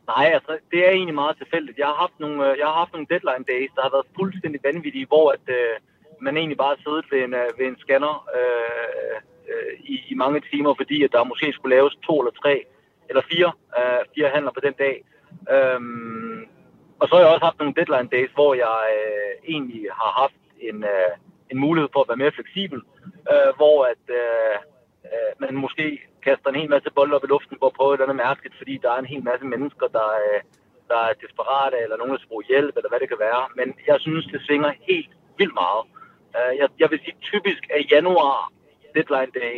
Nej, 0.07 0.25
altså 0.37 0.53
det 0.71 0.79
er 0.87 0.91
egentlig 0.91 1.15
meget 1.23 1.37
tilfældigt. 1.37 1.77
Jeg 1.77 1.87
har 1.91 1.97
haft 2.03 2.17
nogle, 2.19 2.37
øh, 2.47 2.51
jeg 2.59 2.65
har 2.67 2.77
haft 2.81 2.93
nogle 2.93 3.07
deadline 3.13 3.45
days, 3.53 3.71
der 3.75 3.81
har 3.81 3.93
været 3.95 4.13
fuldstændig 4.19 4.59
vanvittige, 4.69 5.07
hvor 5.11 5.27
at, 5.35 5.45
øh, 5.59 5.75
man 6.25 6.37
egentlig 6.37 6.57
bare 6.63 6.73
har 6.75 6.81
siddet 6.85 7.05
ved 7.11 7.19
en, 7.27 7.33
øh, 7.41 7.49
ved 7.57 7.65
en 7.67 7.81
scanner 7.83 8.15
øh, 8.37 9.15
øh, 9.51 9.73
i, 9.93 9.95
i 10.11 10.13
mange 10.23 10.39
timer, 10.51 10.73
fordi 10.81 10.97
at 11.05 11.11
der 11.15 11.29
måske 11.31 11.47
skulle 11.53 11.75
laves 11.75 11.93
to 12.07 12.13
eller 12.21 12.35
tre 12.43 12.55
eller 13.09 13.23
fire, 13.31 13.51
øh, 13.77 14.01
fire 14.13 14.29
handler 14.35 14.51
på 14.53 14.61
den 14.67 14.75
dag. 14.83 14.95
Øhm, 15.55 16.39
og 16.99 17.05
så 17.07 17.13
har 17.15 17.21
jeg 17.21 17.33
også 17.33 17.45
haft 17.49 17.59
nogle 17.59 17.77
deadline 17.79 18.09
days, 18.15 18.31
hvor 18.37 18.51
jeg 18.65 18.77
øh, 18.97 19.33
egentlig 19.53 19.83
har 20.01 20.11
haft 20.21 20.41
en, 20.69 20.77
øh, 20.93 21.11
en 21.51 21.59
mulighed 21.65 21.89
for 21.93 22.01
at 22.01 22.09
være 22.09 22.23
mere 22.23 22.37
fleksibel, 22.37 22.79
øh, 23.31 23.51
hvor 23.59 23.77
at 23.93 24.05
øh, 24.21 24.55
øh, 25.11 25.31
man 25.43 25.53
måske 25.65 25.87
kaster 26.25 26.49
en 26.49 26.59
hel 26.61 26.69
masse 26.75 26.89
bolde 26.97 27.15
op 27.15 27.23
i 27.25 27.33
luften 27.35 27.57
for 27.59 27.67
at 27.67 27.77
prøve 27.77 27.91
et 27.91 27.95
eller 27.95 28.05
andet 28.07 28.23
mærkeligt, 28.27 28.55
fordi 28.61 28.73
der 28.83 28.91
er 28.91 28.99
en 28.99 29.13
hel 29.13 29.23
masse 29.29 29.45
mennesker, 29.53 29.87
der, 29.97 30.07
øh, 30.23 30.39
der 30.91 30.99
er 31.07 31.19
desperate, 31.23 31.77
eller 31.83 31.97
nogen, 31.97 32.13
der 32.13 32.19
skal 32.19 32.33
bruge 32.33 32.49
hjælp, 32.51 32.73
eller 32.77 32.89
hvad 32.89 33.01
det 33.01 33.09
kan 33.09 33.23
være. 33.29 33.43
Men 33.59 33.67
jeg 33.89 33.97
synes, 34.05 34.25
det 34.33 34.41
svinger 34.47 34.71
helt 34.89 35.13
vildt 35.39 35.55
meget. 35.63 35.83
Øh, 36.37 36.51
jeg, 36.61 36.67
jeg 36.81 36.87
vil 36.91 36.99
sige 37.03 37.17
typisk 37.31 37.63
af 37.75 37.81
januar 37.95 38.39
deadline 38.95 39.33
day, 39.43 39.57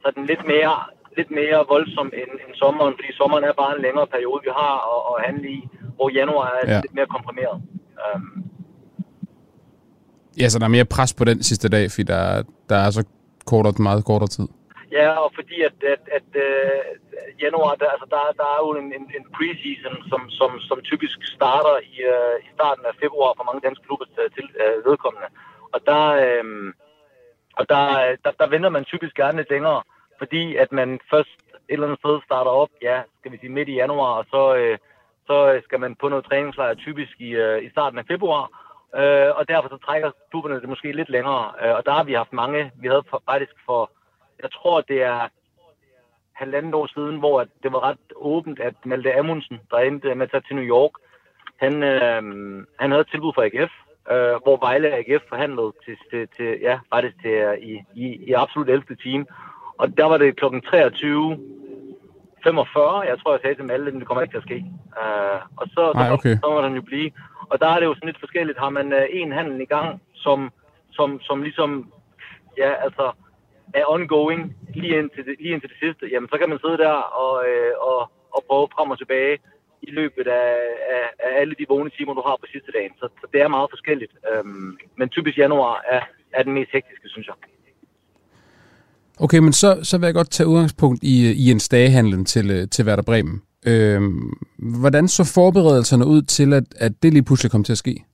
så 0.00 0.04
er 0.10 0.14
den 0.18 0.26
lidt 0.32 0.44
mere, 0.54 0.76
lidt 1.18 1.30
mere 1.40 1.58
voldsom 1.74 2.08
end, 2.20 2.32
end 2.42 2.52
sommeren, 2.62 2.94
fordi 2.98 3.10
sommeren 3.20 3.44
er 3.44 3.60
bare 3.62 3.76
en 3.76 3.82
længere 3.86 4.06
periode, 4.14 4.40
vi 4.46 4.50
har 4.60 4.76
at, 4.94 5.00
at 5.10 5.16
handle 5.26 5.48
i, 5.58 5.60
hvor 5.96 6.08
januar 6.20 6.48
er 6.60 6.64
ja. 6.72 6.80
lidt 6.80 6.94
mere 6.94 7.06
komprimeret. 7.16 7.56
Um, 8.04 8.47
Ja, 10.40 10.48
så 10.48 10.58
der 10.58 10.64
er 10.64 10.76
mere 10.78 10.92
pres 10.96 11.14
på 11.14 11.24
den 11.24 11.42
sidste 11.42 11.68
dag, 11.68 11.90
fordi 11.90 12.02
der, 12.14 12.42
der 12.70 12.76
er 12.76 12.90
så 12.90 13.02
kortere, 13.46 13.74
meget 13.88 14.04
kortere 14.04 14.28
tid. 14.36 14.48
Ja, 14.98 15.08
og 15.24 15.30
fordi 15.38 15.56
at, 15.68 15.76
at, 15.94 16.02
at 16.18 16.28
uh, 16.46 16.80
januar, 17.44 17.74
der, 17.80 17.88
altså 17.94 18.06
der, 18.14 18.22
der 18.40 18.48
er 18.54 18.60
jo 18.64 18.70
en, 18.80 18.88
en, 18.98 19.04
en 19.18 19.24
preseason, 19.36 19.96
som, 20.10 20.20
som, 20.38 20.50
som 20.68 20.78
typisk 20.90 21.18
starter 21.36 21.76
i, 21.92 21.94
uh, 22.12 22.36
i 22.46 22.48
starten 22.56 22.84
af 22.90 22.94
februar 23.02 23.32
for 23.36 23.44
mange 23.48 23.64
danske 23.66 23.86
klubber 23.86 24.06
til 24.36 24.46
uh, 24.64 24.76
vedkommende. 24.88 25.28
Og 25.74 25.80
der, 25.90 26.04
uh, 26.24 26.72
og 27.58 27.64
der, 27.72 27.84
der, 28.24 28.32
der 28.40 28.46
venter 28.54 28.70
man 28.76 28.84
typisk 28.84 29.14
gerne 29.22 29.38
lidt 29.38 29.50
længere, 29.50 29.80
fordi 30.20 30.56
at 30.56 30.70
man 30.72 31.00
først 31.12 31.34
et 31.52 31.72
eller 31.74 31.86
andet 31.86 32.00
sted 32.02 32.16
starter 32.28 32.50
op, 32.62 32.72
ja, 32.82 32.96
skal 33.18 33.32
vi 33.32 33.38
sige 33.38 33.56
midt 33.56 33.68
i 33.68 33.80
januar, 33.82 34.12
og 34.20 34.24
så, 34.32 34.42
uh, 34.62 34.76
så 35.28 35.36
skal 35.66 35.80
man 35.80 35.92
på 36.00 36.08
noget 36.08 36.24
træningslejr 36.24 36.74
typisk 36.74 37.14
i, 37.28 37.30
uh, 37.44 37.58
i 37.66 37.68
starten 37.74 37.98
af 37.98 38.06
februar. 38.12 38.44
Uh, 38.92 39.30
og 39.38 39.48
derfor 39.48 39.68
så 39.68 39.78
trækker 39.86 40.10
klubberne 40.30 40.60
det 40.60 40.68
måske 40.68 40.92
lidt 40.92 41.08
længere. 41.08 41.52
Uh, 41.64 41.76
og 41.76 41.86
der 41.86 41.92
har 41.92 42.04
vi 42.04 42.12
haft 42.12 42.32
mange. 42.32 42.70
Vi 42.74 42.88
havde 42.88 43.02
faktisk 43.30 43.52
for 43.66 43.90
jeg 44.42 44.50
tror, 44.52 44.80
det 44.80 45.02
er 45.02 45.28
halvandet 46.32 46.74
år 46.74 46.86
siden, 46.86 47.18
hvor 47.18 47.46
det 47.62 47.72
var 47.72 47.82
ret 47.88 48.06
åbent, 48.16 48.60
at 48.60 48.74
Malte 48.84 49.18
Amundsen, 49.18 49.60
der 49.70 49.78
endte 49.78 50.14
med 50.14 50.26
at 50.26 50.30
tage 50.30 50.42
til 50.46 50.56
New 50.56 50.64
York, 50.64 50.90
han, 51.56 51.82
øh, 51.82 52.22
han 52.80 52.90
havde 52.90 53.00
et 53.00 53.10
tilbud 53.10 53.32
fra 53.34 53.44
AGF, 53.44 53.72
øh, 54.10 54.42
hvor 54.42 54.56
Vejle 54.66 54.96
AGF 54.98 55.22
forhandlede 55.28 55.72
til, 55.84 55.96
til, 56.10 56.28
til 56.36 56.58
ja, 56.60 56.78
faktisk 56.92 57.16
til, 57.22 57.34
uh, 57.48 57.54
i, 57.70 57.82
i, 57.94 58.06
i 58.28 58.32
absolut 58.32 58.68
11. 58.68 58.96
time. 59.02 59.26
Og 59.78 59.98
der 59.98 60.04
var 60.04 60.18
det 60.18 60.36
klokken 60.36 60.60
23 60.60 61.38
45, 62.44 63.00
jeg 63.00 63.18
tror, 63.18 63.32
jeg 63.32 63.40
sagde 63.42 63.54
til 63.54 63.64
Malte, 63.64 63.86
at 63.86 63.94
det 63.94 64.06
kommer 64.06 64.22
ikke 64.22 64.32
til 64.32 64.38
at 64.38 64.48
ske. 64.50 64.64
Uh, 65.02 65.40
og 65.56 65.66
så, 65.74 65.92
Ej, 65.94 66.10
okay. 66.12 66.34
så, 66.34 66.40
så 66.42 66.50
må 66.50 66.62
den 66.62 66.74
jo 66.74 66.82
blive. 66.82 67.10
Og 67.50 67.60
der 67.60 67.68
er 67.68 67.78
det 67.78 67.86
jo 67.86 67.94
sådan 67.94 68.08
lidt 68.08 68.20
forskelligt. 68.20 68.58
Har 68.58 68.70
man 68.70 68.92
øh, 68.92 69.06
en 69.10 69.32
handel 69.32 69.60
i 69.60 69.64
gang, 69.64 70.02
som, 70.14 70.52
som, 70.90 71.20
som 71.20 71.42
ligesom, 71.42 71.92
ja, 72.58 72.70
altså, 72.86 73.12
er 73.74 73.84
ongoing 73.94 74.56
lige 74.74 74.98
indtil 74.98 75.24
det, 75.26 75.34
lige 75.40 75.52
indtil 75.54 75.70
det 75.70 75.78
sidste, 75.84 76.06
jamen 76.12 76.28
så 76.32 76.36
kan 76.38 76.48
man 76.48 76.58
sidde 76.64 76.78
der 76.78 76.94
og, 77.24 77.34
øh, 77.48 77.72
og, 77.90 78.00
og 78.34 78.40
prøve 78.48 78.68
frem 78.74 78.90
og 78.90 78.98
tilbage 78.98 79.38
i 79.82 79.90
løbet 79.90 80.26
af, 80.26 80.50
af, 80.94 81.04
af 81.26 81.40
alle 81.40 81.54
de 81.58 81.66
vågne 81.68 81.90
timer, 81.90 82.14
du 82.14 82.22
har 82.26 82.36
på 82.40 82.46
sidste 82.52 82.72
dagen. 82.72 82.92
Så, 83.00 83.08
så 83.20 83.26
det 83.32 83.40
er 83.40 83.48
meget 83.48 83.68
forskelligt. 83.74 84.12
Øhm, 84.30 84.78
men 84.98 85.08
typisk 85.08 85.38
januar 85.38 85.84
er, 85.90 86.02
er 86.32 86.42
den 86.42 86.52
mest 86.52 86.70
hektiske, 86.72 87.08
synes 87.08 87.26
jeg. 87.26 87.34
Okay, 89.20 89.38
men 89.38 89.52
så, 89.52 89.78
så 89.82 89.98
vil 89.98 90.06
jeg 90.06 90.14
godt 90.14 90.30
tage 90.30 90.46
udgangspunkt 90.46 91.02
i, 91.02 91.14
i 91.44 91.50
en 91.50 91.60
stagehandlen 91.60 92.24
til, 92.24 92.50
øh, 92.50 92.68
til 92.68 92.86
Werder 92.86 93.02
Bremen. 93.02 93.42
Øhm, 93.66 94.32
hvordan 94.80 95.08
så 95.08 95.32
forberedelserne 95.34 96.06
ud 96.06 96.22
til, 96.22 96.52
at, 96.52 96.64
at 96.76 96.92
det 97.02 97.12
lige 97.12 97.24
pludselig 97.24 97.50
kom 97.52 97.64
til 97.64 97.72
at 97.72 97.78
ske? 97.78 98.04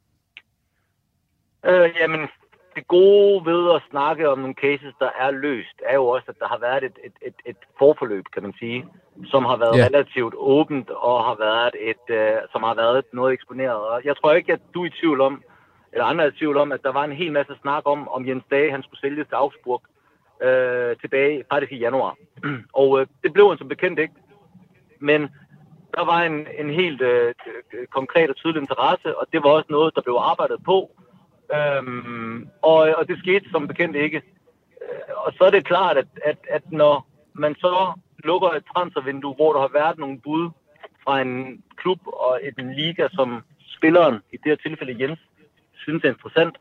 Øh, 1.66 1.90
jamen, 2.00 2.20
det 2.76 2.86
gode 2.86 3.46
ved 3.46 3.74
at 3.74 3.82
snakke 3.90 4.28
om 4.28 4.38
nogle 4.38 4.54
cases, 4.54 4.94
der 4.98 5.10
er 5.18 5.30
løst, 5.30 5.78
er 5.88 5.94
jo 5.94 6.06
også, 6.06 6.26
at 6.28 6.38
der 6.38 6.48
har 6.48 6.58
været 6.58 6.84
et, 6.84 6.96
et, 7.04 7.16
et, 7.22 7.34
et 7.46 7.56
forforløb, 7.78 8.24
kan 8.34 8.42
man 8.42 8.54
sige, 8.58 8.86
som 9.24 9.44
har 9.44 9.56
været 9.56 9.76
yeah. 9.78 9.86
relativt 9.86 10.34
åbent 10.36 10.90
og 10.90 11.24
har 11.24 11.36
været 11.48 11.74
et, 11.90 12.04
uh, 12.10 12.38
som 12.52 12.62
har 12.62 12.74
været 12.74 13.04
noget 13.12 13.32
eksponeret. 13.32 13.80
Og 13.92 14.00
jeg 14.04 14.16
tror 14.16 14.32
ikke, 14.32 14.52
at 14.52 14.60
du 14.74 14.82
er 14.82 14.86
i 14.86 14.96
tvivl 15.00 15.20
om, 15.20 15.42
eller 15.92 16.04
andre 16.04 16.24
er 16.24 16.28
i 16.28 16.38
tvivl 16.38 16.56
om, 16.56 16.72
at 16.72 16.82
der 16.82 16.92
var 16.92 17.04
en 17.04 17.12
hel 17.12 17.32
masse 17.32 17.54
snak 17.62 17.82
om, 17.84 18.08
om 18.08 18.28
Jens 18.28 18.44
Dage, 18.50 18.70
han 18.70 18.82
skulle 18.82 19.00
sælges 19.00 19.26
til 19.26 19.34
Augsburg 19.34 19.82
uh, 20.46 21.00
tilbage 21.00 21.44
faktisk 21.50 21.72
i 21.72 21.78
januar. 21.78 22.16
og 22.80 22.90
uh, 22.90 23.06
det 23.22 23.32
blev 23.32 23.48
han 23.48 23.58
som 23.58 23.68
bekendt 23.68 23.98
ikke. 23.98 24.14
Men 25.10 25.20
der 25.94 26.04
var 26.04 26.20
en, 26.22 26.46
en 26.58 26.70
helt 26.80 27.02
øh, 27.02 27.34
konkret 27.90 28.30
og 28.30 28.36
tydelig 28.36 28.60
interesse, 28.60 29.18
og 29.18 29.26
det 29.32 29.42
var 29.42 29.50
også 29.50 29.70
noget, 29.70 29.94
der 29.94 30.02
blev 30.02 30.16
arbejdet 30.32 30.58
på 30.64 30.78
Øhm, 31.52 32.48
og, 32.62 32.78
og 32.98 33.08
det 33.08 33.18
skete 33.18 33.50
som 33.50 33.68
bekendt 33.68 33.96
ikke. 33.96 34.22
Øh, 34.82 35.14
og 35.16 35.32
så 35.36 35.44
er 35.44 35.50
det 35.50 35.66
klart, 35.66 35.96
at, 35.96 36.06
at, 36.24 36.38
at 36.50 36.72
når 36.72 37.06
man 37.32 37.54
så 37.54 37.92
lukker 38.24 38.48
et 38.48 38.64
transfervindue, 38.74 39.34
hvor 39.34 39.52
der 39.52 39.60
har 39.60 39.70
været 39.72 39.98
nogle 39.98 40.20
bud 40.20 40.50
fra 41.04 41.20
en 41.20 41.62
klub 41.76 42.00
og 42.06 42.40
en 42.58 42.74
liga, 42.74 43.08
som 43.12 43.42
spilleren, 43.76 44.14
i 44.32 44.36
det 44.36 44.44
her 44.44 44.56
tilfælde 44.56 45.02
Jens, 45.02 45.20
synes 45.76 46.04
er 46.04 46.08
interessant, 46.08 46.56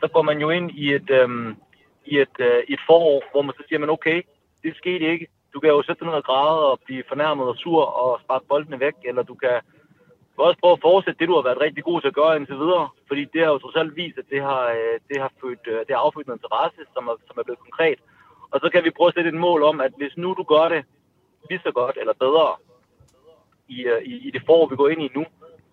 så 0.00 0.08
går 0.08 0.22
man 0.22 0.38
jo 0.38 0.50
ind 0.50 0.70
i 0.70 0.94
et, 0.94 1.10
øhm, 1.10 1.56
i 2.04 2.18
et, 2.18 2.36
øh, 2.38 2.62
et 2.68 2.80
forår, 2.86 3.22
hvor 3.32 3.42
man 3.42 3.54
så 3.56 3.62
siger, 3.68 3.78
man 3.78 3.90
okay, 3.90 4.22
det 4.62 4.76
skete 4.76 5.12
ikke. 5.12 5.26
Du 5.54 5.60
kan 5.60 5.70
jo 5.70 5.82
sætte 5.82 6.00
dig 6.00 6.08
ned 6.08 6.16
og 6.22 6.24
græde 6.24 6.70
og 6.70 6.80
blive 6.84 7.04
fornærmet 7.08 7.46
og 7.48 7.56
sur 7.56 7.84
og 7.84 8.20
sparke 8.20 8.46
boldene 8.48 8.80
væk, 8.80 8.94
eller 9.04 9.22
du 9.22 9.34
kan 9.34 9.60
vil 10.36 10.48
også 10.48 10.60
prøve 10.60 10.76
at 10.76 10.84
fortsætte 10.88 11.18
det, 11.18 11.28
du 11.28 11.36
har 11.38 11.48
været 11.48 11.64
rigtig 11.66 11.84
god 11.84 12.00
til 12.00 12.12
at 12.12 12.18
gøre 12.20 12.36
indtil 12.36 12.62
videre, 12.64 12.88
fordi 13.08 13.22
det 13.32 13.40
har 13.44 13.50
jo 13.52 13.58
trods 13.58 13.76
alt 13.76 13.96
vist, 13.96 14.18
at 14.18 14.30
det 14.30 14.40
har, 14.42 14.62
øh, 14.78 14.96
det 15.08 15.16
har, 15.22 15.30
født, 15.40 15.64
øh, 15.72 15.78
det 15.86 15.92
har 15.94 16.02
affødt 16.02 16.26
noget 16.26 16.40
interesse, 16.40 16.80
som 16.94 17.02
er, 17.10 17.16
som 17.26 17.36
er 17.38 17.46
blevet 17.46 17.64
konkret. 17.66 17.98
Og 18.52 18.60
så 18.62 18.68
kan 18.72 18.84
vi 18.84 18.96
prøve 18.96 19.08
at 19.08 19.14
sætte 19.14 19.30
et 19.30 19.44
mål 19.46 19.62
om, 19.62 19.80
at 19.80 19.92
hvis 19.96 20.16
nu 20.16 20.28
du 20.40 20.42
gør 20.42 20.66
det 20.74 20.82
lige 21.50 21.60
så 21.66 21.70
godt 21.80 21.96
eller 22.00 22.14
bedre 22.24 22.48
i, 23.68 23.78
øh, 23.92 24.02
i, 24.02 24.14
i 24.26 24.30
det 24.30 24.42
forår, 24.46 24.66
vi 24.66 24.76
går 24.76 24.88
ind 24.88 25.02
i 25.02 25.10
nu, 25.14 25.24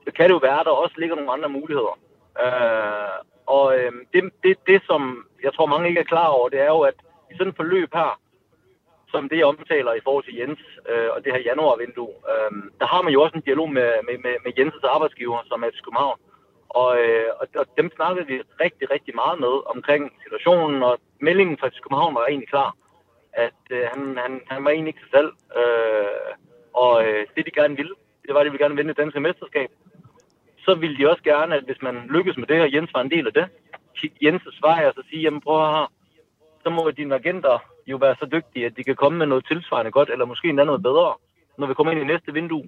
så 0.05 0.09
kan 0.15 0.25
det 0.25 0.33
jo 0.37 0.47
være, 0.49 0.59
at 0.59 0.65
der 0.65 0.71
også 0.83 0.95
ligger 0.97 1.15
nogle 1.15 1.31
andre 1.31 1.49
muligheder. 1.49 1.95
Øh, 2.43 3.17
og 3.45 3.65
øh, 3.77 3.91
det, 4.13 4.21
det, 4.43 4.57
det, 4.67 4.81
som 4.89 5.01
jeg 5.43 5.53
tror 5.53 5.65
mange 5.65 5.87
ikke 5.89 5.99
er 5.99 6.13
klar 6.13 6.27
over, 6.27 6.49
det 6.49 6.59
er 6.59 6.71
jo, 6.77 6.81
at 6.81 6.97
i 7.31 7.33
sådan 7.37 7.49
et 7.51 7.55
forløb 7.55 7.89
her, 7.93 8.19
som 9.11 9.29
det, 9.29 9.37
jeg 9.37 9.45
omtaler 9.45 9.93
i 9.93 10.03
forhold 10.03 10.23
til 10.25 10.35
Jens 10.35 10.61
øh, 10.89 11.09
og 11.13 11.23
det 11.23 11.33
her 11.33 11.47
januarvindue, 11.49 12.13
øh, 12.31 12.51
der 12.79 12.87
har 12.93 13.01
man 13.01 13.13
jo 13.13 13.21
også 13.21 13.35
en 13.37 13.47
dialog 13.47 13.69
med, 13.77 13.89
med, 14.07 14.17
med, 14.25 14.35
med 14.45 14.51
Jens' 14.59 14.87
arbejdsgiver, 14.95 15.39
som 15.49 15.63
er 15.63 15.67
i 15.67 15.83
København. 15.85 16.19
Og, 16.69 16.89
øh, 17.01 17.29
og, 17.39 17.47
og 17.55 17.65
dem 17.77 17.91
snakkede 17.95 18.27
vi 18.27 18.35
rigtig, 18.63 18.91
rigtig 18.91 19.15
meget 19.15 19.39
med 19.39 19.53
omkring 19.75 20.03
situationen, 20.23 20.83
og 20.83 20.99
meldingen 21.19 21.57
fra 21.57 21.69
København 21.69 22.15
var 22.15 22.25
egentlig 22.25 22.49
klar, 22.49 22.75
at 23.33 23.63
øh, 23.69 23.83
han, 23.93 24.17
han, 24.23 24.41
han 24.47 24.63
var 24.65 24.71
egentlig 24.71 24.91
ikke 24.91 25.05
sig 25.05 25.13
selv. 25.17 25.31
Øh, 25.59 26.31
og 26.73 26.93
øh, 27.05 27.25
det, 27.35 27.45
de 27.45 27.51
gerne 27.51 27.75
ville, 27.75 27.95
det 28.25 28.33
var, 28.33 28.39
at 28.39 28.45
de 28.45 28.51
ville 28.51 28.63
gerne 28.63 28.75
vinde 28.75 28.89
det 28.89 28.97
danske 28.97 29.19
mesterskab. 29.19 29.69
Så 30.65 30.75
ville 30.75 30.97
de 30.97 31.09
også 31.09 31.23
gerne, 31.23 31.55
at 31.55 31.63
hvis 31.63 31.81
man 31.81 31.95
lykkes 32.09 32.37
med 32.37 32.47
det, 32.47 32.61
og 32.61 32.73
Jens 32.73 32.93
var 32.93 33.01
en 33.01 33.11
del 33.11 33.27
af 33.27 33.33
det, 33.33 33.45
Jens' 34.23 34.59
svar 34.59 34.85
og 34.87 34.93
så 34.93 35.03
sige, 35.09 35.21
jamen 35.21 35.41
prøv 35.41 35.59
her, 35.59 35.91
så 36.63 36.69
må 36.69 36.91
dine 36.91 37.15
agenter 37.15 37.70
jo 37.87 37.97
være 37.97 38.15
så 38.19 38.25
dygtige, 38.25 38.65
at 38.65 38.77
de 38.77 38.83
kan 38.83 38.95
komme 38.95 39.17
med 39.17 39.25
noget 39.25 39.45
tilsvarende 39.47 39.91
godt, 39.91 40.09
eller 40.09 40.25
måske 40.25 40.49
endda 40.49 40.63
noget 40.63 40.83
bedre. 40.83 41.13
Når 41.57 41.67
vi 41.67 41.73
kommer 41.73 41.91
ind 41.91 42.01
i 42.01 42.13
næste 42.13 42.33
vindue, 42.33 42.63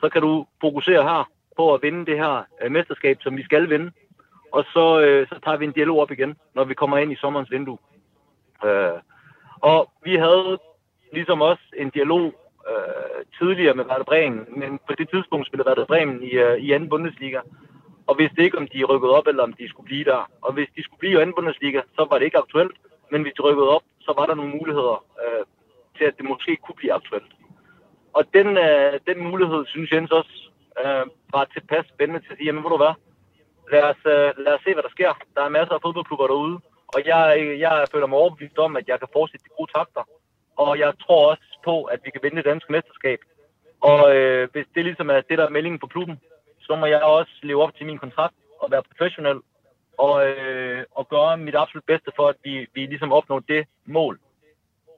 så 0.00 0.08
kan 0.08 0.22
du 0.22 0.46
fokusere 0.60 1.02
her 1.02 1.30
på 1.56 1.74
at 1.74 1.82
vinde 1.82 2.06
det 2.06 2.16
her 2.18 2.44
øh, 2.62 2.72
mesterskab, 2.72 3.16
som 3.20 3.36
vi 3.36 3.44
skal 3.44 3.70
vinde. 3.70 3.90
Og 4.52 4.64
så, 4.64 5.00
øh, 5.00 5.28
så 5.28 5.40
tager 5.44 5.56
vi 5.56 5.64
en 5.64 5.72
dialog 5.72 5.98
op 5.98 6.10
igen, 6.10 6.36
når 6.54 6.64
vi 6.64 6.74
kommer 6.74 6.98
ind 6.98 7.12
i 7.12 7.16
sommerens 7.16 7.50
vindue. 7.50 7.78
Øh, 8.64 8.98
og 9.60 9.90
vi 10.04 10.14
havde 10.16 10.58
ligesom 11.12 11.40
også 11.40 11.62
en 11.76 11.90
dialog 11.90 12.34
øh, 12.70 13.24
tidligere 13.38 13.74
med 13.74 13.84
Werder 13.84 14.04
Bremen, 14.04 14.44
men 14.56 14.78
på 14.88 14.92
det 14.98 15.10
tidspunkt 15.10 15.46
spillede 15.46 15.68
Werder 15.68 15.84
Bremen 15.84 16.22
i, 16.22 16.30
øh, 16.30 16.56
i 16.58 16.72
anden 16.72 16.88
Bundesliga. 16.88 17.40
Og 18.06 18.18
vidste 18.18 18.42
ikke, 18.42 18.58
om 18.58 18.68
de 18.68 18.84
rykkede 18.84 19.12
op, 19.12 19.26
eller 19.26 19.42
om 19.42 19.52
de 19.52 19.68
skulle 19.68 19.86
blive 19.86 20.04
der. 20.04 20.30
Og 20.42 20.52
hvis 20.52 20.68
de 20.76 20.82
skulle 20.82 20.98
blive 20.98 21.12
i 21.18 21.22
anden 21.22 21.34
Bundesliga, 21.36 21.80
så 21.96 22.06
var 22.10 22.18
det 22.18 22.24
ikke 22.24 22.38
aktuelt. 22.38 22.76
Men 23.10 23.22
hvis 23.22 23.32
de 23.36 23.42
rykkede 23.42 23.68
op, 23.68 23.82
så 24.06 24.12
var 24.18 24.26
der 24.26 24.34
nogle 24.34 24.56
muligheder 24.58 24.96
øh, 25.22 25.44
til, 25.96 26.04
at 26.10 26.16
det 26.18 26.24
måske 26.32 26.52
kunne 26.56 26.80
blive 26.80 26.96
aktuelt. 26.98 27.32
Og 28.18 28.22
den, 28.36 28.48
øh, 28.66 28.92
den 29.08 29.18
mulighed, 29.30 29.60
synes 29.66 29.92
Jens 29.92 30.10
også, 30.20 30.34
øh, 30.80 31.04
var 31.34 31.44
tilpas 31.44 31.86
spændende 31.94 32.20
til 32.22 32.32
at 32.32 32.36
sige, 32.36 32.46
jamen 32.46 32.62
hvor 32.62 32.72
du 32.74 32.80
hvad, 32.82 32.94
lad 33.72 33.82
os, 33.92 34.02
øh, 34.14 34.28
lad 34.44 34.52
os 34.56 34.62
se, 34.64 34.74
hvad 34.74 34.82
der 34.86 34.96
sker. 34.96 35.12
Der 35.36 35.42
er 35.44 35.56
masser 35.58 35.74
af 35.74 35.82
fodboldklubber 35.82 36.26
derude, 36.26 36.56
og 36.94 37.00
jeg, 37.06 37.22
jeg 37.64 37.74
føler 37.92 38.06
mig 38.06 38.18
overbevist 38.18 38.58
om, 38.58 38.76
at 38.76 38.88
jeg 38.88 38.98
kan 38.98 39.08
fortsætte 39.12 39.44
de 39.44 39.56
gode 39.58 39.70
takter. 39.76 40.02
Og 40.56 40.78
jeg 40.78 40.92
tror 41.02 41.30
også 41.30 41.48
på, 41.64 41.84
at 41.84 42.00
vi 42.04 42.10
kan 42.10 42.22
vinde 42.22 42.36
det 42.36 42.50
danske 42.50 42.72
mesterskab. 42.72 43.20
Og 43.80 44.16
øh, 44.16 44.48
hvis 44.52 44.66
det 44.74 44.84
ligesom 44.84 45.10
er 45.10 45.20
det, 45.28 45.38
der 45.38 45.46
er 45.46 45.56
meldingen 45.56 45.82
på 45.82 45.86
klubben, 45.86 46.16
så 46.66 46.76
må 46.76 46.86
jeg 46.86 47.02
også 47.02 47.34
leve 47.42 47.62
op 47.62 47.74
til 47.74 47.86
min 47.86 47.98
kontrakt 47.98 48.34
og 48.60 48.70
være 48.70 48.88
professionel 48.90 49.38
og, 49.98 50.28
øh, 50.28 50.84
og 50.90 51.08
gøre 51.08 51.36
mit 51.36 51.54
absolut 51.54 51.84
bedste 51.84 52.10
for, 52.16 52.28
at 52.28 52.36
vi, 52.44 52.66
vi 52.74 52.86
ligesom 52.86 53.12
opnår 53.12 53.38
det 53.38 53.66
mål. 53.84 54.18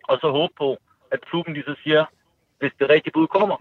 Og 0.09 0.19
så 0.21 0.31
håbe 0.31 0.53
på, 0.59 0.79
at 1.11 1.21
klubben 1.21 1.55
lige 1.55 1.65
så 1.65 1.77
siger, 1.83 2.05
hvis 2.59 2.73
det 2.79 2.91
rigtige 2.91 3.13
bud 3.13 3.27
kommer, 3.27 3.57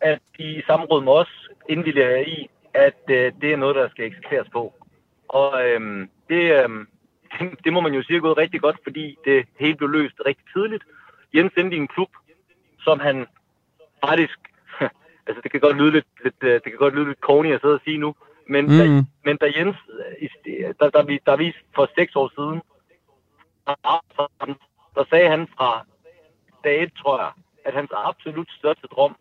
at 0.00 0.20
de 0.38 0.44
i 0.58 0.62
samråd 0.66 1.02
med 1.04 1.12
os 1.12 1.48
indvilliger 1.68 2.16
i, 2.16 2.50
at 2.74 3.00
øh, 3.10 3.32
det 3.40 3.52
er 3.52 3.56
noget, 3.56 3.76
der 3.76 3.88
skal 3.88 4.04
eksekveres 4.04 4.48
på. 4.52 4.74
Og 5.28 5.68
øh, 5.68 6.08
det, 6.28 6.42
øh, 6.58 6.68
det 7.64 7.72
må 7.72 7.80
man 7.80 7.94
jo 7.94 8.02
sige 8.02 8.16
er 8.16 8.20
gået 8.20 8.38
rigtig 8.38 8.60
godt, 8.60 8.76
fordi 8.82 9.18
det 9.24 9.46
hele 9.60 9.76
blev 9.76 9.90
løst 9.90 10.14
rigtig 10.26 10.44
tidligt. 10.52 10.84
Jens 11.34 11.52
endte 11.58 11.76
i 11.76 11.80
en 11.80 11.88
klub, 11.88 12.08
som 12.80 13.00
han 13.00 13.26
faktisk, 14.04 14.38
altså 15.26 15.40
det 15.42 15.50
kan 15.50 15.60
godt 15.60 15.76
lyde 15.76 15.90
lidt, 15.90 16.06
lidt, 16.24 16.42
øh, 16.42 16.52
det 16.52 16.64
kan 16.64 16.76
godt 16.76 16.94
lyde 16.94 17.08
lidt 17.08 17.20
corny 17.20 17.54
at 17.54 17.60
sidde 17.60 17.74
og 17.74 17.80
sige 17.84 17.98
nu, 17.98 18.14
men, 18.48 18.64
mm. 18.64 18.78
da, 18.78 19.04
men 19.24 19.36
da 19.36 19.46
Jens, 19.56 19.76
der, 20.80 20.90
der, 20.90 21.02
vi, 21.02 21.20
der 21.26 21.36
vi 21.36 21.54
for 21.74 21.90
seks 21.98 22.16
år 22.16 22.30
siden, 22.36 22.62
der, 23.66 24.56
der 24.94 25.04
sagde 25.10 25.28
han 25.28 25.48
fra 25.56 25.86
dag 26.64 26.82
et, 26.82 26.92
tror 27.02 27.18
jeg, 27.18 27.32
at 27.64 27.74
hans 27.74 27.90
absolut 27.94 28.50
største 28.58 28.86
drøm, 28.86 29.16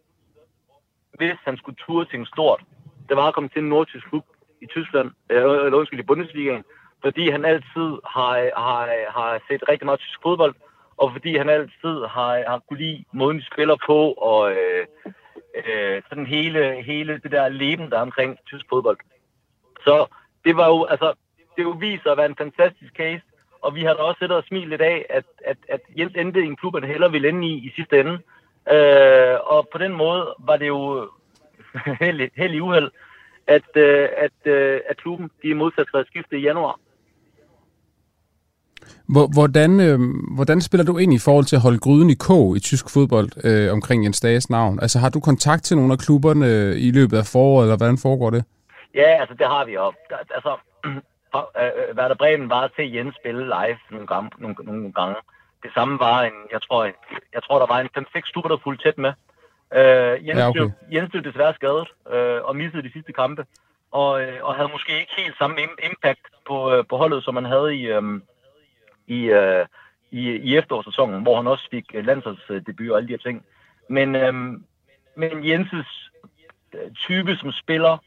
hvis 1.18 1.38
han 1.46 1.58
skulle 1.58 1.78
ture 1.86 2.06
en 2.14 2.26
stort, 2.26 2.62
det 3.10 3.18
var 3.18 3.28
at 3.28 3.34
komme 3.34 3.50
til 3.50 3.62
en 3.62 3.70
nordtysk 3.70 4.10
klub 4.10 4.26
i 4.62 4.66
Tyskland, 4.66 5.12
eller 5.30 5.78
undskyld, 5.78 6.00
i 6.00 6.04
Bundesligaen, 6.04 6.64
fordi 7.02 7.30
han 7.30 7.46
altid 7.46 7.90
har, 8.16 8.34
har, 8.58 9.12
har 9.18 9.42
set 9.48 9.70
rigtig 9.70 9.86
meget 9.86 10.00
tysk 10.00 10.20
fodbold, 10.24 10.56
og 10.98 11.12
fordi 11.12 11.38
han 11.38 11.50
altid 11.50 11.96
har, 12.16 12.44
har 12.50 12.62
kunne 12.70 12.80
lide 12.80 13.04
måden, 13.12 13.38
de 13.38 13.46
spiller 13.46 13.78
på, 13.86 14.12
og 14.12 14.52
øh, 14.52 14.86
øh, 15.66 16.02
sådan 16.10 16.26
hele, 16.26 16.84
hele 16.84 17.20
det 17.24 17.32
der 17.32 17.50
leben, 17.50 17.92
der 17.92 17.98
er 17.98 18.02
omkring 18.02 18.38
tysk 18.46 18.66
fodbold. 18.70 18.98
Så 19.88 19.96
det 20.46 20.54
var 20.60 20.68
jo, 20.74 20.84
altså, 20.94 21.14
det 21.56 21.64
jo 21.64 21.74
viser 21.88 22.10
at 22.12 22.18
være 22.18 22.32
en 22.34 22.42
fantastisk 22.44 22.94
case, 23.02 23.24
og 23.62 23.76
vi 23.76 23.82
har 23.84 23.94
da 23.94 24.02
også 24.02 24.20
siddet 24.20 24.38
og 24.38 24.44
smilet 24.48 24.70
lidt 24.70 24.82
af, 24.82 25.06
at, 25.10 25.26
at, 25.46 25.58
at 25.70 25.82
Jens 25.98 26.16
endte 26.16 26.44
i 26.44 26.50
en 26.52 26.56
klub, 26.56 26.74
han 26.74 26.90
heller 26.94 27.10
ville 27.10 27.30
ende 27.30 27.48
i 27.48 27.54
i 27.68 27.70
sidste 27.76 28.00
ende. 28.00 28.16
Øh, 28.76 29.36
og 29.54 29.68
på 29.74 29.78
den 29.78 29.94
måde 30.02 30.24
var 30.40 30.58
det 30.58 30.68
jo 30.68 31.10
held, 32.04 32.30
held 32.36 32.54
i 32.54 32.60
uheld, 32.60 32.90
at, 33.48 33.70
øh, 33.76 34.08
at, 34.26 34.52
øh, 34.54 34.80
at 34.90 34.98
klubben 34.98 35.30
de 35.44 35.54
modsat 35.54 35.88
sig 35.92 36.06
skifte 36.08 36.40
i 36.40 36.42
januar. 36.42 36.80
Hvordan, 39.34 39.80
øh, 39.80 40.00
hvordan 40.36 40.62
spiller 40.62 40.86
du 40.86 40.98
ind 40.98 41.14
i 41.14 41.20
forhold 41.20 41.46
til 41.46 41.56
at 41.56 41.62
holde 41.62 41.80
gryden 41.80 42.10
i 42.10 42.14
kog 42.14 42.58
i 42.58 42.60
tysk 42.60 42.90
fodbold 42.94 43.30
øh, 43.44 43.74
omkring 43.74 44.04
Jens 44.04 44.20
Dages 44.20 44.50
navn? 44.50 44.80
Altså 44.82 45.00
har 45.00 45.10
du 45.10 45.20
kontakt 45.20 45.64
til 45.64 45.78
nogle 45.78 45.94
af 45.94 46.00
klubberne 46.00 46.48
øh, 46.48 46.76
i 46.78 46.92
løbet 46.92 47.18
af 47.18 47.26
foråret, 47.26 47.66
eller 47.66 47.78
hvordan 47.78 47.98
foregår 47.98 48.30
det? 48.30 48.44
Ja, 48.94 49.20
altså 49.22 49.36
det 49.36 49.48
har 49.48 49.66
vi 49.66 49.74
jo. 49.74 49.94
Altså, 50.30 50.58
øh, 51.62 51.98
Werder 51.98 52.16
Bremen 52.16 52.50
var 52.50 52.62
at 52.62 52.72
se 52.76 52.92
Jens 52.94 53.16
spille 53.16 53.44
live 53.44 53.80
nogle 53.92 54.08
gange. 54.08 54.30
Nogle, 54.38 54.56
nogle 54.64 54.94
gange. 54.94 55.16
Det 55.64 55.72
samme 55.74 56.00
var 56.00 56.22
en, 56.22 56.34
jeg 56.52 56.62
tror, 56.62 56.84
jeg 57.34 57.44
tror 57.44 57.60
der 57.60 57.74
var 57.74 57.80
en 57.80 58.06
5-6 58.18 58.32
klubber, 58.32 58.50
der 58.50 58.58
fulgte 58.64 58.84
tæt 58.84 58.98
med. 58.98 59.14
Øh, 59.74 60.28
Jens, 60.28 60.40
ja, 60.40 60.48
okay. 60.48 60.60
blev, 60.60 60.72
Jens 60.94 61.10
blev 61.10 61.24
desværre 61.24 61.54
skadet 61.54 61.88
øh, 62.14 62.44
og 62.44 62.56
missede 62.56 62.84
de 62.84 62.92
sidste 62.92 63.14
kampe, 63.14 63.46
og, 63.92 64.22
øh, 64.22 64.40
og 64.42 64.56
havde 64.56 64.70
måske 64.72 65.00
ikke 65.00 65.14
helt 65.18 65.38
samme 65.38 65.56
impact 65.84 66.22
på, 66.48 66.72
øh, 66.74 66.84
på 66.90 66.98
holdet, 66.98 67.24
som 67.24 67.34
man 67.34 67.46
havde 67.46 67.76
i, 67.76 67.84
øh, 67.88 68.04
i, 69.08 69.20
øh, 69.24 69.66
i, 70.12 70.22
i 70.30 70.58
efterårssæsonen, 70.58 71.22
hvor 71.22 71.36
han 71.36 71.48
også 71.48 71.68
fik 71.72 71.86
øh, 71.94 72.06
landsholdsdebut 72.06 72.92
og 72.92 72.98
alle 72.98 73.08
de 73.08 73.14
her 73.14 73.18
ting. 73.18 73.46
Men, 73.90 74.16
øh, 74.16 74.34
men 75.16 75.48
Jenses 75.48 76.12
øh, 76.74 76.92
type 76.96 77.36
som 77.36 77.52
spiller, 77.52 77.98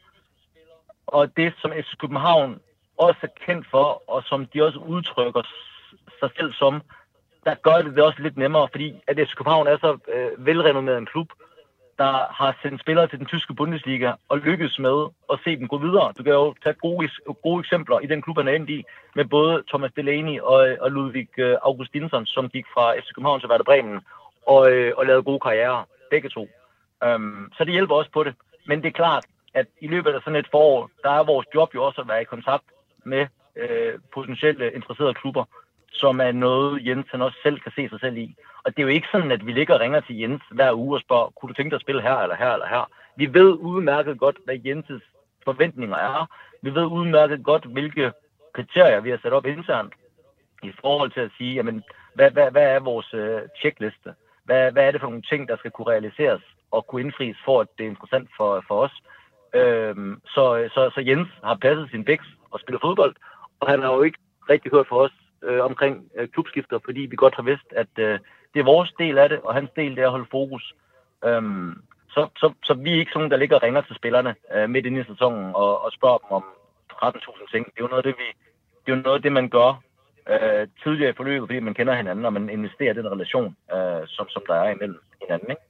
og 1.07 1.37
det 1.37 1.53
som 1.61 1.71
FC 1.71 1.97
København 1.99 2.59
også 2.97 3.19
er 3.23 3.45
kendt 3.45 3.67
for, 3.71 4.03
og 4.07 4.23
som 4.23 4.45
de 4.45 4.63
også 4.63 4.79
udtrykker 4.79 5.41
sig 6.19 6.29
selv 6.37 6.53
som, 6.53 6.81
der 7.45 7.55
gør 7.55 7.77
det 7.81 7.95
det 7.95 8.03
også 8.03 8.21
lidt 8.21 8.37
nemmere, 8.37 8.67
fordi 8.71 9.01
at 9.07 9.17
FC 9.17 9.33
København 9.35 9.67
er 9.67 9.77
så 9.77 9.97
øh, 10.13 10.45
velrenommeret 10.45 10.97
en 10.97 11.05
klub, 11.05 11.27
der 11.97 12.13
har 12.39 12.57
sendt 12.61 12.81
spillere 12.81 13.07
til 13.07 13.19
den 13.19 13.27
tyske 13.27 13.53
Bundesliga 13.53 14.11
og 14.29 14.37
lykkes 14.37 14.79
med 14.79 14.97
at 15.33 15.39
se 15.43 15.59
dem 15.59 15.67
gå 15.67 15.77
videre. 15.77 16.13
Du 16.17 16.23
kan 16.23 16.33
jo 16.33 16.55
tage 16.63 16.73
gode, 16.73 17.09
gode 17.43 17.59
eksempler 17.59 17.99
i 17.99 18.07
den 18.07 18.21
klub, 18.21 18.37
han 18.37 18.47
er 18.47 18.51
endt 18.51 18.69
i, 18.69 18.83
med 19.15 19.25
både 19.25 19.63
Thomas 19.69 19.91
Delaney 19.95 20.39
og, 20.39 20.69
øh, 20.69 20.77
og 20.81 20.91
Ludvig 20.91 21.39
øh, 21.39 21.57
Augustinsson, 21.61 22.25
som 22.25 22.49
gik 22.49 22.65
fra 22.73 22.99
FC 22.99 23.07
København 23.15 23.39
til 23.39 23.49
Werder 23.49 23.63
Bremen 23.63 23.99
og, 24.47 24.71
øh, 24.71 24.93
og 24.97 25.05
lavede 25.05 25.23
gode 25.23 25.39
karrierer, 25.39 25.83
begge 26.09 26.29
to. 26.29 26.47
Um, 27.05 27.51
så 27.57 27.63
det 27.63 27.73
hjælper 27.73 27.95
også 27.95 28.11
på 28.11 28.23
det. 28.23 28.33
Men 28.65 28.81
det 28.81 28.87
er 28.87 29.01
klart, 29.03 29.25
at 29.53 29.67
i 29.81 29.87
løbet 29.87 30.11
af 30.11 30.21
sådan 30.21 30.39
et 30.39 30.47
forår, 30.51 30.89
der 31.03 31.09
er 31.09 31.23
vores 31.23 31.47
job 31.55 31.75
jo 31.75 31.83
også 31.83 32.01
at 32.01 32.07
være 32.07 32.21
i 32.21 32.31
kontakt 32.33 32.63
med 33.05 33.27
øh, 33.55 33.93
potentielle 34.13 34.71
interesserede 34.71 35.13
klubber, 35.13 35.45
som 35.91 36.21
er 36.21 36.31
noget, 36.31 36.85
Jens 36.85 37.07
han 37.11 37.21
også 37.21 37.37
selv 37.43 37.59
kan 37.59 37.71
se 37.75 37.89
sig 37.89 37.99
selv 37.99 38.17
i. 38.17 38.35
Og 38.63 38.71
det 38.71 38.79
er 38.79 38.83
jo 38.83 38.95
ikke 38.97 39.07
sådan, 39.11 39.31
at 39.31 39.45
vi 39.45 39.51
ligger 39.51 39.73
og 39.73 39.79
ringer 39.79 39.99
til 39.99 40.17
Jens 40.19 40.41
hver 40.51 40.73
uge 40.73 40.97
og 40.97 41.01
spørger, 41.01 41.29
kunne 41.29 41.49
du 41.49 41.53
tænke 41.53 41.69
dig 41.69 41.75
at 41.75 41.81
spille 41.81 42.01
her 42.01 42.17
eller 42.17 42.35
her 42.35 42.53
eller 42.53 42.67
her? 42.67 42.89
Vi 43.15 43.33
ved 43.33 43.49
udmærket 43.53 44.19
godt, 44.19 44.37
hvad 44.45 44.57
Jenses 44.65 45.01
forventninger 45.43 45.97
er. 45.97 46.25
Vi 46.61 46.75
ved 46.75 46.85
udmærket 46.85 47.43
godt, 47.43 47.65
hvilke 47.65 48.11
kriterier 48.53 48.99
vi 48.99 49.09
har 49.09 49.19
sat 49.23 49.33
op 49.33 49.45
internt 49.45 49.93
i 50.63 50.71
forhold 50.81 51.11
til 51.11 51.19
at 51.19 51.31
sige, 51.37 51.53
jamen, 51.53 51.83
hvad, 52.13 52.31
hvad, 52.31 52.51
hvad 52.51 52.63
er 52.63 52.79
vores 52.79 53.13
øh, 53.13 53.41
checkliste? 53.59 54.13
Hvad, 54.43 54.71
hvad 54.71 54.87
er 54.87 54.91
det 54.91 55.01
for 55.01 55.07
nogle 55.07 55.21
ting, 55.21 55.47
der 55.47 55.57
skal 55.57 55.71
kunne 55.71 55.87
realiseres 55.87 56.41
og 56.71 56.87
kunne 56.87 57.01
indfries 57.01 57.37
for, 57.45 57.61
at 57.61 57.67
det 57.77 57.85
er 57.85 57.89
interessant 57.89 58.29
for, 58.37 58.63
for 58.67 58.75
os? 58.81 58.91
Øhm, 59.53 60.21
så, 60.25 60.69
så, 60.73 60.91
så 60.95 61.01
Jens 61.07 61.29
har 61.43 61.55
passet 61.55 61.89
sin 61.91 62.05
bæks 62.05 62.25
og 62.51 62.59
spiller 62.59 62.79
fodbold, 62.81 63.15
og 63.59 63.69
han 63.69 63.81
har 63.81 63.93
jo 63.93 64.01
ikke 64.01 64.19
rigtig 64.49 64.71
hørt 64.71 64.87
for 64.87 64.99
os 65.05 65.11
øh, 65.43 65.61
omkring 65.63 66.11
øh, 66.17 66.27
klubskifter, 66.27 66.79
fordi 66.85 67.01
vi 67.01 67.15
godt 67.15 67.35
har 67.35 67.43
vidst, 67.43 67.67
at 67.71 67.93
øh, 67.97 68.19
det 68.53 68.59
er 68.59 68.63
vores 68.73 68.91
del 68.99 69.17
af 69.17 69.29
det, 69.29 69.39
og 69.41 69.53
hans 69.53 69.69
del 69.75 69.95
det 69.95 70.01
er 70.01 70.05
at 70.05 70.11
holde 70.11 70.31
fokus. 70.31 70.75
Øhm, 71.25 71.81
så, 72.09 72.27
så, 72.37 72.53
så 72.63 72.73
vi 72.73 72.93
er 72.93 72.99
ikke 72.99 73.11
sådan, 73.11 73.31
der 73.31 73.37
ligger 73.37 73.55
og 73.55 73.63
ringer 73.63 73.81
til 73.81 73.95
spillerne 73.95 74.35
øh, 74.55 74.69
midt 74.69 74.85
inde 74.85 75.01
i 75.01 75.03
sæsonen 75.03 75.55
og, 75.55 75.81
og 75.83 75.91
spørger 75.91 76.17
dem 76.17 76.31
om 76.31 76.43
13.000 76.93 77.51
ting. 77.51 77.65
Det 77.65 77.79
er 77.79 77.83
jo 77.83 77.87
noget 77.87 78.05
af 78.05 78.09
det, 78.09 78.15
vi, 78.17 78.27
det 78.85 78.91
er 78.91 78.95
jo 78.95 79.01
noget 79.01 79.15
af 79.15 79.21
det, 79.21 79.31
man 79.31 79.49
gør 79.49 79.81
øh, 80.29 80.67
tidligere 80.83 81.11
i 81.11 81.17
forløbet, 81.17 81.47
fordi 81.47 81.59
man 81.59 81.73
kender 81.73 81.93
hinanden, 81.93 82.25
og 82.25 82.33
man 82.33 82.49
investerer 82.49 82.93
i 82.93 82.97
den 82.97 83.11
relation, 83.11 83.55
øh, 83.75 84.01
som, 84.07 84.29
som 84.29 84.43
der 84.47 84.55
er 84.55 84.69
imellem 84.71 84.99
hinanden. 85.21 85.49
Ikke? 85.49 85.61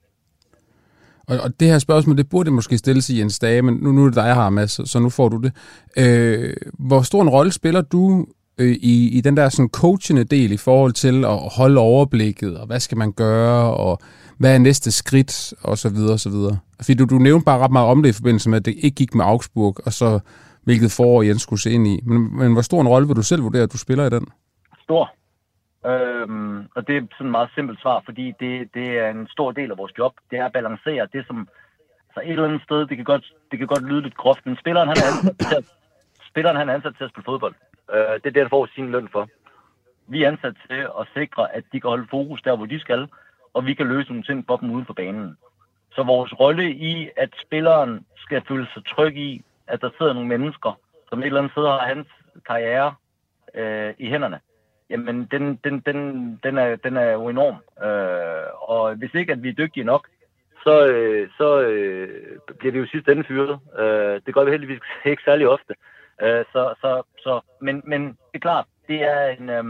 Og, 1.27 1.39
og 1.39 1.59
det 1.59 1.67
her 1.67 1.79
spørgsmål, 1.79 2.17
det 2.17 2.29
burde 2.29 2.51
måske 2.51 2.77
stilles 2.77 3.09
i 3.09 3.19
Jens 3.19 3.39
Dage, 3.39 3.61
men 3.61 3.73
nu, 3.81 3.91
nu 3.91 4.01
er 4.01 4.05
det 4.05 4.15
dig, 4.15 4.25
jeg 4.25 4.35
har 4.35 4.49
med, 4.49 4.67
så, 4.67 4.85
så 4.85 4.99
nu 4.99 5.09
får 5.09 5.29
du 5.29 5.37
det. 5.37 5.51
Øh, 5.97 6.53
hvor 6.79 7.01
stor 7.01 7.21
en 7.21 7.29
rolle 7.29 7.51
spiller 7.51 7.81
du 7.81 8.25
øh, 8.57 8.71
i, 8.71 9.09
i 9.09 9.21
den 9.21 9.37
der 9.37 9.49
sådan 9.49 9.69
coachende 9.69 10.23
del 10.23 10.51
i 10.51 10.57
forhold 10.57 10.93
til 10.93 11.25
at 11.25 11.37
holde 11.55 11.79
overblikket, 11.79 12.57
og 12.57 12.67
hvad 12.67 12.79
skal 12.79 12.97
man 12.97 13.11
gøre, 13.11 13.73
og 13.73 13.99
hvad 14.37 14.53
er 14.53 14.57
næste 14.57 14.91
skridt, 14.91 15.53
og 15.61 15.77
så 15.77 15.89
videre, 15.89 16.13
og 16.13 16.19
så 16.19 16.29
videre. 16.29 16.57
Fordi 16.81 16.93
du, 16.93 17.05
du 17.05 17.17
nævnte 17.17 17.45
bare 17.45 17.59
ret 17.59 17.71
meget 17.71 17.87
om 17.87 18.03
det 18.03 18.09
i 18.09 18.13
forbindelse 18.13 18.49
med, 18.49 18.57
at 18.57 18.65
det 18.65 18.75
ikke 18.77 18.95
gik 18.95 19.15
med 19.15 19.25
Augsburg, 19.25 19.77
og 19.85 19.93
så 19.93 20.19
hvilket 20.63 20.91
forår 20.91 21.21
Jens 21.21 21.41
skulle 21.41 21.61
se 21.61 21.71
ind 21.71 21.87
i. 21.87 21.99
Men, 22.05 22.37
men 22.37 22.53
hvor 22.53 22.61
stor 22.61 22.81
en 22.81 22.87
rolle 22.87 23.07
vil 23.07 23.15
du 23.15 23.21
selv 23.21 23.43
vurdere, 23.43 23.63
at 23.63 23.73
du 23.73 23.77
spiller 23.77 24.05
i 24.05 24.09
den? 24.09 24.25
Stor. 24.83 25.09
Øhm, 25.85 26.67
og 26.75 26.87
det 26.87 26.97
er 26.97 27.01
sådan 27.11 27.27
et 27.27 27.31
meget 27.31 27.49
simpelt 27.55 27.81
svar, 27.81 28.01
fordi 28.05 28.33
det, 28.39 28.73
det 28.73 28.99
er 28.99 29.09
en 29.09 29.27
stor 29.27 29.51
del 29.51 29.71
af 29.71 29.77
vores 29.77 29.97
job. 29.97 30.13
Det 30.31 30.39
er 30.39 30.45
at 30.45 30.53
balancere 30.53 31.07
det, 31.13 31.27
som 31.27 31.47
altså 32.09 32.21
et 32.23 32.31
eller 32.31 32.47
andet 32.47 32.63
sted, 32.63 32.87
det 32.87 32.97
kan 32.97 33.05
godt, 33.05 33.33
det 33.51 33.59
kan 33.59 33.67
godt 33.67 33.89
lyde 33.89 34.01
lidt 34.01 34.17
groft, 34.17 34.45
men 34.45 34.57
spilleren 34.57 34.87
han 34.87 34.97
er 34.97 35.07
ansat 35.11 35.37
til, 35.37 35.65
spilleren, 36.29 36.57
han 36.57 36.69
er 36.69 36.73
ansat 36.73 36.95
til 36.97 37.03
at 37.03 37.09
spille 37.09 37.25
fodbold. 37.25 37.55
Øh, 37.93 38.13
det 38.13 38.25
er 38.25 38.29
det, 38.31 38.41
han 38.41 38.49
får 38.49 38.69
sin 38.75 38.91
løn 38.91 39.09
for. 39.11 39.29
Vi 40.07 40.23
er 40.23 40.27
ansat 40.27 40.55
til 40.69 40.87
at 40.99 41.07
sikre, 41.13 41.55
at 41.55 41.63
de 41.71 41.81
kan 41.81 41.89
holde 41.89 42.07
fokus 42.09 42.41
der, 42.41 42.55
hvor 42.55 42.65
de 42.65 42.79
skal, 42.79 43.07
og 43.53 43.65
vi 43.65 43.73
kan 43.73 43.87
løse 43.87 44.09
nogle 44.09 44.23
ting 44.23 44.45
for 44.47 44.57
dem 44.57 44.71
uden 44.71 44.85
for 44.85 44.93
banen. 44.93 45.37
Så 45.95 46.03
vores 46.03 46.39
rolle 46.39 46.71
i, 46.71 47.09
at 47.17 47.29
spilleren 47.45 48.05
skal 48.17 48.41
føle 48.47 48.67
sig 48.73 48.83
tryg 48.85 49.17
i, 49.17 49.43
at 49.67 49.81
der 49.81 49.89
sidder 49.97 50.13
nogle 50.13 50.29
mennesker, 50.29 50.79
som 51.09 51.19
et 51.19 51.25
eller 51.25 51.39
andet 51.39 51.51
sted 51.51 51.63
har 51.63 51.79
hans 51.79 52.07
karriere 52.47 52.95
øh, 53.55 53.93
i 53.97 54.09
hænderne, 54.09 54.39
jamen 54.91 55.27
den, 55.31 55.59
den, 55.63 55.79
den, 55.79 55.97
den, 56.43 56.57
er, 56.57 56.75
den 56.75 56.97
er 56.97 57.11
jo 57.11 57.29
enorm. 57.29 57.57
Øh, 57.87 58.69
og 58.69 58.95
hvis 58.95 59.13
ikke 59.13 59.31
at 59.31 59.43
vi 59.43 59.49
er 59.49 59.53
dygtige 59.53 59.83
nok, 59.83 60.07
så, 60.63 60.87
øh, 60.87 61.29
så 61.37 61.61
øh, 61.61 62.39
bliver 62.59 62.71
vi 62.71 62.79
jo 62.79 62.87
sidst 62.87 63.07
ende 63.07 63.23
fyret. 63.23 63.59
Øh, 63.79 64.21
det 64.25 64.33
gør 64.33 64.43
vi 64.43 64.51
heldigvis 64.51 64.81
ikke 65.05 65.23
særlig 65.25 65.47
ofte. 65.47 65.73
Øh, 66.21 66.45
så, 66.53 66.73
så, 66.81 67.03
så, 67.23 67.41
men, 67.61 67.81
men 67.85 68.01
det 68.07 68.35
er 68.35 68.39
klart, 68.39 68.65
det 68.87 69.03
er 69.03 69.27
en, 69.27 69.49
øh, 69.49 69.63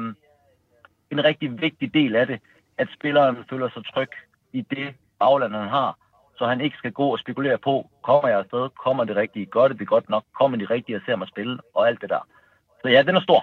en 1.12 1.23
rigtig 1.23 1.62
vigtig 1.62 1.93
del 1.93 2.15
af 2.15 2.27
det, 2.27 2.39
at 2.77 2.88
spilleren 2.97 3.38
føler 3.49 3.69
sig 3.69 3.84
tryg 3.93 4.12
i 4.51 4.62
det 4.62 4.95
bagland, 5.19 5.55
han 5.55 5.69
har, 5.69 5.97
så 6.38 6.45
han 6.45 6.62
ikke 6.62 6.77
skal 6.77 6.91
gå 6.91 7.07
og 7.12 7.19
spekulere 7.19 7.57
på, 7.57 7.89
kommer 8.03 8.29
jeg 8.29 8.39
afsted, 8.39 8.69
kommer 8.86 9.03
det 9.03 9.15
rigtige, 9.15 9.45
gør 9.45 9.67
det 9.67 9.79
det 9.79 9.88
godt 9.88 10.10
nok, 10.10 10.23
kommer 10.39 10.57
de 10.57 10.65
rigtige 10.65 10.95
og 10.95 11.01
ser 11.05 11.15
mig 11.15 11.27
spille, 11.27 11.60
og 11.73 11.88
alt 11.88 12.01
det 12.01 12.10
der. 12.10 12.27
Så 12.81 12.88
ja, 12.89 13.03
den 13.03 13.15
er 13.15 13.21
stor. 13.21 13.41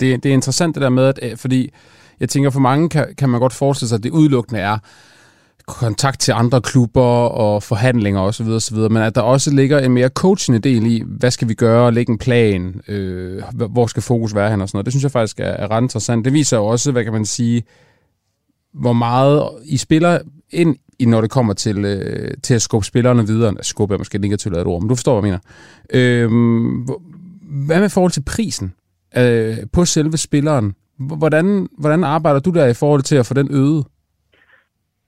Det, 0.00 0.22
det 0.22 0.28
er 0.28 0.32
interessant 0.32 0.74
det 0.74 0.82
der 0.82 0.88
med, 0.88 1.04
at, 1.04 1.18
øh, 1.22 1.36
fordi 1.36 1.70
jeg 2.20 2.28
tænker, 2.28 2.50
for 2.50 2.60
mange 2.60 2.88
kan, 2.88 3.06
kan 3.18 3.28
man 3.28 3.40
godt 3.40 3.52
forestille 3.52 3.88
sig, 3.88 3.96
at 3.96 4.02
det 4.02 4.10
udelukkende 4.10 4.60
er 4.60 4.78
kontakt 5.66 6.20
til 6.20 6.32
andre 6.32 6.60
klubber 6.60 7.02
og 7.28 7.62
forhandlinger 7.62 8.20
osv. 8.20 8.48
osv. 8.48 8.76
Men 8.76 8.96
at 8.96 9.14
der 9.14 9.20
også 9.20 9.50
ligger 9.50 9.78
en 9.78 9.92
mere 9.92 10.08
coachende 10.08 10.58
del 10.58 10.86
i, 10.86 11.02
hvad 11.06 11.30
skal 11.30 11.48
vi 11.48 11.54
gøre, 11.54 11.92
lægge 11.92 12.12
en 12.12 12.18
plan, 12.18 12.80
øh, 12.88 13.42
hvor 13.54 13.86
skal 13.86 14.02
fokus 14.02 14.34
være 14.34 14.50
hen 14.50 14.60
og 14.60 14.68
sådan 14.68 14.76
noget. 14.76 14.86
Det 14.86 14.92
synes 14.92 15.02
jeg 15.02 15.10
faktisk 15.10 15.40
er, 15.40 15.44
er 15.44 15.70
ret 15.70 15.82
interessant. 15.82 16.24
Det 16.24 16.32
viser 16.32 16.56
jo 16.56 16.66
også, 16.66 16.92
hvad 16.92 17.04
kan 17.04 17.12
man 17.12 17.24
sige, 17.24 17.62
hvor 18.74 18.92
meget 18.92 19.48
I 19.64 19.76
spiller 19.76 20.18
ind 20.50 20.76
i, 20.98 21.04
når 21.04 21.20
det 21.20 21.30
kommer 21.30 21.54
til, 21.54 21.84
øh, 21.84 22.34
til 22.42 22.54
at 22.54 22.62
skubbe 22.62 22.86
spillerne 22.86 23.26
videre. 23.26 23.54
Skubbe 23.62 23.94
er 23.94 23.98
måske 23.98 24.18
negativt 24.18 24.56
et 24.56 24.66
ord, 24.66 24.82
men 24.82 24.88
du 24.88 24.94
forstår, 24.94 25.20
hvad 25.20 25.30
jeg 25.30 25.40
mener. 25.92 26.24
Øh, 26.24 26.30
hvad 27.66 27.80
med 27.80 27.88
forhold 27.88 28.12
til 28.12 28.22
prisen 28.22 28.72
øh, 29.20 29.56
på 29.72 29.84
selve 29.84 30.16
spilleren? 30.16 30.74
Hvordan, 30.98 31.68
hvordan 31.78 32.04
arbejder 32.04 32.40
du 32.40 32.50
der 32.50 32.66
i 32.66 32.74
forhold 32.74 33.02
til 33.02 33.16
at 33.16 33.26
få 33.26 33.34
den 33.34 33.48
øget? 33.50 33.84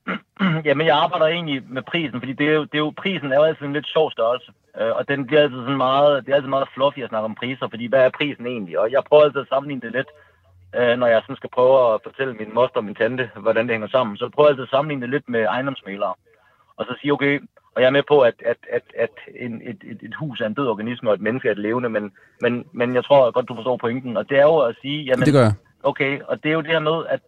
Jamen, 0.67 0.87
jeg 0.87 0.97
arbejder 0.97 1.25
egentlig 1.25 1.63
med 1.69 1.81
prisen, 1.81 2.19
fordi 2.21 2.33
det 2.33 2.47
er 2.47 2.53
jo, 2.53 2.63
det 2.63 2.75
er 2.75 2.85
jo, 2.87 2.93
prisen 2.97 3.31
er 3.31 3.35
jo 3.35 3.43
altid 3.43 3.65
en 3.65 3.73
lidt 3.73 3.87
sjov 3.87 4.11
størrelse. 4.11 4.51
Øh, 4.79 4.91
og 4.95 5.07
den 5.07 5.25
bliver 5.27 5.41
altid 5.41 5.57
sådan 5.57 5.77
meget, 5.77 6.25
det 6.25 6.31
er 6.31 6.35
altid 6.35 6.49
meget 6.49 6.73
fluffy 6.75 6.99
at 6.99 7.09
snakke 7.09 7.25
om 7.25 7.35
priser, 7.35 7.67
fordi 7.69 7.85
hvad 7.85 8.01
er 8.05 8.17
prisen 8.17 8.45
egentlig? 8.45 8.79
Og 8.79 8.91
jeg 8.91 9.03
prøver 9.09 9.23
altid 9.23 9.41
at 9.41 9.51
sammenligne 9.53 9.81
det 9.81 9.91
lidt, 9.91 10.09
øh, 10.77 10.97
når 10.99 11.07
jeg 11.07 11.21
sådan 11.21 11.35
skal 11.35 11.55
prøve 11.57 11.93
at 11.93 11.99
fortælle 12.07 12.33
min 12.33 12.53
moster 12.53 12.77
og 12.77 12.85
min 12.85 12.95
tante, 12.95 13.29
hvordan 13.45 13.65
det 13.65 13.73
hænger 13.73 13.87
sammen. 13.87 14.17
Så 14.17 14.29
prøver 14.29 14.47
jeg 14.47 14.53
altid 14.53 14.63
at 14.63 14.75
sammenligne 14.75 15.01
det 15.01 15.09
lidt 15.09 15.29
med 15.29 15.43
ejendomsmælere. 15.43 16.13
Og 16.77 16.85
så 16.85 16.95
sige, 17.01 17.13
okay, 17.13 17.39
og 17.75 17.81
jeg 17.81 17.87
er 17.87 17.91
med 17.91 18.03
på, 18.07 18.19
at, 18.19 18.33
at, 18.45 18.57
at, 18.71 18.83
at 18.97 19.09
en, 19.39 19.61
et, 19.65 19.77
et, 19.83 19.99
et 20.01 20.15
hus 20.15 20.41
er 20.41 20.45
en 20.45 20.53
død 20.53 20.67
organisme, 20.67 21.09
og 21.09 21.13
et 21.13 21.21
menneske 21.21 21.47
er 21.47 21.51
et 21.51 21.57
levende, 21.57 21.89
men, 21.89 22.11
men, 22.41 22.65
men 22.71 22.95
jeg 22.95 23.05
tror 23.05 23.31
godt, 23.31 23.47
du 23.47 23.55
forstår 23.55 23.77
pointen. 23.77 24.17
Og 24.17 24.29
det 24.29 24.37
er 24.37 24.43
jo 24.43 24.57
at 24.57 24.75
sige, 24.81 25.03
jamen, 25.03 25.25
det 25.25 25.33
gør 25.33 25.41
jeg. 25.41 25.53
okay, 25.83 26.19
og 26.21 26.43
det 26.43 26.49
er 26.49 26.53
jo 26.53 26.61
det 26.61 26.71
her 26.71 26.79
med, 26.79 27.05
at 27.09 27.21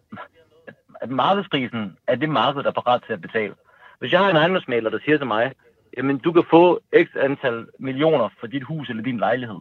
at 1.00 1.10
markedsprisen 1.10 1.96
er 2.06 2.14
det 2.14 2.28
marked, 2.28 2.62
der 2.62 2.68
er 2.68 2.80
parat 2.80 3.02
til 3.06 3.12
at 3.12 3.20
betale. 3.20 3.54
Hvis 3.98 4.12
jeg 4.12 4.20
har 4.20 4.30
en 4.30 4.36
ejendomsmaler, 4.36 4.90
der 4.90 4.98
siger 5.04 5.18
til 5.18 5.26
mig, 5.26 5.52
jamen 5.96 6.18
du 6.18 6.32
kan 6.32 6.44
få 6.50 6.80
x 7.04 7.06
antal 7.16 7.66
millioner 7.78 8.28
for 8.40 8.46
dit 8.46 8.62
hus 8.62 8.88
eller 8.88 9.02
din 9.02 9.18
lejlighed, 9.18 9.60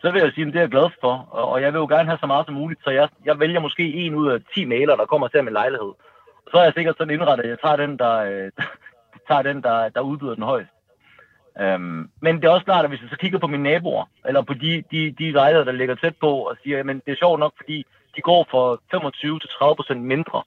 så 0.00 0.10
vil 0.10 0.22
jeg 0.22 0.32
sige, 0.34 0.46
at 0.46 0.52
det 0.52 0.56
er 0.56 0.62
jeg 0.62 0.70
glad 0.70 0.90
for, 1.00 1.14
og 1.30 1.62
jeg 1.62 1.72
vil 1.72 1.78
jo 1.78 1.86
gerne 1.86 2.08
have 2.08 2.18
så 2.18 2.26
meget 2.26 2.46
som 2.46 2.54
muligt, 2.54 2.80
så 2.84 2.90
jeg, 2.90 3.08
jeg 3.24 3.40
vælger 3.40 3.60
måske 3.60 3.94
en 3.94 4.14
ud 4.14 4.28
af 4.28 4.40
10 4.54 4.64
maler, 4.64 4.96
der 4.96 5.06
kommer 5.06 5.28
til 5.28 5.44
min 5.44 5.52
lejlighed. 5.52 5.92
Og 6.44 6.48
så 6.50 6.58
er 6.58 6.64
jeg 6.64 6.72
sikkert 6.76 6.96
sådan 6.98 7.14
indrettet, 7.14 7.44
at 7.44 7.50
jeg 7.50 7.58
tager 7.64 7.76
den, 7.76 7.98
der, 7.98 8.16
øh, 8.16 8.50
tager 9.28 9.42
den, 9.42 9.62
der, 9.62 9.88
der 9.88 10.00
udbyder 10.00 10.34
den 10.34 10.42
højst. 10.42 10.70
Øhm, 11.60 12.10
men 12.20 12.36
det 12.36 12.44
er 12.44 12.50
også 12.50 12.64
klart, 12.64 12.84
at 12.84 12.90
hvis 12.90 13.00
jeg 13.00 13.10
så 13.10 13.16
kigger 13.16 13.38
på 13.38 13.46
mine 13.46 13.62
naboer, 13.62 14.04
eller 14.24 14.42
på 14.42 14.54
de, 14.54 14.84
de, 14.90 15.10
de 15.18 15.30
lejligheder, 15.30 15.64
der 15.64 15.72
ligger 15.72 15.94
tæt 15.94 16.16
på, 16.16 16.30
og 16.48 16.56
siger, 16.62 16.78
at 16.78 16.86
det 16.86 17.12
er 17.12 17.16
sjovt 17.16 17.40
nok, 17.40 17.52
fordi 17.56 17.86
de 18.16 18.20
går 18.20 18.46
for 18.50 18.80
25-30% 19.94 19.94
mindre. 19.94 20.42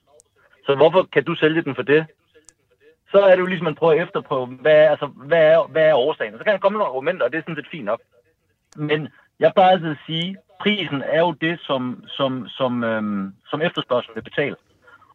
Så 0.66 0.74
hvorfor 0.74 1.02
kan 1.12 1.24
du 1.24 1.34
sælge 1.34 1.62
den 1.62 1.74
for 1.74 1.82
det? 1.82 2.06
Så 3.10 3.18
er 3.18 3.30
det 3.30 3.40
jo 3.40 3.46
ligesom, 3.46 3.66
at 3.66 3.70
man 3.70 3.74
prøver 3.74 3.92
efter 3.92 4.20
på, 4.20 4.46
hvad, 4.46 4.72
altså, 4.72 5.06
hvad, 5.06 5.42
er, 5.42 5.66
hvad 5.66 5.82
er 5.82 5.94
årsagen? 5.94 6.38
Så 6.38 6.44
kan 6.44 6.52
der 6.52 6.58
komme 6.58 6.78
nogle 6.78 6.90
argumenter, 6.90 7.24
og 7.24 7.32
det 7.32 7.38
er 7.38 7.42
sådan 7.42 7.56
set 7.56 7.70
fint 7.70 7.84
nok. 7.84 8.00
Men 8.76 9.08
jeg 9.40 9.52
bare 9.56 9.70
altid 9.70 9.96
sige, 10.06 10.36
prisen 10.60 11.02
er 11.06 11.20
jo 11.20 11.32
det, 11.32 11.60
som, 11.60 12.04
som, 12.06 12.48
som, 12.48 12.84
øhm, 12.84 13.34
som 13.50 13.62
efterspørgselen 13.62 14.14
vil 14.14 14.30
betale. 14.30 14.56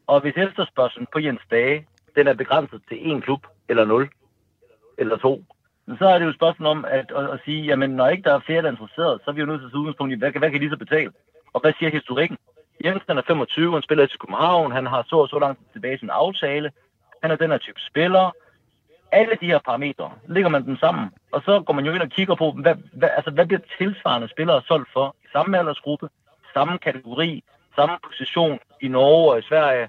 Og 0.08 0.22
hvis 0.22 0.34
efterspørgselen 0.38 1.08
på 1.14 1.20
Jens 1.20 1.42
Dage, 1.52 1.88
den 2.16 2.28
er 2.28 2.34
begrænset 2.34 2.82
til 2.90 2.96
én 2.96 3.20
klub, 3.20 3.48
eller 3.70 3.86
0, 3.86 4.10
eller 4.98 5.18
2, 5.18 5.44
så 5.88 6.06
er 6.06 6.18
det 6.18 6.26
jo 6.26 6.30
et 6.30 6.36
spørgsmål 6.36 6.68
om 6.68 6.86
at, 6.86 7.12
at, 7.16 7.30
at 7.34 7.40
sige, 7.46 7.66
jamen 7.66 7.90
når 7.90 8.08
ikke 8.08 8.24
der 8.24 8.34
er 8.34 8.40
flere, 8.40 8.62
der 8.62 8.68
er 8.68 8.72
interesseret, 8.72 9.22
så 9.24 9.32
er 9.32 9.36
vi 9.36 9.42
jo 9.42 9.46
nødt 9.46 9.62
til 9.62 9.68
at 9.68 9.74
udgangspunkt 9.74 10.14
i, 10.14 10.18
hvad, 10.18 10.32
hvad 10.32 10.52
kan 10.52 10.62
de 10.62 10.70
så 10.70 10.78
betale? 10.78 11.12
Og 11.54 11.62
hvad 11.62 11.74
siger 11.80 11.92
historikken? 11.92 12.38
Jensen 12.84 13.18
er 13.18 13.22
25, 13.28 13.74
han 13.74 13.82
spiller 13.82 14.06
til 14.06 14.20
København, 14.20 14.72
han 14.72 14.86
har 14.86 15.06
så 15.10 15.16
og 15.16 15.30
så 15.30 15.40
langt 15.40 15.60
tilbage 15.74 15.98
sin 15.98 16.10
aftale, 16.10 16.72
han 17.22 17.32
er 17.32 17.36
den 17.36 17.52
her 17.52 17.58
type 17.58 17.82
spiller. 17.82 18.32
Alle 19.12 19.38
de 19.42 19.46
her 19.46 19.60
parametre, 19.60 20.12
ligger 20.28 20.50
man 20.50 20.66
dem 20.66 20.78
sammen, 20.78 21.10
og 21.32 21.42
så 21.46 21.62
går 21.66 21.74
man 21.74 21.86
jo 21.86 21.92
ind 21.94 22.02
og 22.02 22.10
kigger 22.10 22.36
på, 22.36 22.52
hvad, 22.52 22.76
hvad, 22.94 23.10
altså, 23.16 23.32
hvad 23.32 23.46
bliver 23.46 23.62
tilsvarende 23.78 24.28
spillere 24.30 24.62
solgt 24.68 24.90
for 24.94 25.16
i 25.24 25.28
samme 25.32 25.60
aldersgruppe, 25.60 26.10
samme 26.54 26.78
kategori, 26.78 27.44
samme 27.76 27.96
position 28.04 28.60
i 28.82 28.88
Norge 28.88 29.32
og 29.32 29.40
i 29.40 29.42
Sverige, 29.42 29.88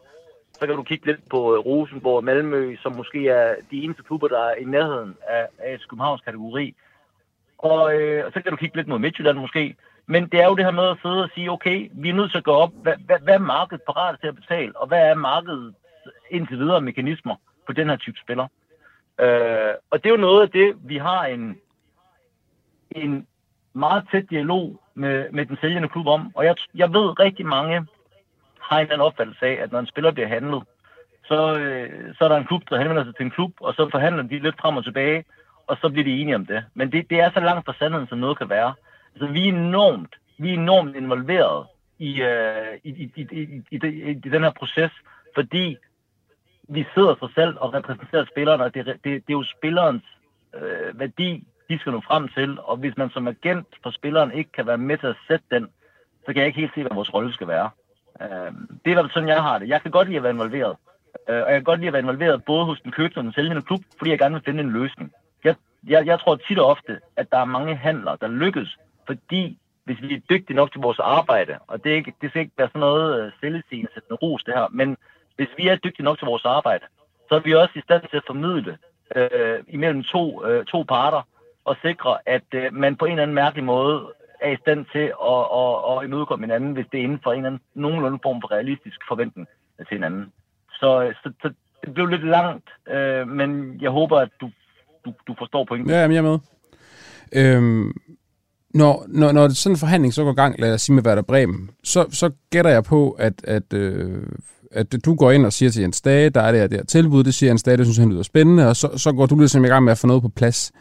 så 0.59 0.67
kan 0.67 0.77
du 0.77 0.83
kigge 0.83 1.07
lidt 1.07 1.29
på 1.31 1.55
øh, 1.55 1.59
Rosenborg 1.59 2.17
og 2.17 2.25
Malmø, 2.25 2.77
som 2.83 2.97
måske 2.97 3.29
er 3.29 3.55
de 3.71 3.83
eneste 3.83 4.03
klubber, 4.03 4.29
der 4.29 4.41
er 4.41 4.55
i 4.55 4.65
nærheden 4.65 5.17
af, 5.29 5.47
af 5.59 5.81
Københavns 5.89 6.21
kategori. 6.21 6.75
Og 7.59 7.95
øh, 7.95 8.33
så 8.33 8.41
kan 8.41 8.51
du 8.51 8.57
kigge 8.57 8.77
lidt 8.77 8.89
mod 8.89 8.99
Midtjylland 8.99 9.39
måske. 9.39 9.77
Men 10.07 10.29
det 10.29 10.41
er 10.41 10.47
jo 10.47 10.55
det 10.55 10.65
her 10.65 10.73
med 10.73 10.89
at 10.89 10.99
sidde 11.03 11.23
og 11.23 11.31
sige, 11.35 11.51
okay, 11.51 11.91
vi 11.93 12.09
er 12.09 12.15
nødt 12.15 12.31
til 12.31 12.39
at 12.39 12.45
gå 12.45 12.53
op, 12.53 12.73
hvad, 12.83 12.95
hvad, 13.07 13.19
hvad 13.21 13.35
er 13.35 13.39
markedet 13.39 13.83
parat 13.83 14.17
til 14.21 14.29
at 14.29 14.35
betale, 14.35 14.77
og 14.77 14.87
hvad 14.87 14.99
er 14.99 15.15
markedet 15.15 15.75
indtil 16.31 16.59
videre 16.59 16.81
mekanismer 16.81 17.37
på 17.67 17.73
den 17.73 17.89
her 17.89 17.97
type 17.97 18.19
spiller. 18.25 18.47
Øh, 19.21 19.75
og 19.91 20.03
det 20.03 20.07
er 20.07 20.15
jo 20.15 20.27
noget 20.29 20.43
af 20.43 20.51
det, 20.51 20.77
vi 20.85 20.97
har 20.97 21.25
en, 21.25 21.57
en 22.91 23.27
meget 23.73 24.05
tæt 24.13 24.31
dialog 24.31 24.81
med, 24.95 25.31
med 25.31 25.47
den 25.47 25.57
sælgende 25.61 25.89
klub 25.89 26.07
om. 26.07 26.33
Og 26.35 26.45
jeg, 26.45 26.57
jeg 26.75 26.93
ved 26.93 27.21
rigtig 27.21 27.47
mange 27.47 27.87
har 28.69 28.79
en 28.79 28.87
anden 28.87 29.01
opfattelse 29.01 29.47
af, 29.47 29.53
at 29.63 29.73
når 29.73 29.79
en 29.79 29.87
spiller 29.87 30.11
bliver 30.11 30.29
handlet, 30.29 30.63
så, 31.29 31.59
øh, 31.59 32.15
så 32.15 32.25
er 32.25 32.29
der 32.29 32.37
en 32.37 32.47
klub, 32.51 32.63
der 32.71 32.79
henvender 32.79 33.05
sig 33.05 33.17
til 33.17 33.25
en 33.25 33.31
klub, 33.31 33.53
og 33.61 33.75
så 33.75 33.89
forhandler 33.91 34.23
de 34.23 34.39
lidt 34.39 34.61
frem 34.61 34.77
og 34.77 34.85
tilbage, 34.85 35.25
og 35.67 35.77
så 35.81 35.89
bliver 35.89 36.05
de 36.05 36.21
enige 36.21 36.35
om 36.35 36.47
det. 36.47 36.65
Men 36.75 36.93
det, 36.93 37.11
det 37.11 37.21
er 37.21 37.31
så 37.31 37.41
langt 37.41 37.67
fra 37.67 37.75
sandheden, 37.79 38.09
som 38.09 38.19
noget 38.19 38.39
kan 38.39 38.49
være. 38.49 38.75
Altså, 39.15 39.27
vi 39.27 39.49
er 39.49 39.53
enormt, 39.53 40.15
vi 40.39 40.49
er 40.51 40.55
enormt 40.55 40.97
involveret 40.97 41.67
i, 41.99 42.23
øh, 42.23 42.79
i, 42.85 42.91
i, 42.91 43.13
i, 43.17 43.23
i, 43.33 43.63
i, 43.71 43.79
i, 43.87 44.11
i 44.11 44.31
den 44.35 44.43
her 44.43 44.53
proces, 44.59 44.93
fordi 45.35 45.77
vi 46.69 46.87
sidder 46.95 47.15
for 47.15 47.31
selv 47.35 47.57
og 47.61 47.75
repræsenterer 47.75 48.25
spilleren, 48.25 48.61
og 48.61 48.75
det, 48.75 48.87
det, 48.87 49.05
det 49.05 49.15
er 49.29 49.41
jo 49.41 49.45
spillerens 49.59 50.05
øh, 50.55 51.01
værdi, 51.01 51.45
de 51.69 51.79
skal 51.79 51.93
nå 51.93 52.01
frem 52.01 52.29
til, 52.29 52.59
og 52.61 52.77
hvis 52.77 52.97
man 52.97 53.11
som 53.11 53.29
agent 53.29 53.67
for 53.83 53.91
spilleren 53.91 54.33
ikke 54.33 54.53
kan 54.53 54.67
være 54.67 54.79
med 54.79 54.99
til 54.99 55.07
at 55.07 55.17
sætte 55.29 55.45
den, 55.51 55.69
så 56.25 56.27
kan 56.27 56.37
jeg 56.37 56.47
ikke 56.47 56.61
helt 56.61 56.75
se, 56.75 56.83
hvad 56.83 56.95
vores 56.95 57.15
rolle 57.15 57.33
skal 57.33 57.49
være. 57.49 57.71
Øh, 58.23 58.53
det 58.85 58.87
er 58.87 58.91
i 58.91 58.93
hvert 58.93 59.05
fald 59.05 59.13
sådan, 59.13 59.29
jeg 59.29 59.43
har 59.43 59.59
det. 59.59 59.69
Jeg 59.69 59.83
kan 59.83 59.91
godt 59.91 60.09
lide 60.09 60.17
at 60.17 60.23
være 60.23 60.33
involveret. 60.33 60.77
Øh, 61.29 61.43
og 61.45 61.51
jeg 61.51 61.57
kan 61.57 61.65
godt 61.65 61.81
lide 61.81 61.87
at 61.89 61.93
være 61.93 62.03
involveret 62.03 62.45
både 62.45 62.65
hos 62.65 62.81
den 62.81 62.93
købte 62.93 63.19
og 63.19 63.25
den 63.25 63.33
sælgende 63.33 63.63
klub, 63.63 63.81
fordi 63.99 64.11
jeg 64.11 64.19
gerne 64.19 64.35
vil 64.35 64.45
finde 64.45 64.61
en 64.63 64.71
løsning. 64.71 65.13
Jeg, 65.45 65.55
jeg, 65.87 66.07
jeg 66.07 66.21
tror 66.21 66.37
tit 66.37 66.59
og 66.59 66.67
ofte, 66.67 67.01
at 67.17 67.31
der 67.33 67.39
er 67.39 67.45
mange 67.45 67.77
handler, 67.77 68.17
der 68.17 68.29
lykkes, 68.29 68.79
fordi 69.07 69.59
hvis 69.85 70.03
vi 70.03 70.15
er 70.15 70.21
dygtige 70.31 70.57
nok 70.57 70.73
til 70.73 70.81
vores 70.81 70.99
arbejde, 70.99 71.59
og 71.67 71.85
det, 71.85 71.93
er 71.93 71.97
ikke, 71.97 72.15
det 72.21 72.31
skal 72.31 72.41
ikke 72.41 72.59
være 72.59 72.69
sådan 72.69 72.81
noget 72.81 73.21
øh, 73.21 73.27
uh, 73.27 73.33
selvsigende, 73.41 73.91
sættende 73.95 74.17
ros 74.17 74.45
det 74.45 74.55
her, 74.55 74.67
men 74.71 74.97
hvis 75.37 75.49
vi 75.57 75.69
er 75.69 75.77
dygtige 75.77 76.05
nok 76.05 76.19
til 76.19 76.27
vores 76.27 76.45
arbejde, 76.45 76.85
så 77.29 77.35
er 77.35 77.41
vi 77.41 77.55
også 77.55 77.73
i 77.75 77.81
stand 77.81 78.03
til 78.11 78.17
at 78.17 78.23
formidle 78.27 78.79
øh, 79.17 79.59
imellem 79.69 80.03
to, 80.03 80.47
øh, 80.47 80.65
to 80.65 80.83
parter, 80.83 81.23
og 81.67 81.77
sikre, 81.83 82.19
at 82.27 82.49
øh, 82.55 82.73
man 82.73 82.97
på 82.97 83.05
en 83.05 83.13
eller 83.13 83.23
anden 83.23 83.35
mærkelig 83.35 83.65
måde 83.65 84.13
er 84.41 84.51
i 84.53 84.63
stand 84.63 84.87
til 84.93 85.07
at, 85.33 85.43
at, 85.61 85.73
at 85.91 86.05
imødekomme 86.07 86.47
hinanden, 86.47 86.73
hvis 86.73 86.87
det 86.93 87.01
er 87.01 87.05
inden 87.05 87.21
for 87.23 87.33
en 87.33 87.39
eller 87.39 87.51
anden, 87.51 87.63
nogenlunde 87.75 88.19
form 88.23 88.41
for 88.41 88.51
realistisk 88.53 88.99
forventning 89.09 89.49
til 89.79 89.95
hinanden. 89.99 90.33
Så, 90.81 91.13
så, 91.23 91.33
så 91.43 91.49
det 91.85 91.95
blev 91.95 92.07
lidt 92.07 92.27
langt, 92.27 92.69
øh, 92.95 93.29
men 93.29 93.81
jeg 93.81 93.91
håber, 93.91 94.17
at 94.19 94.29
du, 94.41 94.51
du, 95.05 95.13
du 95.27 95.35
forstår 95.39 95.65
pointen. 95.65 95.91
Ja, 95.91 96.01
jamen, 96.01 96.15
jeg 96.15 96.25
er 96.25 96.31
med. 96.31 96.39
Øhm, 97.33 97.93
når, 98.75 99.05
når, 99.09 99.33
når 99.33 99.49
sådan 99.49 99.75
en 99.75 99.79
forhandling 99.79 100.15
så 100.15 100.25
går 100.25 100.33
i 100.33 100.35
gang, 100.35 100.61
lad 100.61 100.75
os 100.75 100.83
sige 100.83 100.95
med 100.95 101.07
Werder 101.07 101.23
Bremen, 101.23 101.71
så, 101.85 102.07
så 102.11 102.31
gætter 102.51 102.71
jeg 102.71 102.85
på, 102.85 103.11
at, 103.11 103.45
at, 103.45 103.73
øh, 103.75 104.23
at 104.73 105.05
du 105.05 105.15
går 105.15 105.31
ind 105.31 105.47
og 105.47 105.53
siger 105.53 105.71
til 105.71 105.83
Jens 105.83 106.01
Dage, 106.01 106.31
der 106.31 106.41
er 106.41 106.53
det 106.53 106.61
her, 106.61 106.67
det 106.67 106.79
her 106.79 106.85
tilbud, 106.85 107.25
det 107.25 107.35
siger 107.35 107.51
Jens 107.51 107.63
Dage, 107.63 107.77
det 107.77 107.87
synes 107.87 107.99
han 107.99 108.11
lyder 108.11 108.23
spændende, 108.23 108.69
og 108.69 108.77
så, 108.77 108.89
så 108.97 109.13
går 109.13 109.27
du 109.27 109.39
ligesom 109.39 109.65
i 109.65 109.69
gang 109.69 109.85
med 109.85 109.93
at 109.93 109.99
få 109.99 110.07
noget 110.07 110.23
på 110.23 110.29
plads 110.29 110.73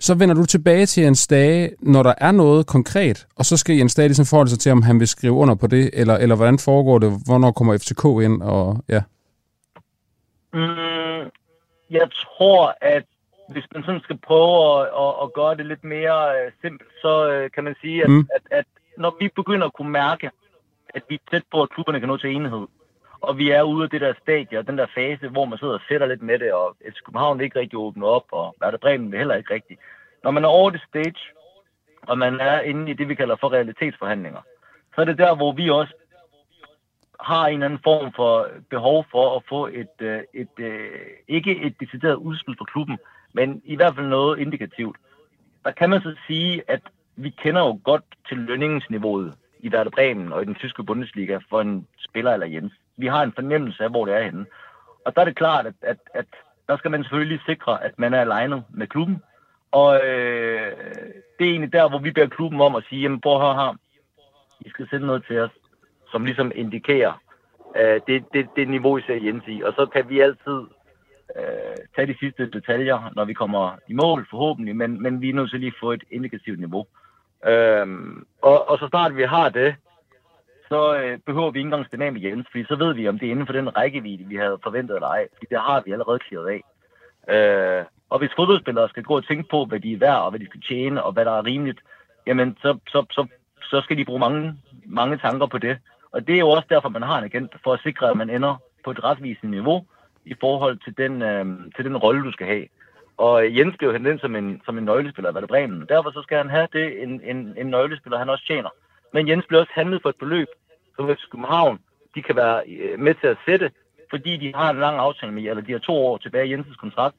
så 0.00 0.14
vender 0.14 0.34
du 0.34 0.46
tilbage 0.46 0.86
til 0.86 1.02
Jens 1.02 1.26
Dage, 1.26 1.70
når 1.80 2.02
der 2.02 2.14
er 2.18 2.32
noget 2.32 2.66
konkret, 2.66 3.26
og 3.36 3.44
så 3.44 3.56
skal 3.56 3.76
Jens 3.76 3.94
Dage 3.94 4.08
ligesom 4.08 4.26
forholde 4.26 4.50
sig 4.50 4.58
til, 4.58 4.72
om 4.72 4.82
han 4.82 5.00
vil 5.00 5.08
skrive 5.08 5.32
under 5.32 5.54
på 5.54 5.66
det, 5.66 5.90
eller, 5.92 6.14
eller 6.14 6.36
hvordan 6.36 6.58
foregår 6.58 6.98
det, 6.98 7.10
hvornår 7.26 7.50
kommer 7.50 7.78
FCK 7.78 8.04
ind, 8.26 8.42
og 8.42 8.84
ja. 8.88 9.02
Mm, 10.52 11.30
jeg 11.90 12.08
tror, 12.22 12.74
at 12.80 13.04
hvis 13.48 13.64
man 13.74 13.82
sådan 13.82 14.00
skal 14.00 14.18
prøve 14.18 14.80
at, 14.80 14.88
at, 15.02 15.14
at 15.22 15.32
gøre 15.32 15.56
det 15.56 15.66
lidt 15.66 15.84
mere 15.84 16.18
uh, 16.28 16.52
simpelt, 16.62 16.90
så 17.02 17.12
uh, 17.44 17.50
kan 17.54 17.64
man 17.64 17.74
sige, 17.80 18.02
at, 18.04 18.10
mm. 18.10 18.28
at, 18.36 18.58
at 18.58 18.64
når 18.98 19.16
vi 19.20 19.28
begynder 19.36 19.66
at 19.66 19.72
kunne 19.72 19.90
mærke, 19.90 20.30
at 20.94 21.02
vi 21.08 21.14
er 21.14 21.30
tæt 21.30 21.42
på, 21.52 21.62
at 21.62 21.70
klubberne 21.70 22.00
kan 22.00 22.08
nå 22.08 22.16
til 22.16 22.34
enighed, 22.34 22.66
og 23.20 23.38
vi 23.38 23.50
er 23.50 23.62
ude 23.62 23.84
af 23.84 23.90
det 23.90 24.00
der 24.00 24.14
stadie 24.22 24.58
og 24.58 24.66
den 24.66 24.78
der 24.78 24.86
fase, 24.94 25.28
hvor 25.28 25.44
man 25.44 25.58
sidder 25.58 25.74
og 25.74 25.80
sætter 25.88 26.06
lidt 26.06 26.22
med 26.22 26.38
det, 26.38 26.52
og 26.52 26.76
FC 26.90 26.98
København 27.04 27.38
vil 27.38 27.44
ikke 27.44 27.58
rigtig 27.58 27.78
åbne 27.78 28.06
op, 28.06 28.24
og 28.32 28.56
Werder 28.62 28.78
Bremen 28.78 29.10
vil 29.10 29.18
heller 29.18 29.34
ikke 29.34 29.54
rigtig. 29.54 29.78
Når 30.24 30.30
man 30.30 30.44
er 30.44 30.48
over 30.48 30.70
det 30.70 30.82
stage, 30.88 31.22
og 32.02 32.18
man 32.18 32.40
er 32.40 32.60
inde 32.60 32.90
i 32.90 32.94
det, 32.94 33.08
vi 33.08 33.14
kalder 33.14 33.36
for 33.40 33.52
realitetsforhandlinger, 33.52 34.40
så 34.94 35.00
er 35.00 35.04
det 35.04 35.18
der, 35.18 35.36
hvor 35.36 35.52
vi 35.52 35.70
også 35.70 35.94
har 37.20 37.46
en 37.46 37.54
eller 37.54 37.66
anden 37.66 37.80
form 37.84 38.12
for 38.16 38.48
behov 38.70 39.06
for 39.10 39.36
at 39.36 39.42
få 39.48 39.66
et, 39.66 39.96
øh, 40.00 40.20
et, 40.34 40.48
et 40.58 40.90
ikke 41.28 41.62
et 41.62 41.80
decideret 41.80 42.14
udspil 42.14 42.54
for 42.58 42.64
klubben, 42.64 42.98
men 43.32 43.62
i 43.64 43.76
hvert 43.76 43.94
fald 43.94 44.06
noget 44.06 44.38
indikativt. 44.38 44.96
Der 45.64 45.70
kan 45.70 45.90
man 45.90 46.00
så 46.00 46.16
sige, 46.26 46.62
at 46.68 46.82
vi 47.16 47.30
kender 47.30 47.60
jo 47.60 47.80
godt 47.84 48.04
til 48.28 48.38
lønningsniveauet 48.38 49.34
i 49.60 49.68
Werder 49.68 49.90
Bremen 49.90 50.32
og 50.32 50.42
i 50.42 50.44
den 50.44 50.54
tyske 50.54 50.84
Bundesliga 50.84 51.38
for 51.50 51.60
en 51.60 51.86
spiller 51.98 52.32
eller 52.32 52.46
Jens 52.46 52.72
vi 52.98 53.06
har 53.06 53.22
en 53.22 53.32
fornemmelse 53.32 53.84
af, 53.84 53.90
hvor 53.90 54.04
det 54.04 54.14
er 54.14 54.22
henne. 54.22 54.46
Og 55.04 55.14
der 55.14 55.20
er 55.20 55.24
det 55.24 55.36
klart, 55.36 55.66
at, 55.66 55.74
at, 55.82 55.96
at 56.14 56.26
der 56.68 56.76
skal 56.76 56.90
man 56.90 57.02
selvfølgelig 57.02 57.40
sikre, 57.46 57.84
at 57.84 57.98
man 57.98 58.14
er 58.14 58.20
alignet 58.20 58.64
med 58.70 58.86
klubben. 58.86 59.22
Og 59.70 60.06
øh, 60.06 60.72
det 61.38 61.46
er 61.46 61.50
egentlig 61.50 61.72
der, 61.72 61.88
hvor 61.88 61.98
vi 61.98 62.10
beder 62.10 62.26
klubben 62.26 62.60
om 62.60 62.74
at 62.74 62.84
sige, 62.88 63.02
jamen 63.02 63.20
prøv 63.20 63.34
at 63.34 63.40
høre 63.40 63.54
her, 63.54 63.76
I 64.60 64.70
skal 64.70 64.88
sende 64.88 65.06
noget 65.06 65.24
til 65.26 65.38
os, 65.40 65.50
som 66.10 66.24
ligesom 66.24 66.52
indikerer 66.54 67.12
øh, 67.76 68.00
det, 68.06 68.24
det, 68.32 68.48
det 68.56 68.68
niveau, 68.68 68.98
I 68.98 69.02
ser 69.02 69.24
Jens 69.24 69.44
i. 69.46 69.62
Og 69.62 69.72
så 69.72 69.86
kan 69.86 70.08
vi 70.08 70.20
altid 70.20 70.60
øh, 71.36 71.76
tage 71.96 72.06
de 72.06 72.18
sidste 72.18 72.50
detaljer, 72.50 73.12
når 73.16 73.24
vi 73.24 73.32
kommer 73.32 73.76
i 73.88 73.92
mål, 73.92 74.26
forhåbentlig, 74.30 74.76
men, 74.76 75.02
men 75.02 75.20
vi 75.20 75.28
er 75.28 75.34
nødt 75.34 75.50
til 75.50 75.60
lige 75.60 75.74
at 75.76 75.80
få 75.80 75.92
et 75.92 76.04
indikativt 76.10 76.60
niveau. 76.60 76.86
Øh, 77.46 77.86
og, 78.42 78.70
og 78.70 78.78
så 78.78 78.88
snart 78.88 79.16
vi 79.16 79.22
har 79.22 79.48
det, 79.48 79.74
så 80.68 80.96
øh, 80.96 81.18
behøver 81.26 81.50
vi 81.50 81.58
ikke 81.58 81.66
engang 81.66 81.86
stemme 81.86 82.10
med 82.10 82.20
Jens, 82.20 82.46
fordi 82.50 82.64
så 82.64 82.76
ved 82.76 82.94
vi, 82.94 83.08
om 83.08 83.18
det 83.18 83.26
er 83.26 83.30
inden 83.30 83.46
for 83.46 83.52
den 83.52 83.76
rækkevidde, 83.76 84.24
vi 84.24 84.36
havde 84.36 84.58
forventet 84.62 84.94
eller 84.94 85.08
ej. 85.08 85.26
Fordi 85.34 85.46
det 85.50 85.60
har 85.60 85.82
vi 85.84 85.92
allerede 85.92 86.18
klaret 86.18 86.48
af. 86.56 86.62
Øh, 87.34 87.84
og 88.10 88.18
hvis 88.18 88.36
fodboldspillere 88.36 88.88
skal 88.88 89.02
gå 89.02 89.16
og 89.16 89.26
tænke 89.26 89.48
på, 89.50 89.64
hvad 89.64 89.80
de 89.80 89.92
er 89.92 89.98
værd, 89.98 90.22
og 90.24 90.30
hvad 90.30 90.40
de 90.40 90.46
skal 90.46 90.62
tjene, 90.68 91.02
og 91.02 91.12
hvad 91.12 91.24
der 91.24 91.32
er 91.38 91.46
rimeligt, 91.46 91.80
jamen 92.26 92.56
så, 92.62 92.78
så, 92.88 93.06
så, 93.10 93.26
så 93.62 93.80
skal 93.80 93.96
de 93.96 94.04
bruge 94.04 94.20
mange, 94.20 94.54
mange 94.86 95.16
tanker 95.16 95.46
på 95.46 95.58
det. 95.58 95.78
Og 96.12 96.26
det 96.26 96.34
er 96.34 96.38
jo 96.38 96.48
også 96.48 96.66
derfor, 96.70 96.88
man 96.88 97.02
har 97.02 97.18
en 97.18 97.24
agent, 97.24 97.54
for 97.64 97.72
at 97.72 97.80
sikre, 97.82 98.10
at 98.10 98.16
man 98.16 98.30
ender 98.30 98.56
på 98.84 98.90
et 98.90 99.04
retvisende 99.04 99.50
niveau 99.50 99.86
i 100.24 100.34
forhold 100.40 100.78
til 100.84 100.96
den, 100.96 101.22
øh, 101.22 101.46
til 101.76 101.84
den 101.84 101.96
rolle, 101.96 102.24
du 102.24 102.32
skal 102.32 102.46
have. 102.46 102.66
Og 103.16 103.56
Jens 103.56 103.76
blev 103.78 103.92
hentet 103.92 104.10
ind 104.10 104.20
som 104.20 104.36
en, 104.36 104.62
som 104.64 104.78
en 104.78 104.84
nøglespiller, 104.84 105.30
i 105.30 105.40
det 105.40 105.88
Derfor 105.88 106.10
så 106.10 106.22
skal 106.22 106.38
han 106.38 106.50
have 106.50 106.68
det, 106.72 107.02
en, 107.02 107.20
en, 107.24 107.54
en 107.56 107.66
nøglespiller, 107.66 108.18
han 108.18 108.28
også 108.28 108.46
tjener. 108.46 108.68
Men 109.12 109.28
Jens 109.28 109.46
blev 109.46 109.60
også 109.60 109.72
handlet 109.74 110.02
for 110.02 110.08
et 110.08 110.16
beløb, 110.16 110.48
som 110.96 111.08
FC 111.08 111.30
København, 111.30 111.78
de 112.14 112.22
kan 112.22 112.36
være 112.36 112.62
øh, 112.68 112.98
med 112.98 113.14
til 113.14 113.26
at 113.26 113.36
sætte, 113.46 113.70
fordi 114.10 114.36
de 114.36 114.54
har 114.54 114.70
en 114.70 114.80
lang 114.80 114.98
aftale 114.98 115.32
med, 115.32 115.42
eller 115.42 115.62
de 115.62 115.72
har 115.72 115.78
to 115.78 115.92
år 115.92 116.16
tilbage 116.16 116.46
i 116.46 116.52
Jensens 116.52 116.76
kontrakt. 116.76 117.16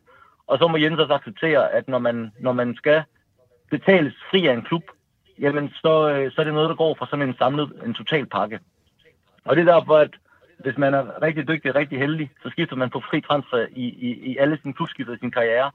Og 0.48 0.58
så 0.58 0.68
må 0.68 0.78
Jens 0.78 1.00
også 1.00 1.14
acceptere, 1.14 1.72
at 1.72 1.88
når 1.88 2.00
man, 2.00 2.32
når 2.40 2.54
man 2.54 2.76
skal 2.76 3.04
betales 3.72 4.14
fri 4.32 4.48
af 4.48 4.54
en 4.54 4.62
klub, 4.62 4.84
jamen 5.40 5.70
så, 5.70 6.10
øh, 6.10 6.32
så 6.32 6.42
er 6.42 6.46
det 6.46 6.54
noget, 6.54 6.70
der 6.70 6.76
går 6.76 6.96
fra 6.96 7.08
sådan 7.10 7.30
en 7.30 7.36
samlet, 7.38 7.82
en 7.86 7.94
total 7.94 8.26
pakke. 8.26 8.60
Og 9.46 9.56
det 9.56 9.68
er 9.68 9.74
derfor, 9.74 9.98
at 9.98 10.12
hvis 10.60 10.78
man 10.78 10.94
er 10.94 11.22
rigtig 11.22 11.48
dygtig 11.48 11.72
og 11.72 11.76
rigtig 11.76 12.00
heldig, 12.00 12.32
så 12.44 12.50
skifter 12.50 12.76
man 12.76 12.90
på 12.90 13.00
fri 13.00 13.22
transfer 13.22 13.66
i, 13.72 13.86
i, 13.86 14.32
i 14.32 14.38
alle 14.38 14.60
sine 14.62 14.74
klubskifter 14.74 15.14
i 15.14 15.18
sin 15.18 15.32
karriere. 15.32 15.72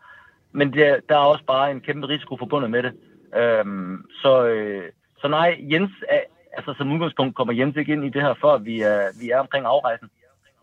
Men 0.53 0.73
det, 0.73 1.01
der 1.09 1.15
er 1.15 1.31
også 1.33 1.45
bare 1.45 1.71
en 1.71 1.81
kæmpe 1.81 2.09
risiko 2.09 2.37
forbundet 2.37 2.71
med 2.71 2.83
det. 2.83 2.93
Øhm, 3.37 4.05
så, 4.23 4.47
øh, 4.47 4.91
så 5.21 5.29
nej, 5.29 5.57
Jens 5.73 5.93
er, 6.09 6.21
altså 6.53 6.75
som 6.79 6.93
udgangspunkt 6.93 7.37
kommer 7.37 7.55
Jens 7.55 7.77
ikke 7.77 7.93
ind 7.93 8.05
i 8.05 8.09
det 8.09 8.23
her, 8.23 8.35
før 8.41 8.59
vi 8.59 8.81
er, 8.81 9.01
vi 9.21 9.31
er 9.31 9.39
omkring 9.39 9.67
afrejsen. 9.67 10.09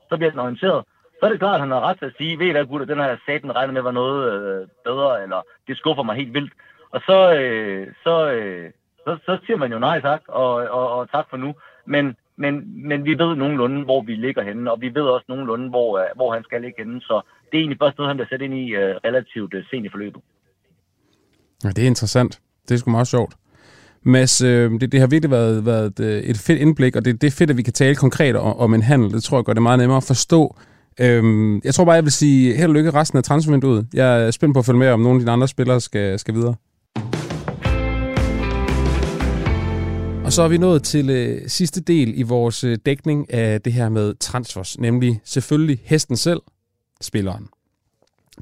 Så 0.09 0.17
bliver 0.17 0.31
den 0.31 0.39
orienteret. 0.39 0.85
Så 1.19 1.25
er 1.25 1.29
det 1.29 1.39
klart, 1.39 1.55
at 1.55 1.61
han 1.61 1.71
har 1.71 1.81
ret 1.81 1.99
til 1.99 2.05
at 2.05 2.17
sige, 2.17 2.39
ved 2.39 2.47
I 2.47 2.51
hvad, 2.51 2.65
gutter, 2.65 2.85
den 2.85 3.03
her 3.03 3.17
saten 3.25 3.55
regner 3.55 3.73
med 3.73 3.81
var 3.81 3.91
noget 3.91 4.19
øh, 4.33 4.67
bedre, 4.85 5.23
eller 5.23 5.41
det 5.67 5.77
skuffer 5.77 6.03
mig 6.03 6.15
helt 6.15 6.33
vildt. 6.33 6.53
Og 6.91 7.01
så, 7.01 7.33
øh, 7.39 7.87
så, 8.03 8.31
øh, 8.31 8.71
så, 9.05 9.17
så 9.25 9.37
siger 9.45 9.57
man 9.57 9.71
jo 9.71 9.79
nej 9.79 10.01
tak, 10.01 10.21
og, 10.27 10.53
og, 10.53 10.91
og 10.97 11.11
tak 11.11 11.25
for 11.29 11.37
nu. 11.37 11.53
Men, 11.85 12.15
men, 12.35 12.53
men 12.87 13.05
vi 13.05 13.13
ved 13.17 13.35
nogenlunde, 13.35 13.83
hvor 13.83 14.01
vi 14.01 14.15
ligger 14.15 14.43
henne, 14.43 14.71
og 14.71 14.81
vi 14.81 14.95
ved 14.95 15.01
også 15.01 15.25
nogenlunde, 15.27 15.69
hvor, 15.69 15.99
øh, 15.99 16.05
hvor 16.15 16.33
han 16.33 16.43
skal 16.43 16.61
ligge 16.61 16.83
henne. 16.83 17.01
Så 17.01 17.21
det 17.51 17.57
er 17.57 17.61
egentlig 17.61 17.79
først 17.81 17.97
noget, 17.97 18.09
han 18.09 18.17
bliver 18.17 18.29
sat 18.29 18.41
ind 18.41 18.53
i 18.53 18.69
øh, 18.69 18.95
relativt 19.05 19.53
øh, 19.53 19.63
sent 19.69 19.85
i 19.85 19.89
forløbet. 19.89 20.21
Ja, 21.63 21.69
det 21.69 21.83
er 21.83 21.87
interessant. 21.87 22.41
Det 22.67 22.73
er 22.73 22.77
sgu 22.77 22.91
meget 22.91 23.07
sjovt. 23.07 23.33
Mads, 24.05 24.41
øh, 24.41 24.71
det, 24.71 24.91
det 24.91 24.99
har 24.99 25.07
virkelig 25.07 25.31
været, 25.31 25.65
været 25.65 25.99
øh, 25.99 26.21
et, 26.23 26.37
fedt 26.37 26.59
indblik, 26.59 26.95
og 26.95 27.05
det, 27.05 27.21
det 27.21 27.27
er 27.27 27.31
fedt, 27.31 27.49
at 27.49 27.57
vi 27.57 27.61
kan 27.61 27.73
tale 27.73 27.95
konkret 27.95 28.35
om, 28.35 28.57
om 28.57 28.73
en 28.73 28.81
handel. 28.81 29.11
Det 29.11 29.23
tror 29.23 29.37
jeg 29.37 29.45
gør 29.45 29.53
det 29.53 29.61
meget 29.61 29.79
nemmere 29.79 29.97
at 29.97 30.03
forstå. 30.03 30.57
Øhm, 30.99 31.61
jeg 31.63 31.73
tror 31.73 31.85
bare, 31.85 31.95
jeg 31.95 32.03
vil 32.03 32.11
sige 32.11 32.55
held 32.55 32.69
og 32.69 32.75
lykke 32.75 32.91
resten 32.91 33.17
af 33.17 33.23
transfervinduet. 33.23 33.87
Jeg 33.93 34.25
er 34.25 34.31
spændt 34.31 34.53
på 34.53 34.59
at 34.59 34.65
følge 34.65 34.79
med, 34.79 34.87
om 34.87 34.99
nogle 34.99 35.15
af 35.15 35.19
dine 35.19 35.31
andre 35.31 35.47
spillere 35.47 35.81
skal, 35.81 36.19
skal 36.19 36.33
videre. 36.33 36.55
Og 40.25 40.33
så 40.33 40.41
er 40.41 40.47
vi 40.47 40.57
nået 40.57 40.83
til 40.83 41.09
øh, 41.09 41.41
sidste 41.47 41.81
del 41.81 42.19
i 42.19 42.21
vores 42.21 42.63
øh, 42.63 42.77
dækning 42.85 43.33
af 43.33 43.61
det 43.61 43.73
her 43.73 43.89
med 43.89 44.13
transfers, 44.19 44.79
nemlig 44.79 45.21
selvfølgelig 45.23 45.81
hesten 45.83 46.17
selv, 46.17 46.41
spilleren. 47.01 47.47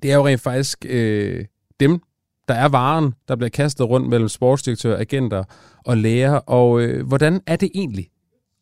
Det 0.03 0.11
er 0.11 0.15
jo 0.15 0.27
rent 0.27 0.41
faktisk 0.41 0.85
øh, 0.89 1.45
dem, 1.79 2.01
der 2.49 2.55
er 2.55 2.67
varen, 2.67 3.13
der 3.27 3.35
bliver 3.35 3.49
kastet 3.49 3.89
rundt 3.89 4.09
mellem 4.09 4.27
sportsdirektør, 4.27 4.97
agenter 4.97 5.43
og 5.85 5.97
læger. 5.97 6.31
Og 6.33 6.81
øh, 6.81 7.07
hvordan 7.07 7.41
er 7.47 7.55
det 7.55 7.69
egentlig 7.75 8.09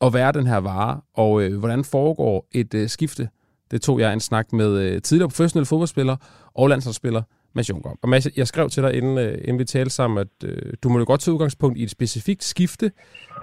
at 0.01 0.13
være 0.13 0.31
den 0.31 0.47
her 0.47 0.57
vare, 0.57 1.01
og 1.13 1.41
øh, 1.41 1.59
hvordan 1.59 1.83
foregår 1.83 2.47
et 2.51 2.73
øh, 2.73 2.89
skifte? 2.89 3.29
Det 3.71 3.81
tog 3.81 3.99
jeg 3.99 4.13
en 4.13 4.19
snak 4.19 4.53
med 4.53 4.79
øh, 4.79 5.01
tidligere 5.01 5.29
professionelle 5.29 5.65
fodboldspiller 5.65 6.15
og 6.55 6.69
landsholdsspiller 6.69 7.21
Mads 7.55 7.69
Juncker. 7.69 7.89
Og 8.01 8.09
Mads, 8.09 8.27
jeg 8.37 8.47
skrev 8.47 8.69
til 8.69 8.83
dig, 8.83 8.93
inden, 8.93 9.17
øh, 9.17 9.37
inden 9.41 9.59
vi 9.59 9.65
talte 9.65 9.89
sammen, 9.95 10.17
at 10.17 10.49
øh, 10.49 10.73
du 10.83 10.89
må 10.89 10.99
jo 10.99 11.05
godt 11.07 11.21
tage 11.21 11.33
udgangspunkt 11.33 11.77
i 11.77 11.83
et 11.83 11.91
specifikt 11.91 12.43
skifte. 12.43 12.91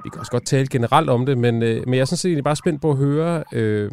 Vi 0.04 0.10
kan 0.10 0.20
også 0.20 0.32
godt 0.32 0.46
tale 0.46 0.66
generelt 0.66 1.10
om 1.10 1.26
det, 1.26 1.38
men, 1.38 1.62
øh, 1.62 1.82
men 1.86 1.94
jeg 1.94 2.00
er 2.00 2.04
sådan 2.04 2.16
set 2.16 2.28
egentlig 2.28 2.44
bare 2.44 2.56
spændt 2.56 2.82
på 2.82 2.90
at 2.90 2.96
høre, 2.96 3.44
øh, 3.52 3.90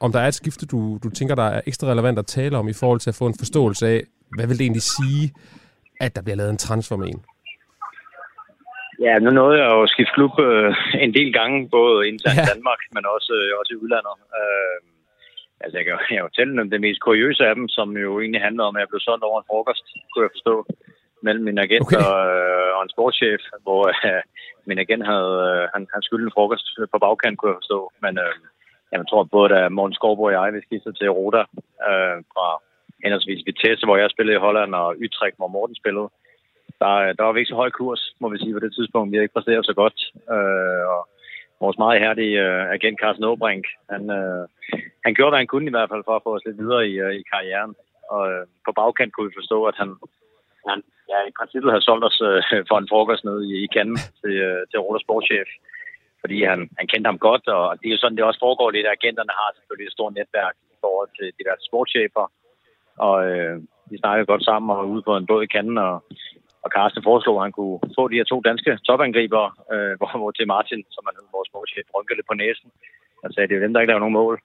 om 0.00 0.12
der 0.12 0.20
er 0.20 0.28
et 0.28 0.34
skifte, 0.34 0.66
du, 0.66 0.98
du 1.02 1.10
tænker, 1.10 1.34
der 1.34 1.42
er 1.42 1.60
ekstra 1.66 1.86
relevant 1.86 2.18
at 2.18 2.26
tale 2.26 2.58
om 2.58 2.68
i 2.68 2.72
forhold 2.72 3.00
til 3.00 3.10
at 3.10 3.14
få 3.14 3.26
en 3.26 3.34
forståelse 3.38 3.88
af, 3.88 4.02
hvad 4.36 4.46
vil 4.46 4.58
det 4.58 4.64
egentlig 4.64 4.82
sige, 4.82 5.32
at 6.04 6.16
der 6.16 6.22
bliver 6.22 6.36
lavet 6.36 6.50
en 6.50 6.64
transfer 6.66 6.96
med 6.96 7.08
en? 7.12 7.22
Ja, 9.06 9.14
nu 9.18 9.30
nåede 9.30 9.58
jeg 9.62 9.68
jo 9.74 9.82
at 9.82 9.92
skifte 9.94 10.14
klub 10.16 10.34
øh, 10.48 10.74
en 11.04 11.12
del 11.18 11.30
gange, 11.38 11.68
både 11.78 12.08
internt 12.10 12.38
i 12.38 12.46
ja. 12.46 12.52
Danmark, 12.52 12.80
men 12.94 13.04
også, 13.14 13.32
øh, 13.40 13.58
også 13.60 13.70
i 13.74 13.80
udlandet. 13.82 14.16
Øh, 14.40 14.78
altså, 15.62 15.74
jeg 15.78 15.84
kan, 15.84 15.92
jeg 15.98 16.08
kan 16.08 16.24
jo 16.24 16.36
tælle 16.36 16.54
dem 16.58 16.70
det 16.70 16.80
mest 16.86 17.00
kuriøse 17.00 17.42
af 17.50 17.54
dem, 17.58 17.66
som 17.76 17.88
jo 18.04 18.10
egentlig 18.20 18.42
handler 18.48 18.64
om, 18.64 18.76
at 18.76 18.80
jeg 18.80 18.90
blev 18.90 19.00
solgt 19.00 19.24
over 19.28 19.38
en 19.40 19.50
frokost, 19.50 19.86
kunne 20.10 20.24
jeg 20.26 20.34
forstå, 20.36 20.54
mellem 21.26 21.44
min 21.48 21.58
agent 21.64 21.86
okay. 21.86 22.02
og, 22.06 22.16
øh, 22.36 22.70
og 22.76 22.82
en 22.82 22.94
sportschef, 22.94 23.42
hvor 23.64 23.82
øh, 24.08 24.22
min 24.68 24.78
agent 24.84 25.04
havde, 25.12 25.34
øh, 25.50 25.64
han, 25.74 25.82
han 25.94 26.02
skyldte 26.02 26.26
en 26.26 26.36
frokost 26.36 26.66
på 26.92 26.98
bagkant, 27.04 27.36
kunne 27.36 27.50
jeg 27.52 27.60
forstå. 27.62 27.80
Men 28.04 28.14
øh, 28.24 28.34
jeg 28.92 28.98
tror 29.10 29.24
både, 29.36 29.48
da 29.54 29.58
Morten 29.68 29.98
Skovbo 29.98 30.22
og 30.22 30.32
jeg, 30.32 30.54
vi 30.54 30.60
skiftede 30.66 30.96
til 30.98 31.16
Roda 31.18 31.42
øh, 31.88 32.16
fra 32.32 32.46
henholdsvis 33.04 33.46
Vitesse, 33.46 33.86
hvor 33.86 33.96
jeg 33.96 34.10
spillede 34.10 34.36
i 34.36 34.44
Holland, 34.46 34.74
og 34.74 34.88
Utrecht, 35.04 35.36
hvor 35.36 35.48
Morten 35.48 35.76
spillede, 35.76 36.08
der, 36.80 37.12
der 37.16 37.22
var 37.24 37.32
vi 37.32 37.40
ikke 37.40 37.52
så 37.54 37.60
høj 37.62 37.70
kurs, 37.70 38.02
må 38.20 38.28
vi 38.28 38.38
sige, 38.38 38.52
på 38.54 38.64
det 38.64 38.74
tidspunkt. 38.74 39.10
Vi 39.10 39.16
havde 39.16 39.24
ikke 39.24 39.38
præsteret 39.38 39.66
så 39.66 39.74
godt. 39.82 39.98
Øh, 40.34 40.84
og 40.94 41.02
vores 41.60 41.78
meget 41.78 41.96
ihærdige 41.96 42.36
øh, 42.46 42.62
agent 42.76 43.00
Carsten 43.00 43.24
Åbrink, 43.24 43.66
han, 43.92 44.02
øh, 44.18 44.44
han 45.04 45.14
gjorde, 45.14 45.30
hvad 45.30 45.42
han 45.42 45.52
kunne 45.52 45.68
i 45.68 45.76
hvert 45.76 45.90
fald 45.92 46.04
for 46.06 46.16
at 46.16 46.24
få 46.24 46.30
os 46.36 46.46
lidt 46.46 46.58
videre 46.62 46.82
i, 46.92 46.94
øh, 47.04 47.12
i 47.20 47.22
karrieren. 47.32 47.74
Og 48.14 48.22
øh, 48.32 48.44
på 48.66 48.70
bagkant 48.78 49.12
kunne 49.12 49.28
vi 49.28 49.38
forstå, 49.40 49.58
at 49.70 49.76
han, 49.80 49.90
han 50.70 50.78
ja, 51.10 51.18
i 51.30 51.36
princippet 51.38 51.72
havde 51.72 51.88
solgt 51.88 52.04
os 52.08 52.20
øh, 52.28 52.40
for 52.68 52.76
en 52.78 52.90
frokost 52.90 53.24
nede 53.24 53.42
i, 53.50 53.52
i 53.64 53.66
Cannes 53.74 54.02
til, 54.20 54.34
øh, 54.48 54.62
til 54.70 54.78
Roda 54.84 55.00
Sportschef. 55.04 55.50
Fordi 56.22 56.38
han, 56.50 56.60
han 56.78 56.86
kendte 56.90 57.08
ham 57.08 57.24
godt, 57.28 57.44
og 57.56 57.64
det 57.78 57.86
er 57.86 57.94
jo 57.94 58.02
sådan, 58.02 58.16
det 58.16 58.24
også 58.24 58.44
foregår 58.46 58.70
lidt. 58.70 58.94
Agenterne 58.96 59.32
har 59.40 59.48
selvfølgelig 59.56 59.86
et 59.86 59.96
stort 59.96 60.14
netværk 60.18 60.54
i 60.74 60.76
forhold 60.84 61.10
til 61.18 61.26
diverse 61.38 61.64
sportschefer. 61.68 62.24
Og 63.06 63.16
øh, 63.30 63.54
vi 63.90 63.96
snakkede 63.98 64.30
godt 64.32 64.44
sammen 64.44 64.70
og 64.70 64.76
var 64.76 64.92
ude 64.92 65.02
på 65.02 65.12
en 65.16 65.26
båd 65.26 65.42
i 65.44 65.52
Cannes, 65.54 65.78
og 65.88 65.94
og 66.64 66.68
Carsten 66.76 67.02
foreslog, 67.08 67.36
at 67.36 67.46
han 67.46 67.56
kunne 67.58 67.78
få 67.98 68.02
de 68.08 68.18
her 68.20 68.28
to 68.32 68.38
danske 68.48 68.70
topangriber, 68.88 69.44
øh, 69.74 69.92
hvor, 69.98 70.10
hvor 70.20 70.30
til 70.30 70.46
Martin, 70.54 70.80
som 70.94 71.06
han 71.06 71.16
hed 71.18 71.28
vores 71.36 71.52
målchef, 71.54 71.86
rynkede 71.94 72.16
lidt 72.18 72.30
på 72.30 72.36
næsen. 72.42 72.68
Han 73.24 73.32
sagde, 73.32 73.48
det 73.48 73.56
er 73.56 73.64
dem, 73.64 73.72
der 73.72 73.80
ikke 73.80 73.92
laver 73.92 74.04
nogen 74.04 74.20
mål. 74.22 74.36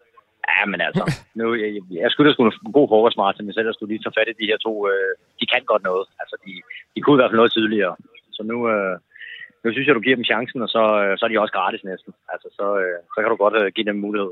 Ja, 0.50 0.62
men 0.72 0.80
altså, 0.88 1.04
nu, 1.40 1.46
jeg, 1.62 1.70
jeg 2.04 2.10
skulle 2.12 2.28
da 2.28 2.34
skulle 2.34 2.52
en 2.52 2.78
god 2.80 2.88
frokost, 2.90 3.18
Martin, 3.24 3.46
men 3.46 3.54
selv 3.54 3.74
skulle 3.74 3.92
lige 3.92 4.04
tage 4.04 4.18
fat 4.18 4.32
i 4.32 4.40
de 4.42 4.50
her 4.52 4.60
to. 4.66 4.74
Øh, 4.92 5.14
de 5.40 5.46
kan 5.52 5.64
godt 5.72 5.84
noget. 5.90 6.06
Altså, 6.22 6.36
de, 6.46 6.52
de 6.94 7.00
kunne 7.02 7.18
i 7.18 7.20
hvert 7.20 7.32
fald 7.32 7.42
noget 7.44 7.56
tidligere. 7.58 7.96
Så 8.38 8.42
nu, 8.52 8.58
øh, 8.74 8.96
nu 9.64 9.68
synes 9.72 9.88
jeg, 9.88 9.96
du 9.96 10.06
giver 10.06 10.20
dem 10.20 10.30
chancen, 10.32 10.60
og 10.66 10.70
så, 10.76 10.84
øh, 11.04 11.12
så 11.18 11.22
er 11.26 11.30
de 11.30 11.44
også 11.44 11.56
gratis 11.58 11.84
næsten. 11.92 12.12
Altså, 12.34 12.48
så, 12.58 12.68
øh, 12.84 12.98
så 13.14 13.18
kan 13.22 13.32
du 13.32 13.38
godt 13.44 13.56
øh, 13.62 13.68
give 13.76 13.90
dem 13.90 13.98
mulighed. 14.06 14.32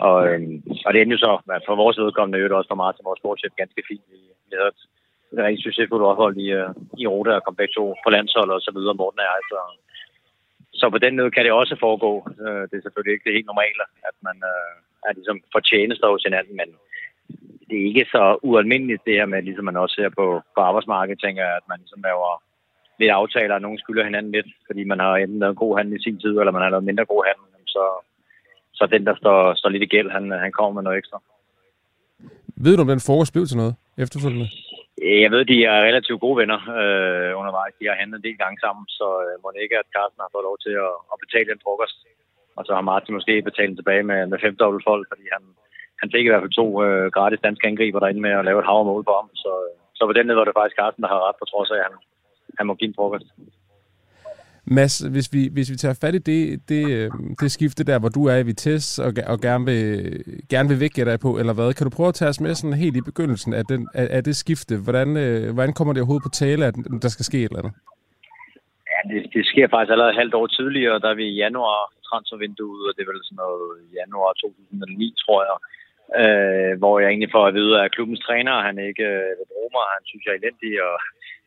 Og, 0.00 0.18
øh, 0.28 0.40
og 0.86 0.90
det 0.92 1.00
er 1.00 1.06
jo 1.06 1.18
så, 1.18 1.32
for 1.66 1.74
vores 1.82 1.98
vedkommende, 1.98 2.38
er 2.38 2.54
også 2.54 2.72
for 2.72 2.82
Martin, 2.82 3.08
vores 3.08 3.20
sportschef, 3.20 3.52
ganske 3.56 3.82
fint. 3.88 4.04
Vi, 4.12 4.18
vi 4.48 4.52
havde 4.58 4.72
et 5.32 5.44
rigtig 5.46 5.64
succesfuldt 5.64 6.10
ophold 6.10 6.36
i, 6.44 6.48
uh, 6.60 6.70
i 7.02 7.06
Rota 7.06 7.32
og 7.36 7.44
kom 7.44 7.56
begge 7.56 7.74
to 7.74 7.84
på 8.04 8.08
landshold 8.10 8.50
og 8.56 8.60
så 8.60 8.70
videre, 8.76 9.00
Morten 9.00 9.20
er 9.26 9.32
altså. 9.38 9.58
Så 10.80 10.84
på 10.90 10.98
den 10.98 11.16
måde 11.16 11.30
kan 11.30 11.44
det 11.44 11.52
også 11.52 11.76
foregå. 11.84 12.12
Uh, 12.44 12.62
det 12.68 12.76
er 12.76 12.84
selvfølgelig 12.84 13.12
ikke 13.14 13.26
det 13.26 13.36
helt 13.36 13.50
normale, 13.52 13.84
at 14.08 14.16
man 14.26 14.36
øh, 14.52 14.74
uh, 14.74 15.08
er 15.08 15.12
ligesom 15.18 15.38
fortjenester 15.54 16.08
hos 16.12 16.26
hinanden, 16.28 16.56
men 16.60 16.68
det 17.68 17.76
er 17.78 17.88
ikke 17.90 18.06
så 18.14 18.22
ualmindeligt 18.48 19.06
det 19.06 19.14
her 19.18 19.26
med, 19.26 19.42
ligesom 19.42 19.64
man 19.64 19.82
også 19.82 19.94
ser 19.94 20.10
på, 20.18 20.26
på 20.54 20.60
arbejdsmarkedet, 20.68 21.20
tænker 21.20 21.42
jeg, 21.46 21.56
at 21.56 21.66
man 21.68 21.78
ligesom 21.80 22.02
laver 22.08 22.42
lidt 23.00 23.12
aftaler, 23.20 23.54
og 23.54 23.64
nogen 23.64 23.78
skylder 23.78 24.04
hinanden 24.04 24.32
lidt, 24.32 24.50
fordi 24.66 24.82
man 24.84 25.00
har 25.00 25.16
enten 25.16 25.38
lavet 25.38 25.52
en 25.52 25.62
god 25.64 25.76
handel 25.78 25.96
i 25.98 26.02
sin 26.02 26.20
tid, 26.20 26.34
eller 26.38 26.52
man 26.56 26.62
har 26.62 26.70
lavet 26.70 26.88
mindre 26.88 27.04
god 27.04 27.22
handel, 27.28 27.46
så, 27.76 27.84
så 28.78 28.86
den, 28.94 29.02
der 29.08 29.14
står, 29.20 29.54
står 29.54 29.68
lidt 29.68 29.82
i 29.82 29.92
gæld, 29.94 30.10
han, 30.10 30.24
han 30.44 30.52
kommer 30.52 30.72
med 30.74 30.82
noget 30.82 30.98
ekstra. 30.98 31.18
Ved 32.64 32.76
du, 32.76 32.82
om 32.82 32.92
den 32.92 33.06
frokost 33.06 33.32
blev 33.32 33.46
til 33.46 33.60
noget 33.62 33.74
efterfølgende? 34.04 34.48
Øh, 35.04 35.18
jeg 35.24 35.30
ved, 35.34 35.42
de 35.52 35.58
er 35.72 35.86
relativt 35.88 36.20
gode 36.24 36.36
venner 36.40 36.60
øh, 36.80 37.30
undervejs. 37.40 37.74
De 37.80 37.88
har 37.88 38.00
handlet 38.00 38.18
en 38.18 38.26
del 38.28 38.38
gange 38.42 38.58
sammen, 38.64 38.84
så 38.98 39.06
øh, 39.24 39.34
må 39.42 39.48
det 39.54 39.60
ikke, 39.62 39.78
at 39.82 39.92
Carsten 39.94 40.24
har 40.24 40.30
fået 40.32 40.48
lov 40.48 40.56
til 40.64 40.74
at, 40.86 40.94
at 41.12 41.16
betale 41.24 41.50
den 41.52 41.64
frokost. 41.64 41.98
Og 42.58 42.62
så 42.66 42.72
har 42.76 42.88
Martin 42.90 43.16
måske 43.18 43.48
betalt 43.50 43.74
tilbage 43.76 44.04
med, 44.10 44.20
med 44.30 44.38
fem 44.44 44.54
dobbelt 44.62 44.84
folk, 44.90 45.04
fordi 45.12 45.24
han, 45.34 45.42
han 46.00 46.08
fik 46.14 46.24
i 46.24 46.30
hvert 46.30 46.44
fald 46.44 46.58
to 46.60 46.66
øh, 46.86 47.06
gratis 47.16 47.44
danske 47.46 47.66
angriber 47.70 48.00
derinde 48.00 48.24
med 48.26 48.34
at 48.38 48.46
lave 48.48 48.60
et 48.60 48.70
havremål 48.70 49.04
på 49.06 49.14
ham. 49.20 49.28
Så, 49.42 49.52
så 49.98 50.02
på 50.06 50.14
den 50.16 50.26
måde 50.26 50.38
var 50.40 50.46
det 50.48 50.58
faktisk 50.58 50.78
Carsten, 50.80 51.02
der 51.02 51.12
har 51.12 51.20
ret, 51.26 51.40
på 51.40 51.46
trods 51.52 51.70
af, 51.74 51.78
at 51.80 51.86
han, 51.88 51.96
han 52.58 52.66
må 52.66 52.74
give 52.74 52.90
en 52.90 52.98
frokost. 52.98 53.28
Mads, 54.66 54.98
hvis 54.98 55.28
vi, 55.32 55.42
hvis 55.52 55.70
vi 55.70 55.76
tager 55.76 55.98
fat 56.02 56.14
i 56.14 56.18
det, 56.18 56.68
det, 56.68 56.82
øh, 56.96 57.10
det 57.40 57.50
skifte 57.50 57.84
der, 57.84 57.98
hvor 57.98 58.08
du 58.08 58.22
er 58.32 58.36
i 58.36 58.48
Vitesse 58.50 59.02
og, 59.06 59.12
og 59.32 59.38
gerne, 59.40 59.64
vil, 59.70 59.84
gerne 60.52 60.68
vil 60.68 60.80
vække 60.80 61.04
dig 61.04 61.18
på, 61.20 61.30
eller 61.40 61.54
hvad, 61.54 61.74
kan 61.74 61.86
du 61.86 61.96
prøve 61.96 62.12
at 62.12 62.18
tage 62.20 62.28
os 62.32 62.40
med 62.40 62.54
sådan 62.54 62.82
helt 62.84 62.96
i 62.96 63.08
begyndelsen 63.10 63.52
af, 63.54 63.64
den, 63.72 63.88
af, 63.94 64.06
af 64.16 64.24
det 64.24 64.36
skifte? 64.36 64.74
Hvordan, 64.84 65.08
øh, 65.24 65.54
hvordan 65.54 65.74
kommer 65.74 65.92
det 65.92 66.00
overhovedet 66.00 66.28
på 66.28 66.34
tale, 66.44 66.62
at 66.70 66.74
der 67.04 67.10
skal 67.14 67.24
ske 67.30 67.38
et 67.38 67.50
eller 67.50 67.62
andet? 67.62 67.74
Ja, 68.92 68.98
det, 69.10 69.20
det 69.34 69.42
sker 69.50 69.66
faktisk 69.68 69.92
allerede 69.92 70.14
et 70.14 70.22
halvt 70.22 70.34
år 70.40 70.46
tidligere, 70.46 71.00
der 71.02 71.08
er 71.10 71.18
vi 71.22 71.26
i 71.28 71.40
januar 71.44 71.78
transfervinduet, 72.08 72.82
og 72.88 72.92
det 72.94 73.02
er 73.02 73.10
vel 73.12 73.24
sådan 73.24 73.42
noget 73.44 73.68
januar 74.00 74.32
2009, 74.32 75.14
tror 75.24 75.40
jeg. 75.48 75.58
Øh, 76.20 76.72
hvor 76.80 76.94
jeg 77.00 77.08
egentlig 77.08 77.34
får 77.36 77.44
at 77.46 77.56
vide, 77.58 77.74
at 77.82 77.92
klubbens 77.94 78.22
træner, 78.26 78.66
han 78.68 78.76
ikke 78.88 79.06
øh, 79.14 79.32
vil 79.38 79.48
bruge 79.52 79.72
mig, 79.76 79.84
han 79.96 80.04
synes, 80.06 80.24
jeg 80.24 80.32
er 80.32 80.40
elendig, 80.42 80.72
og 80.88 80.94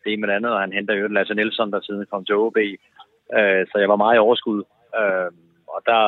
det 0.01 0.07
ene 0.09 0.21
med 0.21 0.35
andet, 0.35 0.51
og 0.55 0.59
han 0.65 0.75
henter 0.77 0.93
jo 0.95 1.07
Lasse 1.07 1.33
Nielsen, 1.35 1.71
der 1.71 1.81
siden 1.81 2.05
kom 2.11 2.25
til 2.25 2.35
OB. 2.43 2.57
Øh, 3.37 3.63
så 3.69 3.75
jeg 3.81 3.89
var 3.89 4.03
meget 4.03 4.15
i 4.15 4.25
overskud. 4.25 4.59
Øh, 4.99 5.29
og 5.73 5.79
der 5.89 6.01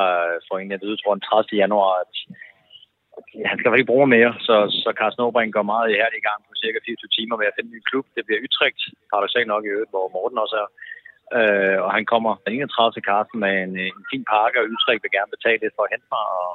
får 0.46 0.54
jeg 0.56 0.62
egentlig 0.62 0.80
at 0.80 0.86
vide, 0.86 0.98
tror 0.98 1.16
den 1.16 1.28
30. 1.30 1.64
januar, 1.64 1.92
at 2.04 2.14
han 3.50 3.58
skal 3.58 3.74
ikke 3.74 3.92
bruge 3.94 4.08
mere, 4.16 4.34
så, 4.48 4.56
så 4.84 4.90
Carsten 5.00 5.24
Aubring 5.24 5.52
går 5.54 5.72
meget 5.74 5.88
i 6.20 6.26
gang 6.28 6.40
på 6.48 6.54
cirka 6.64 6.78
24 6.86 7.16
timer 7.18 7.36
med 7.38 7.48
at 7.50 7.56
finde 7.56 7.72
en 7.72 7.90
klub. 7.90 8.06
Det 8.16 8.26
bliver 8.26 8.44
Utrecht, 8.46 8.82
paradoxalt 9.12 9.50
nok 9.54 9.64
i 9.66 9.74
øvrigt, 9.74 9.94
hvor 9.94 10.06
Morten 10.16 10.44
også 10.46 10.58
er. 10.64 10.70
Øh, 11.38 11.78
og 11.86 11.90
han 11.98 12.06
kommer 12.12 12.32
den 12.46 12.54
31 12.54 12.92
til 12.94 13.08
Carsten 13.10 13.40
med 13.46 13.54
en, 13.66 13.74
en 13.90 14.02
fin 14.12 14.24
pakke, 14.32 14.58
og 14.60 14.66
Utrecht 14.74 15.04
vil 15.04 15.16
gerne 15.18 15.36
betale 15.36 15.62
lidt 15.62 15.76
for 15.76 15.84
at 15.86 15.94
hente 15.94 16.10
mig, 16.16 16.26
og, 16.40 16.52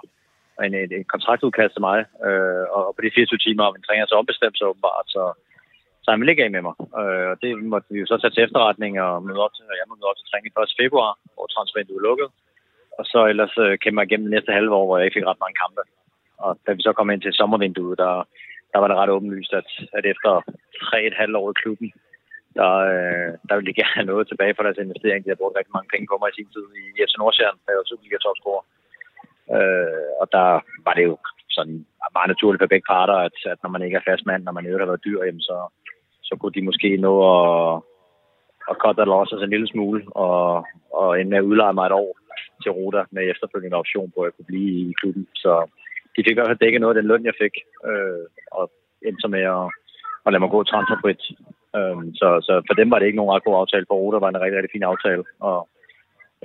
og 0.57 0.63
en, 0.67 0.75
en, 0.99 1.05
kontraktudkast 1.15 1.73
til 1.75 1.87
mig. 1.89 1.99
Øh, 2.27 2.65
og, 2.75 2.83
og 2.89 2.93
på 2.95 3.01
de 3.03 3.15
24 3.15 3.45
timer 3.45 3.63
har 3.63 3.73
min 3.77 3.87
træner 3.89 4.07
så 4.07 4.17
ombestemt 4.21 4.57
sig 4.59 4.67
åbenbart, 4.71 5.07
så, 5.15 5.23
så 6.05 6.09
han 6.11 6.21
vil 6.21 6.33
ikke 6.33 6.45
af 6.45 6.51
med 6.57 6.63
mig. 6.69 6.77
Øh, 7.01 7.27
og 7.33 7.37
det 7.43 7.51
måtte 7.73 7.89
vi 7.91 7.99
jo 8.01 8.07
så 8.07 8.17
tage 8.19 8.35
til 8.35 8.45
efterretning 8.47 8.93
og 9.07 9.23
møde 9.27 9.45
op 9.45 9.55
til, 9.55 9.65
og 9.73 9.77
jeg 9.81 9.87
må 9.89 9.95
møde 9.95 10.11
op 10.11 10.19
til 10.19 10.29
træning 10.31 10.51
1. 10.53 10.81
februar, 10.83 11.11
hvor 11.35 11.47
transfervinduet 11.47 12.01
er 12.01 12.07
lukket. 12.09 12.29
Og 12.99 13.05
så 13.13 13.21
ellers 13.33 13.55
øh, 13.65 13.73
kæmpe 13.79 13.97
mig 13.97 14.07
igennem 14.07 14.27
det 14.27 14.35
næste 14.37 14.57
halve 14.59 14.75
år, 14.79 14.87
hvor 14.87 14.97
jeg 14.97 15.07
ikke 15.07 15.19
fik 15.19 15.29
ret 15.31 15.45
mange 15.45 15.61
kampe. 15.63 15.83
Og 16.45 16.51
da 16.65 16.71
vi 16.73 16.83
så 16.87 16.93
kom 16.95 17.11
ind 17.11 17.23
til 17.23 17.39
sommervinduet, 17.39 17.99
der, 18.03 18.13
der 18.73 18.79
var 18.81 18.89
det 18.89 18.97
ret 18.97 19.15
åbenlyst, 19.17 19.53
at, 19.61 19.69
at 19.99 20.05
efter 20.13 20.31
tre 20.87 20.99
et 21.09 21.17
halvt 21.21 21.37
år 21.41 21.51
i 21.51 21.61
klubben, 21.63 21.89
der, 22.59 22.73
øh, 22.93 23.31
der 23.47 23.55
ville 23.55 23.69
de 23.71 23.79
gerne 23.81 23.97
have 23.99 24.11
noget 24.13 24.25
tilbage 24.29 24.55
for 24.55 24.63
deres 24.65 24.83
investering. 24.85 25.21
De 25.21 25.33
har 25.33 25.41
brugt 25.41 25.59
rigtig 25.59 25.77
mange 25.77 25.93
penge 25.93 26.07
på 26.11 26.17
mig 26.19 26.29
i 26.31 26.37
sin 26.39 26.53
tid 26.55 26.67
i 26.81 26.85
FC 27.07 27.15
Nordsjælland, 27.19 27.59
der 27.67 27.79
var 27.79 27.87
Superliga 27.89 28.19
topscorer. 28.27 28.65
Øh, 29.57 30.11
og 30.21 30.27
der 30.37 30.49
var 30.87 30.95
det 30.99 31.05
jo 31.11 31.15
sådan 31.57 31.77
meget 32.17 32.31
naturligt 32.33 32.63
for 32.63 32.73
begge 32.73 32.91
parter, 32.95 33.19
at, 33.29 33.37
at 33.53 33.59
når 33.63 33.71
man 33.75 33.83
ikke 33.83 33.97
er 34.01 34.09
fast 34.11 34.25
mand, 34.27 34.43
når 34.45 34.55
man 34.57 34.65
ikke 34.65 34.79
har 34.85 34.93
været 34.93 35.07
dyr, 35.07 35.21
jamen 35.27 35.45
så, 35.51 35.57
så 36.25 36.37
kunne 36.37 36.55
de 36.57 36.69
måske 36.69 36.97
nå 36.97 37.13
at, 37.35 37.83
at 38.71 38.77
cut 38.83 38.97
that 38.97 39.09
losses 39.15 39.43
en 39.43 39.51
lille 39.55 39.69
smule, 39.69 40.01
og, 40.27 40.67
og 41.01 41.21
ende 41.21 41.31
med 41.31 41.39
at 41.39 41.49
udleje 41.51 41.77
mig 41.77 41.87
et 41.87 41.99
år 42.03 42.11
til 42.63 42.73
Roda 42.73 43.03
med 43.11 43.31
efterfølgende 43.31 43.81
option 43.83 44.13
på, 44.15 44.21
at 44.21 44.27
jeg 44.27 44.35
kunne 44.35 44.51
blive 44.53 44.71
i 44.91 44.95
klubben. 45.01 45.27
Så 45.35 45.53
de 46.15 46.25
fik 46.27 46.35
i 46.35 46.39
hvert 46.39 46.51
fald 46.51 46.63
dækket 46.63 46.81
noget 46.81 46.95
af 46.95 46.99
den 47.01 47.11
løn, 47.11 47.29
jeg 47.31 47.37
fik, 47.43 47.55
øh, 47.89 48.25
og 48.59 48.65
endte 49.07 49.21
så 49.23 49.29
med 49.37 49.45
at, 49.57 49.67
at 50.25 50.31
lade 50.33 50.43
mig 50.43 50.51
gå 50.51 50.61
transferfrit. 50.63 51.23
Øh, 51.79 51.99
så, 52.21 52.29
så 52.47 52.53
for 52.69 52.75
dem 52.81 52.89
var 52.91 52.99
det 52.99 53.07
ikke 53.07 53.21
nogen 53.21 53.35
ret 53.35 53.47
god 53.47 53.61
aftale. 53.63 53.87
For 53.89 53.95
Roda 53.95 54.19
var 54.19 54.31
en 54.31 54.43
rigtig, 54.43 54.57
rigtig 54.57 54.75
fin 54.75 54.91
aftale. 54.93 55.25
Og 55.49 55.59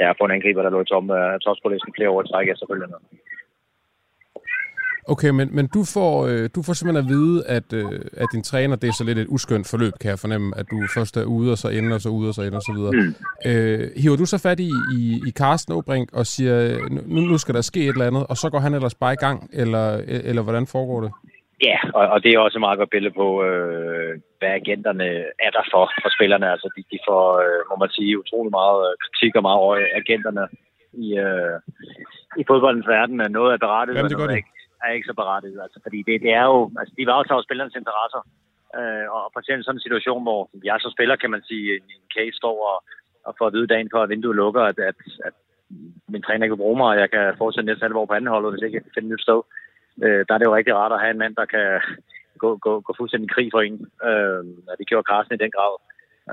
ja, 0.01 0.09
for 0.11 0.25
en 0.25 0.35
angriber, 0.37 0.61
der 0.61 0.69
lå 0.75 0.81
i 0.81 0.89
tom 0.91 1.09
af 1.11 1.39
topskolisten 1.39 1.93
flere 1.95 2.09
år 2.13 2.21
i 2.21 2.27
træk 2.27 2.47
efterfølgende. 2.49 2.97
Okay, 5.13 5.29
men, 5.39 5.47
men 5.57 5.65
du, 5.75 5.81
får, 5.95 6.13
øh, 6.29 6.43
du 6.55 6.59
får 6.65 6.73
simpelthen 6.73 7.05
at 7.05 7.09
vide, 7.15 7.37
at, 7.57 7.67
øh, 7.81 7.99
at 8.23 8.27
din 8.33 8.43
træner, 8.43 8.75
det 8.75 8.87
er 8.87 8.95
så 8.99 9.03
lidt 9.09 9.19
et 9.23 9.29
uskyndt 9.35 9.67
forløb, 9.71 9.93
kan 10.01 10.09
jeg 10.13 10.19
fornemme, 10.19 10.47
at 10.59 10.65
du 10.71 10.77
først 10.97 11.17
er 11.17 11.25
ude, 11.37 11.51
og 11.51 11.57
så 11.57 11.67
ender, 11.77 11.95
og 11.99 12.01
så 12.01 12.09
ude, 12.09 12.27
og 12.31 12.35
så 12.37 12.41
ender, 12.47 12.59
og 12.61 12.67
så 12.69 12.73
videre. 12.77 12.93
Mm. 12.97 13.11
Øh, 13.49 13.83
hiver 14.01 14.17
du 14.21 14.25
så 14.25 14.37
fat 14.45 14.59
i, 14.69 14.71
i, 14.99 15.01
i 15.27 15.31
Carsten 15.41 15.73
Åbrink 15.77 16.07
og 16.19 16.25
siger, 16.33 16.55
nu, 17.13 17.19
nu 17.31 17.37
skal 17.37 17.55
der 17.55 17.61
ske 17.61 17.79
et 17.79 17.95
eller 17.95 18.07
andet, 18.11 18.23
og 18.29 18.35
så 18.41 18.47
går 18.53 18.59
han 18.65 18.73
ellers 18.73 18.95
bare 19.03 19.13
i 19.13 19.21
gang, 19.25 19.49
eller, 19.53 19.85
eller 20.29 20.41
hvordan 20.41 20.67
foregår 20.67 21.01
det? 21.05 21.11
Ja, 21.69 21.77
og, 21.97 22.05
og 22.13 22.17
det 22.23 22.29
er 22.31 22.39
også 22.39 22.57
et 22.57 22.65
meget 22.67 22.79
godt 22.81 22.93
billede 22.95 23.13
på, 23.21 23.27
øh, 23.47 24.11
hvad 24.39 24.51
agenterne 24.61 25.07
er 25.45 25.51
der 25.57 25.63
for, 25.73 25.83
for 26.03 26.09
spillerne. 26.17 26.51
Altså, 26.53 26.67
de, 26.75 26.81
de 26.91 26.99
får, 27.07 27.23
øh, 27.45 27.61
må 27.69 27.75
man 27.83 27.91
sige, 27.97 28.19
utrolig 28.19 28.51
meget 28.59 28.79
øh, 28.87 28.93
kritik 29.03 29.33
og 29.35 29.43
meget 29.47 29.59
over 29.65 29.75
agenterne 30.01 30.43
i, 31.05 31.07
øh, 31.25 31.55
i 32.41 32.43
fodboldens 32.49 32.87
verden. 32.95 33.15
Noget 33.37 33.51
er 33.53 33.61
berettet, 33.65 33.95
Jamen, 33.95 34.09
det 34.09 34.17
gør 34.17 34.25
noget 34.25 34.37
ikke, 34.41 34.58
er 34.83 34.91
ikke 34.91 35.09
så 35.09 35.15
berettiget. 35.21 35.59
Altså, 35.65 35.79
fordi 35.85 35.99
det, 36.07 36.15
det 36.25 36.31
er 36.41 36.45
jo, 36.51 36.71
altså, 36.79 36.93
de 36.97 37.11
varetager 37.11 37.41
spillernes 37.41 37.79
interesser. 37.81 38.21
Øh, 38.77 39.05
og 39.15 39.23
for 39.33 39.39
eksempel 39.39 39.63
sådan 39.63 39.75
en 39.77 39.85
situation, 39.87 40.21
hvor 40.27 40.41
jeg 40.69 40.77
så 40.79 40.89
spiller, 40.95 41.15
kan 41.15 41.31
man 41.35 41.43
sige, 41.49 41.65
en, 41.75 41.85
en 41.95 42.05
case 42.15 42.37
står 42.41 42.57
og, 42.71 42.77
og 43.27 43.35
får 43.37 43.47
at 43.47 43.53
vide 43.53 43.71
dagen 43.73 43.89
før, 43.93 44.01
at 44.03 44.09
vinduet 44.09 44.35
lukker, 44.35 44.63
at, 44.71 44.79
at, 44.91 44.99
at 45.27 45.35
min 46.13 46.21
træner 46.21 46.43
ikke 46.43 46.55
vil 46.55 46.65
bruge 46.65 46.77
mig, 46.77 46.89
og 46.93 46.99
jeg 47.03 47.09
kan 47.11 47.37
fortsætte 47.37 47.65
næste 47.65 47.85
halvår 47.85 48.05
på 48.05 48.13
anden 48.13 48.33
hold, 48.33 48.51
hvis 48.51 48.63
ikke 48.63 48.77
jeg 48.77 48.83
kan 48.83 48.95
finde 48.95 49.09
nyt 49.09 49.25
sted. 49.27 49.39
Øh, 50.03 50.21
der 50.25 50.33
er 50.33 50.39
det 50.39 50.49
jo 50.49 50.55
rigtig 50.55 50.75
rart 50.75 50.95
at 50.95 51.01
have 51.03 51.13
en 51.15 51.23
mand, 51.23 51.35
der 51.35 51.45
kan 51.45 51.67
gå, 52.43 52.49
gå, 52.65 52.71
gå 52.85 52.91
fuldstændig 52.97 53.29
krig 53.35 53.49
for 53.53 53.61
en. 53.67 53.77
Øh, 54.09 54.43
og 54.69 54.75
det 54.79 54.87
gjorde 54.87 55.09
Carsten 55.09 55.35
i 55.35 55.43
den 55.43 55.51
grad. 55.57 55.73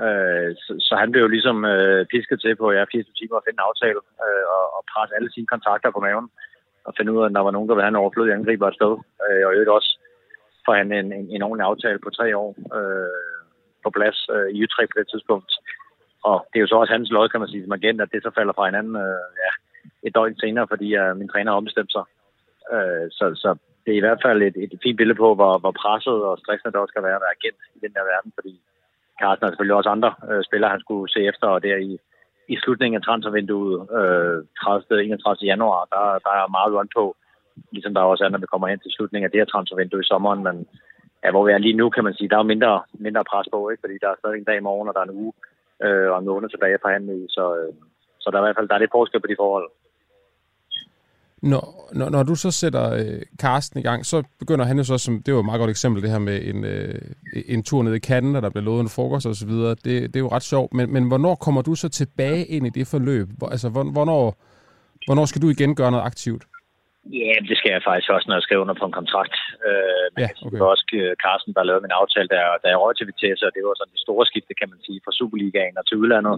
Øh, 0.05 0.49
så, 0.63 0.71
så 0.87 0.93
han 1.01 1.11
blev 1.11 1.21
jo 1.25 1.33
ligesom 1.35 1.57
øh, 1.73 2.05
pisket 2.13 2.37
til 2.41 2.55
på 2.55 2.67
ja, 2.71 2.83
24 2.91 3.13
timer 3.19 3.35
at 3.37 3.45
finde 3.45 3.59
en 3.59 3.67
aftale 3.69 3.99
øh, 4.25 4.45
og, 4.55 4.65
og 4.75 4.81
presse 4.91 5.15
alle 5.17 5.31
sine 5.31 5.51
kontakter 5.53 5.89
på 5.91 5.99
maven 6.05 6.27
at 6.87 6.93
finde 6.97 7.11
ud 7.13 7.21
af, 7.21 7.25
at 7.25 7.35
der 7.35 7.47
var 7.47 7.51
nogen, 7.55 7.69
der 7.69 7.75
ville 7.75 7.85
have 7.85 7.95
en 7.95 8.03
overflødig 8.03 8.33
angriber 8.33 8.67
afsted. 8.67 8.93
Øh, 9.23 9.43
og 9.47 9.51
i 9.51 9.57
øvrigt 9.57 9.77
også 9.77 9.91
for 10.67 10.73
han 10.79 10.91
en, 10.91 11.09
en, 11.17 11.25
en 11.35 11.45
ordentlig 11.47 11.67
aftale 11.71 11.99
på 12.03 12.09
tre 12.17 12.27
år 12.43 12.49
øh, 12.77 13.21
på 13.83 13.89
plads 13.97 14.19
øh, 14.35 14.47
i 14.55 14.57
Utrecht 14.63 14.91
på 14.91 14.99
det 14.99 15.07
tidspunkt. 15.09 15.51
Og 16.29 16.37
det 16.49 16.57
er 16.57 16.65
jo 16.65 16.71
så 16.71 16.77
også 16.79 16.93
hans 16.93 17.09
lod, 17.11 17.29
kan 17.29 17.41
man 17.41 17.49
sige, 17.49 17.63
som 17.63 17.77
agent, 17.79 18.01
at 18.01 18.11
det 18.13 18.21
så 18.23 18.31
falder 18.37 18.53
fra 18.53 18.69
hinanden 18.69 18.95
øh, 19.05 19.25
ja, 19.43 19.51
et 20.05 20.15
døgn 20.15 20.39
senere, 20.39 20.67
fordi 20.73 20.87
øh, 21.01 21.11
min 21.19 21.29
træner 21.29 21.51
har 21.51 21.57
ombestemt 21.57 21.91
sig. 21.95 22.05
Øh, 22.75 23.05
så, 23.17 23.25
så 23.43 23.49
det 23.83 23.91
er 23.91 23.99
i 23.99 24.05
hvert 24.05 24.23
fald 24.25 24.39
et, 24.41 24.57
et 24.63 24.79
fint 24.83 24.97
billede 24.97 25.21
på, 25.23 25.29
hvor, 25.39 25.53
hvor 25.61 25.73
presset 25.81 26.17
og 26.29 26.37
stressende 26.41 26.71
det 26.71 26.81
også 26.81 26.93
skal 26.93 27.07
være 27.07 27.19
at 27.19 27.25
være 27.25 27.37
agent 27.37 27.61
i 27.75 27.79
den 27.85 27.93
der 27.95 28.03
verden, 28.13 28.31
fordi 28.37 28.53
Carsten 29.21 29.43
har 29.43 29.51
selvfølgelig 29.51 29.77
også 29.79 29.89
andre 29.89 30.11
øh, 30.29 30.43
spillere, 30.47 30.75
han 30.75 30.85
skulle 30.85 31.09
se 31.15 31.21
efter, 31.31 31.47
og 31.47 31.63
der 31.63 31.75
i, 31.89 31.93
i 32.53 32.55
slutningen 32.63 32.97
af 32.97 33.03
transfervinduet, 33.03 33.77
øh, 33.99 34.37
30. 34.63 35.03
31. 35.03 35.47
januar, 35.51 35.81
der, 35.93 36.03
der 36.25 36.33
er 36.41 36.53
meget 36.57 36.73
run 36.75 36.89
på, 36.97 37.15
ligesom 37.71 37.93
der 37.93 38.01
også 38.01 38.23
er, 38.25 38.29
når 38.29 38.43
vi 38.43 38.51
kommer 38.51 38.67
hen 38.67 38.79
til 38.79 38.91
slutningen 38.91 39.25
af 39.25 39.31
det 39.31 39.39
her 39.39 39.51
transfervindue 39.53 40.01
i 40.01 40.09
sommeren, 40.11 40.43
men 40.43 40.55
ja, 41.23 41.31
hvor 41.31 41.45
vi 41.45 41.51
er 41.51 41.57
lige 41.57 41.79
nu, 41.81 41.89
kan 41.89 42.03
man 42.03 42.13
sige, 42.13 42.29
der 42.29 42.37
er 42.37 42.51
mindre, 42.53 42.81
mindre 42.93 43.23
pres 43.31 43.47
på, 43.53 43.69
ikke? 43.69 43.81
fordi 43.83 43.95
der 44.01 44.09
er 44.09 44.19
stadig 44.19 44.37
en 44.37 44.49
dag 44.49 44.57
i 44.57 44.67
morgen, 44.69 44.87
og 44.87 44.93
der 44.93 45.01
er 45.01 45.09
en 45.09 45.19
uge 45.21 45.33
øh, 45.85 46.07
og 46.11 46.19
en 46.19 46.25
måned 46.25 46.49
tilbage 46.49 46.77
på 46.77 46.81
forhandle 46.85 47.25
så, 47.29 47.45
øh, 47.59 47.73
så 48.19 48.27
der 48.29 48.37
er 48.37 48.43
i 48.43 48.45
hvert 48.45 48.57
fald 48.57 48.69
der 48.69 48.75
er 48.75 48.83
lidt 48.83 48.97
forskel 48.97 49.21
på 49.21 49.27
de 49.27 49.41
forhold. 49.43 49.67
Når, 51.41 51.89
når, 51.93 52.09
når 52.09 52.23
du 52.23 52.35
så 52.35 52.51
sætter 52.51 52.93
øh, 52.93 53.21
Karsten 53.39 53.79
i 53.79 53.83
gang, 53.83 54.05
så 54.05 54.23
begynder 54.39 54.65
han 54.65 54.77
jo 54.77 54.83
så, 54.83 54.97
som 54.97 55.23
det 55.23 55.33
var 55.33 55.39
et 55.39 55.45
meget 55.45 55.59
godt 55.59 55.69
eksempel, 55.69 56.03
det 56.03 56.11
her 56.11 56.19
med 56.19 56.37
en, 56.51 56.65
øh, 56.65 57.01
en 57.55 57.63
tur 57.63 57.83
ned 57.83 57.93
i 57.95 57.99
Canada, 57.99 58.41
der 58.41 58.49
bliver 58.49 58.63
lovet 58.69 58.81
en 58.81 58.95
frokost 58.95 59.25
og 59.25 59.35
så 59.35 59.45
videre. 59.47 59.69
Det, 59.85 59.95
det 60.11 60.15
er 60.15 60.25
jo 60.27 60.35
ret 60.35 60.43
sjovt, 60.43 60.73
men, 60.73 60.93
men 60.93 61.03
hvornår 61.07 61.35
kommer 61.35 61.61
du 61.61 61.75
så 61.75 61.89
tilbage 61.89 62.45
ind 62.45 62.67
i 62.67 62.69
det 62.69 62.87
forløb? 62.87 63.27
Hvor, 63.37 63.47
altså, 63.55 63.69
hvornår, 63.69 64.23
hvornår 65.07 65.25
skal 65.25 65.41
du 65.41 65.49
igen 65.49 65.75
gøre 65.75 65.91
noget 65.91 66.05
aktivt? 66.05 66.43
Ja, 67.21 67.33
det 67.49 67.55
skal 67.57 67.71
jeg 67.75 67.81
faktisk 67.89 68.09
også, 68.15 68.25
når 68.27 68.35
jeg 68.37 68.45
skriver 68.45 68.63
under 68.65 68.77
på 68.81 68.87
en 68.89 68.99
kontrakt. 68.99 69.35
Øh, 69.67 70.05
men 70.13 70.21
Ja, 70.23 70.29
okay. 70.45 70.51
det 70.51 70.59
var 70.63 70.71
også 70.75 70.85
øh, 71.01 71.13
Carsten, 71.23 71.53
der 71.57 71.67
lavede 71.67 71.85
min 71.85 71.99
aftale, 72.01 72.27
der, 72.35 72.43
der 72.61 72.69
jeg 72.73 72.79
røg 72.83 72.93
til 72.95 73.07
Vitesse, 73.09 73.43
og 73.47 73.53
det 73.55 73.61
var 73.63 73.75
sådan 73.77 73.95
det 73.95 74.05
store 74.07 74.25
skifte, 74.29 74.53
kan 74.59 74.69
man 74.73 74.79
sige, 74.85 74.99
fra 75.05 75.15
Superligaen 75.19 75.79
og 75.79 75.85
til 75.85 75.99
udlandet. 76.01 76.35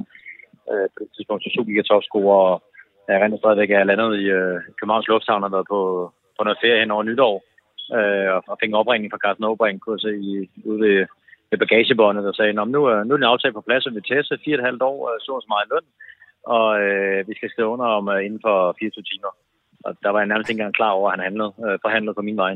Øh, 0.72 0.88
på 0.94 0.98
det 1.02 1.10
tidspunkt 1.16 1.42
til 1.44 1.54
Superliga 1.56 1.84
topscorer, 1.92 2.42
og 2.52 2.56
jeg 3.14 3.22
rent 3.22 3.40
stadigvæk 3.40 3.72
er 3.72 3.84
landet 3.84 4.12
i 4.24 4.26
øh, 4.40 4.58
Københavns 4.78 5.08
Lufthavn 5.08 5.44
og 5.44 5.52
været 5.52 5.68
på, 5.74 5.80
på 6.38 6.42
noget 6.44 6.60
ferie 6.64 6.80
hen 6.80 6.92
over 6.96 7.04
nytår, 7.04 7.36
øh, 7.98 8.30
og, 8.36 8.42
og 8.52 8.58
fik 8.62 8.70
en 8.70 8.82
opringning 8.82 9.12
fra 9.12 9.24
Carsten 9.24 9.46
Åbring, 9.52 9.76
kunne 9.82 9.98
jeg 9.98 10.06
se, 10.08 10.14
i, 10.30 10.32
ude 10.70 10.80
ved, 10.86 10.98
ved 11.50 11.58
bagagebåndet, 11.64 12.24
der 12.28 12.32
sagde, 12.36 12.54
"Nå, 12.54 12.64
nu, 12.66 12.82
er- 12.92 13.04
nu 13.04 13.12
er 13.14 13.18
den 13.20 13.32
aftale 13.34 13.54
på 13.58 13.62
plads 13.68 13.86
og 13.86 13.96
vi 13.96 14.02
tester 14.02 14.38
fire 14.46 14.56
og 14.56 14.60
et 14.60 14.66
halvt 14.70 14.82
år, 14.92 15.00
øh, 15.10 15.18
så 15.26 15.32
så 15.44 15.48
meget 15.54 15.68
løn, 15.74 15.88
og 16.56 16.68
øh, 16.84 17.28
vi 17.30 17.34
skal 17.36 17.50
skrive 17.50 17.68
under 17.74 17.86
om 17.86 18.10
øh, 18.10 18.26
inden 18.26 18.42
for 18.46 18.56
24 18.80 19.04
timer. 19.12 19.32
Og 19.86 19.92
der 20.04 20.10
var 20.10 20.20
jeg 20.20 20.28
nærmest 20.30 20.50
ikke 20.50 20.60
engang 20.60 20.76
klar 20.80 20.92
over, 20.98 21.08
at 21.10 21.14
han 21.16 21.24
handlede, 21.28 21.54
øh, 21.66 21.76
forhandlede 21.86 22.16
på 22.18 22.22
min 22.28 22.38
vej. 22.44 22.54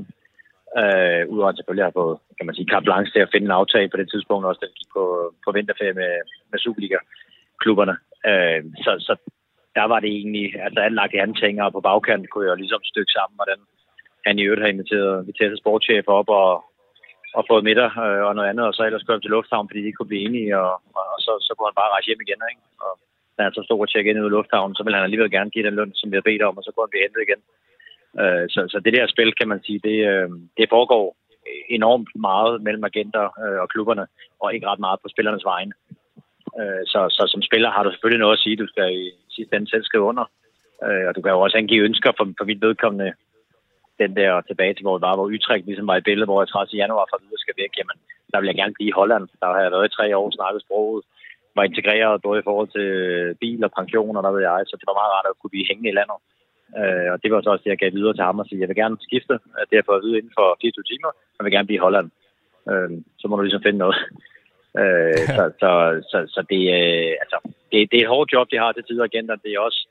Øh, 0.81 1.21
Udover 1.33 1.49
at 1.49 1.57
selvfølgelig 1.57 1.85
har 1.85 1.97
fået, 1.99 2.17
kan 2.37 2.45
man 2.45 2.55
sige, 2.55 2.69
carte 2.71 2.83
blanche 2.87 3.11
til 3.13 3.25
at 3.25 3.31
finde 3.33 3.45
en 3.47 3.59
aftale 3.61 3.89
på 3.89 3.97
det 3.97 4.07
tidspunkt, 4.09 4.45
også 4.45 4.59
da 4.61 4.67
vi 4.69 4.79
gik 4.81 4.91
på, 4.97 5.03
på 5.45 5.49
vinterferie 5.51 5.93
med, 6.01 6.11
med 6.51 6.59
Superliga-klubberne. 6.59 7.95
Øh, 8.29 8.59
så, 8.85 8.91
så 9.07 9.13
der 9.77 9.85
var 9.91 9.99
det 9.99 10.11
egentlig, 10.19 10.45
altså 10.65 10.79
alt 10.79 10.95
lagt 10.99 11.13
i 11.13 11.23
hans 11.23 11.43
og 11.65 11.73
på 11.73 11.81
bagkanten 11.87 12.27
kunne 12.27 12.47
jeg 12.49 12.57
ligesom 12.57 12.81
stykke 12.83 13.11
sammen, 13.17 13.35
hvordan 13.37 13.59
han 14.27 14.39
i 14.39 14.43
øvrigt 14.45 14.61
har 14.65 14.73
inviteret 14.75 15.27
Vitesse 15.27 15.57
sportschef 15.57 16.05
op 16.19 16.29
og, 16.41 16.51
og 17.37 17.43
fået 17.49 17.67
middag 17.67 17.89
øh, 18.05 18.21
og 18.27 18.35
noget 18.35 18.49
andet, 18.49 18.65
og 18.67 18.73
så 18.73 18.81
ellers 18.83 19.07
kørte 19.07 19.21
til 19.23 19.33
Lufthavn, 19.35 19.69
fordi 19.69 19.79
de 19.81 19.85
ikke 19.89 19.99
kunne 19.99 20.11
blive 20.11 20.25
enige, 20.27 20.59
og, 20.63 20.73
og 20.99 21.17
så, 21.25 21.31
så 21.45 21.51
kunne 21.53 21.69
han 21.69 21.79
bare 21.81 21.93
rejse 21.93 22.07
hjem 22.09 22.23
igen, 22.25 22.41
ikke? 22.51 22.63
Og 22.85 22.93
da 23.35 23.39
han 23.43 23.53
så 23.53 23.61
stod 23.63 23.79
og 23.79 23.89
tjekkede 23.89 24.11
ind 24.11 24.23
ud 24.23 24.31
i 24.31 24.35
Lufthavnen, 24.35 24.75
så 24.75 24.83
ville 24.83 24.97
han 24.97 25.07
alligevel 25.07 25.31
gerne 25.35 25.53
give 25.53 25.65
den 25.67 25.77
løn, 25.79 25.91
som 25.99 26.07
vi 26.09 26.15
havde 26.15 26.29
bedt 26.29 26.47
om, 26.49 26.57
og 26.57 26.63
så 26.63 26.69
kunne 26.71 26.85
han 26.85 26.93
blive 26.93 27.05
hentet 27.05 27.25
igen. 27.25 27.41
Øh, 28.21 28.45
så, 28.53 28.59
så 28.71 28.77
det 28.85 28.93
der 28.93 29.07
spil, 29.07 29.31
kan 29.39 29.47
man 29.51 29.59
sige, 29.65 29.79
det, 29.89 29.97
øh, 30.11 30.29
det 30.57 30.67
foregår 30.75 31.05
enormt 31.77 32.09
meget 32.15 32.61
mellem 32.61 32.83
agenter 32.83 33.25
øh, 33.43 33.59
og 33.63 33.69
klubberne, 33.69 34.05
og 34.41 34.53
ikke 34.53 34.67
ret 34.67 34.79
meget 34.85 34.99
på 35.01 35.07
spillernes 35.13 35.45
vegne. 35.53 35.73
Øh, 36.59 36.83
så, 36.91 36.99
så 37.17 37.23
som 37.33 37.41
spiller 37.41 37.69
har 37.71 37.83
du 37.83 37.91
selvfølgelig 37.91 38.23
noget 38.23 38.37
at 38.37 38.43
sige, 38.43 38.61
du 38.63 38.67
skal 38.67 38.89
i 39.03 39.11
sidste 39.35 39.55
ende 39.55 39.69
selv 39.69 39.83
skrive 39.85 40.09
under. 40.11 40.25
Øh, 40.85 41.05
og 41.07 41.11
du 41.15 41.21
kan 41.21 41.31
jo 41.31 41.39
også 41.45 41.57
angive 41.57 41.85
ønsker 41.87 42.11
for, 42.17 42.25
for 42.37 42.45
mit 42.49 42.61
vedkommende, 42.67 43.09
den 44.01 44.11
der 44.19 44.41
tilbage 44.41 44.73
til, 44.73 44.85
hvor 44.85 44.95
det 44.97 45.05
var, 45.07 45.15
hvor 45.15 45.31
Utrecht 45.35 45.65
ligesom 45.65 45.87
var 45.91 45.97
i 45.97 46.07
billedet, 46.07 46.29
hvor 46.29 46.41
jeg 46.41 46.49
30. 46.49 46.81
januar 46.83 47.05
for 47.09 47.17
videre 47.21 47.43
skal 47.43 47.59
væk, 47.61 47.73
jamen, 47.79 47.97
der 48.31 48.37
vil 48.39 48.49
jeg 48.49 48.59
gerne 48.61 48.75
blive 48.77 48.91
i 48.91 48.97
Holland. 48.99 49.25
Der 49.41 49.47
har 49.53 49.61
jeg 49.63 49.71
været 49.75 49.89
i 49.89 49.95
tre 49.97 50.05
år, 50.19 50.27
snakket 50.31 50.61
sproget, 50.65 51.03
var 51.57 51.63
integreret 51.63 52.25
både 52.27 52.39
i 52.39 52.47
forhold 52.47 52.69
til 52.77 52.89
bil 53.41 53.63
og 53.67 53.71
pension, 53.79 54.17
og 54.17 54.23
der 54.23 54.31
ved 54.35 54.43
jeg, 54.49 54.61
så 54.65 54.75
det 54.79 54.87
var 54.89 54.99
meget 54.99 55.13
rart 55.15 55.29
at 55.29 55.37
kunne 55.39 55.53
blive 55.53 55.69
hængende 55.69 55.91
i 55.91 55.97
landet. 55.99 56.19
Øh, 56.79 57.09
og 57.13 57.17
det 57.21 57.29
var 57.31 57.41
så 57.41 57.49
også 57.49 57.63
det, 57.63 57.73
jeg 57.73 57.81
gav 57.83 57.91
videre 57.97 58.15
til 58.15 58.27
ham 58.27 58.39
og 58.39 58.45
sige, 58.45 58.61
jeg 58.61 58.69
vil 58.69 58.81
gerne 58.83 58.97
skifte. 59.07 59.35
Det 59.67 59.73
har 59.73 59.81
jeg 59.81 59.89
fået 59.89 60.01
at 60.01 60.05
vide 60.05 60.17
inden 60.17 60.37
for 60.39 60.47
24 60.61 60.83
timer, 60.91 61.09
og 61.33 61.37
jeg 61.37 61.45
vil 61.45 61.55
gerne 61.55 61.69
blive 61.69 61.79
i 61.81 61.85
Holland. 61.85 62.07
Øh, 62.71 62.91
så 63.19 63.25
må 63.27 63.33
du 63.35 63.43
ligesom 63.45 63.65
finde 63.65 63.83
noget. 63.83 63.97
Øh, 64.81 65.23
så 65.37 65.43
så, 65.61 65.71
så, 66.11 66.17
så 66.33 66.39
det, 66.51 66.61
øh, 66.77 67.13
altså, 67.23 67.37
det, 67.73 67.81
det 67.91 67.97
er 67.97 68.05
et 68.05 68.13
hårdt 68.15 68.33
job, 68.33 68.47
de 68.51 68.61
har 68.63 68.71
til 68.71 68.83
tider 68.87 69.05
agenter. 69.09 69.35
Det 69.43 69.51
er 69.51 69.65
også 69.67 69.81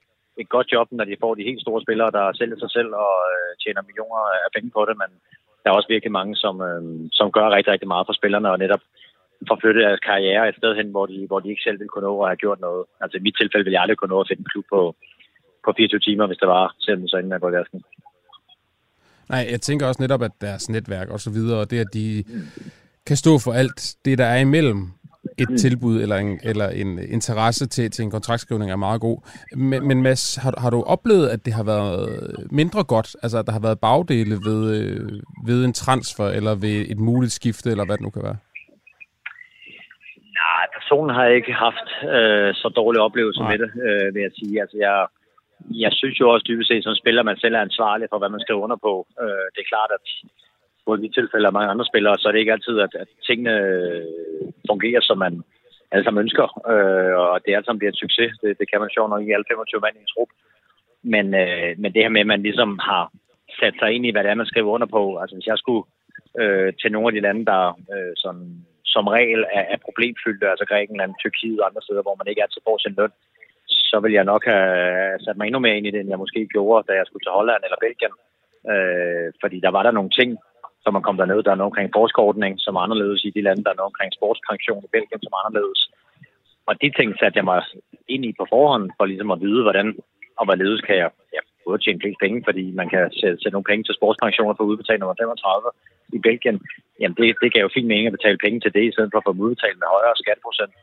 et 0.43 0.49
godt 0.55 0.69
job, 0.75 0.87
når 0.91 1.05
de 1.05 1.23
får 1.23 1.35
de 1.35 1.49
helt 1.49 1.63
store 1.63 1.85
spillere, 1.85 2.11
der 2.19 2.25
sælger 2.39 2.59
sig 2.61 2.71
selv 2.77 2.91
og 3.05 3.15
øh, 3.33 3.51
tjener 3.63 3.89
millioner 3.89 4.23
af 4.45 4.51
penge 4.57 4.71
på 4.77 4.83
det, 4.89 4.97
men 5.03 5.11
der 5.61 5.69
er 5.69 5.79
også 5.79 5.93
virkelig 5.95 6.13
mange, 6.19 6.35
som, 6.45 6.55
øh, 6.69 6.83
som 7.19 7.29
gør 7.37 7.55
rigtig, 7.57 7.73
rigtig 7.73 7.91
meget 7.93 8.07
for 8.09 8.15
spillerne, 8.21 8.51
og 8.53 8.59
netop 8.65 8.83
forflytte 9.51 9.81
deres 9.87 10.01
karriere 10.11 10.49
et 10.49 10.59
sted 10.61 10.73
hen, 10.79 10.89
hvor 10.95 11.07
de, 11.07 11.19
hvor 11.29 11.41
de 11.41 11.51
ikke 11.51 11.67
selv 11.67 11.79
ville 11.79 11.93
kunne 11.93 12.09
nå 12.09 12.15
at 12.23 12.29
have 12.31 12.43
gjort 12.45 12.61
noget. 12.67 12.83
Altså 13.03 13.15
i 13.19 13.25
mit 13.27 13.37
tilfælde 13.41 13.65
ville 13.65 13.77
jeg 13.77 13.83
aldrig 13.83 13.99
kunne 13.99 14.15
nå 14.15 14.21
at 14.21 14.29
finde 14.29 14.43
en 14.45 14.53
klub 14.53 14.67
på, 14.75 14.81
på 15.65 15.71
24 15.77 16.01
timer, 16.01 16.27
hvis 16.27 16.43
det 16.43 16.49
var, 16.49 16.65
selvom 16.85 17.09
så 17.09 17.17
inden 17.17 17.33
jeg 17.33 17.41
går 17.41 17.51
i 17.51 17.59
vasken. 17.59 17.81
Nej, 19.33 19.43
jeg 19.53 19.61
tænker 19.61 19.87
også 19.87 20.03
netop, 20.03 20.23
at 20.23 20.35
deres 20.41 20.69
netværk 20.71 21.09
og 21.11 21.21
så 21.21 21.31
videre, 21.37 21.61
og 21.61 21.71
det, 21.71 21.79
at 21.85 21.91
de 21.95 22.25
kan 23.07 23.17
stå 23.17 23.33
for 23.45 23.53
alt 23.53 23.81
det, 24.05 24.19
der 24.19 24.29
er 24.35 24.41
imellem 24.49 24.81
et 25.39 25.49
tilbud 25.59 26.03
eller 26.03 26.17
en, 26.17 26.41
eller 26.43 26.69
en 26.69 26.99
interesse 26.99 27.69
til, 27.69 27.91
til 27.91 28.03
en 28.03 28.11
kontraktskrivning 28.11 28.71
er 28.71 28.77
meget 28.77 29.01
god. 29.01 29.19
Men, 29.57 29.89
men 29.89 30.03
Mads, 30.03 30.37
har, 30.37 30.55
har 30.59 30.71
du 30.71 30.83
oplevet, 30.83 31.29
at 31.29 31.45
det 31.47 31.53
har 31.53 31.65
været 31.65 31.99
mindre 32.51 32.85
godt? 32.85 33.17
Altså, 33.23 33.39
at 33.39 33.47
der 33.47 33.53
har 33.53 33.61
været 33.69 33.81
bagdele 33.81 34.35
ved, 34.49 34.61
øh, 34.79 35.23
ved 35.47 35.65
en 35.65 35.73
transfer, 35.73 36.27
eller 36.39 36.55
ved 36.55 36.79
et 36.93 36.99
muligt 36.99 37.33
skifte, 37.33 37.71
eller 37.71 37.85
hvad 37.87 37.97
det 37.97 38.05
nu 38.05 38.11
kan 38.11 38.23
være? 38.23 38.39
Nej, 40.43 40.65
personen 40.79 41.11
har 41.17 41.27
ikke 41.27 41.53
haft 41.67 41.89
øh, 42.17 42.55
så 42.55 42.69
dårlig 42.81 43.01
oplevelse 43.01 43.41
Nej. 43.41 43.51
med 43.51 43.59
det, 43.63 43.71
øh, 43.87 44.15
vil 44.15 44.23
jeg 44.23 44.33
sige. 44.41 44.61
Altså, 44.61 44.77
jeg, 44.87 45.07
jeg 45.85 45.93
synes 45.93 46.21
jo 46.21 46.27
også 46.33 46.45
dybest 46.49 46.69
set, 46.69 46.85
som 46.85 46.95
spiller, 46.95 47.23
man 47.23 47.39
selv 47.43 47.55
er 47.55 47.67
ansvarlig 47.69 48.07
for, 48.11 48.19
hvad 48.19 48.33
man 48.35 48.45
skal 48.45 48.55
under 48.65 48.79
på. 48.87 48.95
Øh, 49.23 49.47
det 49.53 49.61
er 49.61 49.73
klart, 49.73 49.91
at 49.99 50.07
både 50.87 51.07
i 51.07 51.15
tilfælde 51.19 51.49
og 51.49 51.53
mange 51.53 51.71
andre 51.71 51.87
spillere, 51.91 52.19
så 52.19 52.29
er 52.29 52.33
det 52.33 52.43
ikke 52.43 52.57
altid, 52.57 52.77
at, 52.87 52.95
at 53.03 53.09
tingene 53.29 53.55
øh, 53.61 54.05
fungerer, 54.71 55.01
som 55.01 55.19
man 55.19 55.35
alle 55.93 56.05
sammen 56.05 56.23
ønsker. 56.25 56.47
Øh, 56.73 57.15
og 57.23 57.41
det 57.45 57.57
alt 57.57 57.67
sammen 57.67 57.81
bliver 57.81 57.93
et 57.93 58.03
succes. 58.05 58.33
Det, 58.43 58.59
det 58.61 58.67
kan 58.71 58.81
man 58.81 58.91
sjovt 58.95 59.11
nok 59.11 59.23
i 59.23 59.33
alle 59.35 59.51
25 59.51 59.81
mand 59.81 59.97
i 59.97 60.01
en 60.01 60.13
trup. 60.15 60.31
Men, 61.15 61.27
øh, 61.43 61.71
men 61.83 61.93
det 61.93 62.03
her 62.03 62.15
med, 62.15 62.25
at 62.25 62.33
man 62.35 62.43
ligesom 62.43 62.71
har 62.89 63.05
sat 63.61 63.75
sig 63.79 63.91
ind 63.93 64.07
i, 64.07 64.13
hvad 64.13 64.23
det 64.23 64.31
er, 64.31 64.43
man 64.43 64.53
skriver 64.53 64.71
under 64.77 64.89
på. 64.97 65.03
Altså 65.21 65.35
hvis 65.37 65.51
jeg 65.51 65.59
skulle 65.59 65.85
øh, 66.41 66.73
til 66.81 66.93
nogle 66.93 67.09
af 67.09 67.15
de 67.15 67.25
lande, 67.27 67.45
der 67.53 67.63
øh, 67.95 68.13
sådan, 68.23 68.47
som 68.95 69.07
regel 69.17 69.41
er, 69.59 69.65
er 69.75 69.85
problemfyldte, 69.87 70.51
altså 70.53 70.65
Grækenland, 70.71 71.13
Tyrkiet 71.21 71.61
og 71.61 71.67
andre 71.69 71.83
steder, 71.83 72.03
hvor 72.03 72.17
man 72.19 72.29
ikke 72.29 72.43
altid 72.43 72.61
får 72.65 72.79
sin 72.79 72.95
løn, 72.99 73.15
så 73.67 73.97
vil 74.01 74.13
jeg 74.13 74.25
nok 74.25 74.45
have 74.45 75.21
sat 75.25 75.37
mig 75.37 75.47
endnu 75.47 75.61
mere 75.61 75.77
ind 75.77 75.87
i 75.87 75.91
det, 75.91 76.01
end 76.01 76.13
jeg 76.13 76.25
måske 76.25 76.47
gjorde, 76.55 76.87
da 76.89 76.93
jeg 76.97 77.07
skulle 77.07 77.25
til 77.25 77.37
Holland 77.39 77.63
eller 77.65 77.83
Belgien. 77.85 78.15
Øh, 78.73 79.29
fordi 79.43 79.57
der 79.61 79.71
var 79.77 79.83
der 79.83 79.91
nogle 79.99 80.11
ting, 80.19 80.31
så 80.83 80.89
man 80.91 81.03
kom 81.07 81.17
derned. 81.17 81.43
Der 81.43 81.53
er 81.53 81.61
noget 81.61 81.73
omkring 81.73 81.91
forskerordning, 81.99 82.55
som 82.65 82.77
er 82.77 82.81
anderledes 82.87 83.25
i 83.25 83.31
de 83.37 83.43
lande. 83.47 83.65
Der 83.65 83.71
er 83.71 83.81
noget 83.81 83.93
omkring 83.93 84.13
sportspension 84.19 84.85
i 84.85 84.93
Belgien, 84.95 85.23
som 85.23 85.35
er 85.37 85.47
anderledes. 85.47 85.81
Og 86.69 86.75
de 86.83 86.89
ting 86.99 87.09
satte 87.21 87.37
jeg 87.39 87.45
mig 87.51 87.61
ind 88.15 88.25
i 88.25 88.33
på 88.39 88.45
forhånd, 88.55 88.91
for 88.97 89.05
ligesom 89.05 89.31
at 89.35 89.41
vide, 89.41 89.63
hvordan 89.67 89.87
og 90.39 90.45
hvorledes 90.47 90.81
kan 90.87 90.97
jeg 91.03 91.11
ja, 91.35 91.41
både 91.67 91.79
tjene 91.83 92.01
flest 92.03 92.19
penge, 92.25 92.39
fordi 92.49 92.65
man 92.81 92.89
kan 92.93 93.03
sætte, 93.21 93.39
sætte 93.41 93.55
nogle 93.57 93.71
penge 93.71 93.85
til 93.85 93.99
sportspensioner 93.99 94.55
for 94.57 94.65
udbetalt 94.71 95.01
nummer 95.01 95.17
35 95.19 95.71
i 96.17 96.19
Belgien. 96.27 96.59
Jamen 97.01 97.17
det, 97.19 97.27
det 97.43 97.53
gav 97.53 97.63
jo 97.63 97.75
fint 97.77 97.91
mening 97.91 98.07
at 98.07 98.17
betale 98.19 98.43
penge 98.45 98.61
til 98.61 98.75
det, 98.77 98.85
i 98.87 98.95
stedet 98.95 99.11
for 99.13 99.19
at 99.19 99.27
få 99.27 99.33
dem 99.33 99.45
udbetalt 99.47 99.79
med 99.79 99.93
højere 99.97 100.17
skatteprocent. 100.23 100.75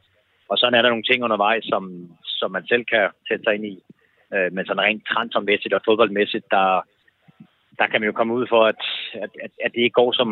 Og 0.49 0.55
så 0.57 0.63
er 0.65 0.81
der 0.81 0.93
nogle 0.93 1.07
ting 1.09 1.19
undervejs, 1.23 1.65
som, 1.73 1.83
som 2.39 2.49
man 2.51 2.65
selv 2.71 2.85
kan 2.93 3.05
sætte 3.27 3.43
sig 3.43 3.55
ind 3.55 3.65
i. 3.73 3.75
Øh, 4.33 4.49
men 4.55 4.65
sådan 4.65 4.85
rent 4.87 5.03
transfermæssigt 5.11 5.73
og 5.73 5.81
fodboldmæssigt, 5.87 6.45
der, 6.55 6.67
der 7.79 7.87
kan 7.87 7.99
man 8.01 8.09
jo 8.09 8.17
komme 8.19 8.33
ud 8.39 8.45
for, 8.53 8.61
at, 8.71 8.81
at, 9.23 9.31
at, 9.45 9.51
at 9.65 9.71
det 9.73 9.81
ikke 9.83 9.99
går, 10.01 10.11
som, 10.19 10.29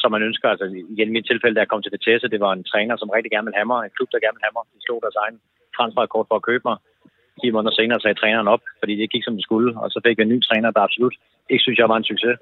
som 0.00 0.10
man 0.14 0.26
ønsker. 0.28 0.48
Altså, 0.48 0.66
igen, 0.94 1.08
i 1.08 1.16
mit 1.16 1.26
tilfælde, 1.30 1.54
da 1.54 1.62
jeg 1.62 1.72
kom 1.72 1.82
til 1.82 1.94
Vitesse, 1.94 2.32
det 2.34 2.40
var 2.44 2.52
en 2.52 2.68
træner, 2.72 2.94
som 2.96 3.10
rigtig 3.16 3.30
gerne 3.30 3.46
ville 3.46 3.60
have 3.60 3.70
mig, 3.72 3.80
en 3.80 3.96
klub, 3.96 4.08
der 4.12 4.24
gerne 4.24 4.36
ville 4.36 4.46
have 4.46 4.56
mig. 4.58 4.64
De 4.74 4.84
slog 4.86 4.98
deres 5.04 5.20
egen 5.24 5.36
transferrekord 5.76 6.26
for 6.28 6.36
at 6.38 6.46
købe 6.50 6.64
mig. 6.70 6.76
10 7.42 7.50
måneder 7.54 7.74
senere 7.74 8.00
sagde 8.00 8.20
træneren 8.20 8.48
op, 8.54 8.62
fordi 8.80 8.94
det 8.96 9.12
gik, 9.12 9.24
som 9.24 9.36
det 9.36 9.44
skulle. 9.48 9.70
Og 9.82 9.86
så 9.94 9.98
fik 10.04 10.18
jeg 10.18 10.24
en 10.24 10.34
ny 10.34 10.38
træner, 10.48 10.70
der 10.70 10.86
absolut 10.88 11.16
ikke 11.52 11.62
synes, 11.62 11.78
jeg 11.78 11.88
var 11.92 11.98
en 11.98 12.10
succes. 12.10 12.36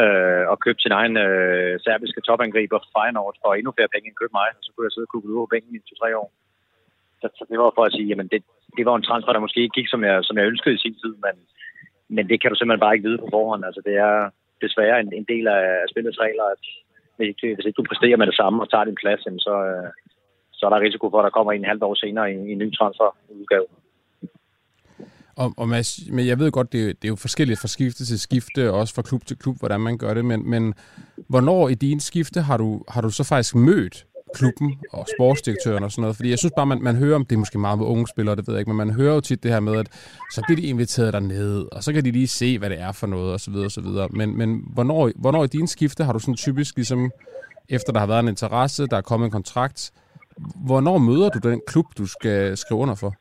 Øh, 0.00 0.44
og 0.52 0.56
købte 0.64 0.82
sin 0.82 0.96
egen 1.00 1.16
øh, 1.26 1.80
serbiske 1.84 2.20
topangriber 2.20 2.78
for 2.80 2.90
Feyenoord 2.94 3.36
for 3.42 3.50
endnu 3.54 3.70
flere 3.72 3.92
penge 3.92 4.06
end 4.08 4.18
købte 4.20 4.38
mig. 4.40 4.48
Og 4.56 4.62
så 4.64 4.70
kunne 4.72 4.86
jeg 4.86 4.92
sidde 4.94 5.08
og 5.08 5.12
kugle 5.12 5.32
ud 5.32 5.42
på 5.42 5.52
bænken 5.52 5.76
i 5.76 5.80
2-3 5.90 6.16
år. 6.22 6.28
Så, 7.20 7.26
så, 7.38 7.42
det 7.50 7.58
var 7.58 7.76
for 7.76 7.84
at 7.86 7.94
sige, 7.96 8.08
jamen 8.10 8.28
det, 8.32 8.40
det 8.76 8.84
var 8.86 8.94
en 8.96 9.08
transfer, 9.08 9.32
der 9.32 9.46
måske 9.46 9.62
ikke 9.62 9.78
gik, 9.78 9.88
som 9.90 10.00
jeg, 10.08 10.16
som 10.24 10.36
jeg 10.38 10.46
ønskede 10.50 10.74
i 10.74 10.82
sin 10.84 10.96
tid, 11.02 11.14
men 11.24 11.34
men 12.08 12.28
det 12.30 12.40
kan 12.40 12.50
du 12.50 12.56
simpelthen 12.56 12.84
bare 12.84 12.94
ikke 12.94 13.08
vide 13.08 13.22
på 13.22 13.28
forhånd. 13.36 13.64
Altså, 13.64 13.80
det 13.86 13.94
er 14.08 14.30
desværre 14.64 15.00
en, 15.00 15.12
en 15.12 15.26
del 15.32 15.46
af 15.48 15.64
spillets 15.92 16.20
regler, 16.20 16.46
at 16.54 16.62
hvis 17.16 17.28
ikke, 17.32 17.54
hvis 17.54 17.66
ikke 17.66 17.78
du 17.80 17.88
præsterer 17.88 18.16
med 18.16 18.26
det 18.26 18.36
samme 18.40 18.62
og 18.62 18.70
tager 18.70 18.84
din 18.84 19.00
plads, 19.02 19.22
så, 19.46 19.54
øh, 19.70 19.88
så 20.52 20.62
er 20.66 20.70
der 20.70 20.86
risiko 20.86 21.10
for, 21.10 21.18
at 21.18 21.24
der 21.24 21.36
kommer 21.36 21.52
en 21.52 21.70
halv 21.72 21.82
år 21.82 21.94
senere 21.94 22.32
en, 22.32 22.40
en 22.52 22.58
ny 22.58 22.68
transferudgave. 22.76 23.66
Og, 25.36 25.48
og 25.56 25.68
Mads, 25.68 26.00
men 26.12 26.26
jeg 26.26 26.38
ved 26.38 26.50
godt, 26.52 26.72
det, 26.72 27.02
det 27.02 27.04
er 27.08 27.14
jo 27.14 27.16
forskelligt 27.16 27.60
fra 27.60 27.68
skifte 27.68 28.04
til 28.04 28.20
skifte, 28.20 28.72
også 28.72 28.94
fra 28.94 29.02
klub 29.02 29.22
til 29.24 29.38
klub, 29.38 29.56
hvordan 29.58 29.80
man 29.80 29.98
gør 29.98 30.14
det, 30.14 30.24
men, 30.24 30.50
men 30.50 30.74
hvornår 31.28 31.68
i 31.68 31.74
din 31.74 32.00
skifte 32.00 32.40
har 32.40 32.56
du, 32.56 32.84
har 32.88 33.00
du 33.00 33.10
så 33.10 33.24
faktisk 33.24 33.54
mødt 33.54 34.06
klubben 34.38 34.68
og 34.92 35.02
sportsdirektøren 35.14 35.84
og 35.84 35.90
sådan 35.90 36.02
noget. 36.02 36.16
Fordi 36.16 36.30
jeg 36.30 36.38
synes 36.38 36.52
bare, 36.56 36.66
man, 36.72 36.82
man 36.88 36.96
hører 36.96 37.16
om, 37.18 37.24
det 37.24 37.34
er 37.36 37.44
måske 37.44 37.58
meget 37.58 37.78
med 37.78 37.86
unge 37.86 38.06
spillere, 38.14 38.36
det 38.36 38.44
ved 38.46 38.54
jeg 38.54 38.60
ikke, 38.60 38.72
men 38.72 38.82
man 38.84 38.92
hører 39.00 39.14
jo 39.14 39.20
tit 39.20 39.42
det 39.42 39.50
her 39.54 39.60
med, 39.60 39.76
at 39.82 39.88
så 40.34 40.40
bliver 40.46 40.60
de 40.62 40.66
inviteret 40.74 41.12
derned, 41.12 41.54
og 41.74 41.80
så 41.82 41.92
kan 41.92 42.04
de 42.04 42.10
lige 42.10 42.30
se, 42.40 42.58
hvad 42.58 42.70
det 42.70 42.80
er 42.80 42.92
for 43.00 43.06
noget, 43.06 43.32
og 43.36 43.40
så 43.40 43.50
videre, 43.50 43.66
og 43.66 43.76
så 43.78 43.82
videre. 43.88 44.08
Men, 44.20 44.28
men 44.40 44.48
hvornår, 44.74 45.10
hvornår 45.24 45.44
i 45.44 45.46
din 45.56 45.66
skifte 45.66 46.04
har 46.04 46.12
du 46.12 46.18
sådan 46.18 46.42
typisk 46.46 46.76
ligesom, 46.76 47.00
efter 47.76 47.92
der 47.92 48.00
har 48.00 48.10
været 48.12 48.22
en 48.22 48.28
interesse, 48.28 48.86
der 48.86 48.96
er 48.96 49.06
kommet 49.10 49.26
en 49.26 49.36
kontrakt, 49.38 49.80
hvornår 50.68 50.98
møder 50.98 51.28
du 51.34 51.38
den 51.48 51.60
klub, 51.70 51.86
du 51.98 52.06
skal 52.06 52.56
skrive 52.56 52.80
under 52.84 52.96
for? 53.02 53.12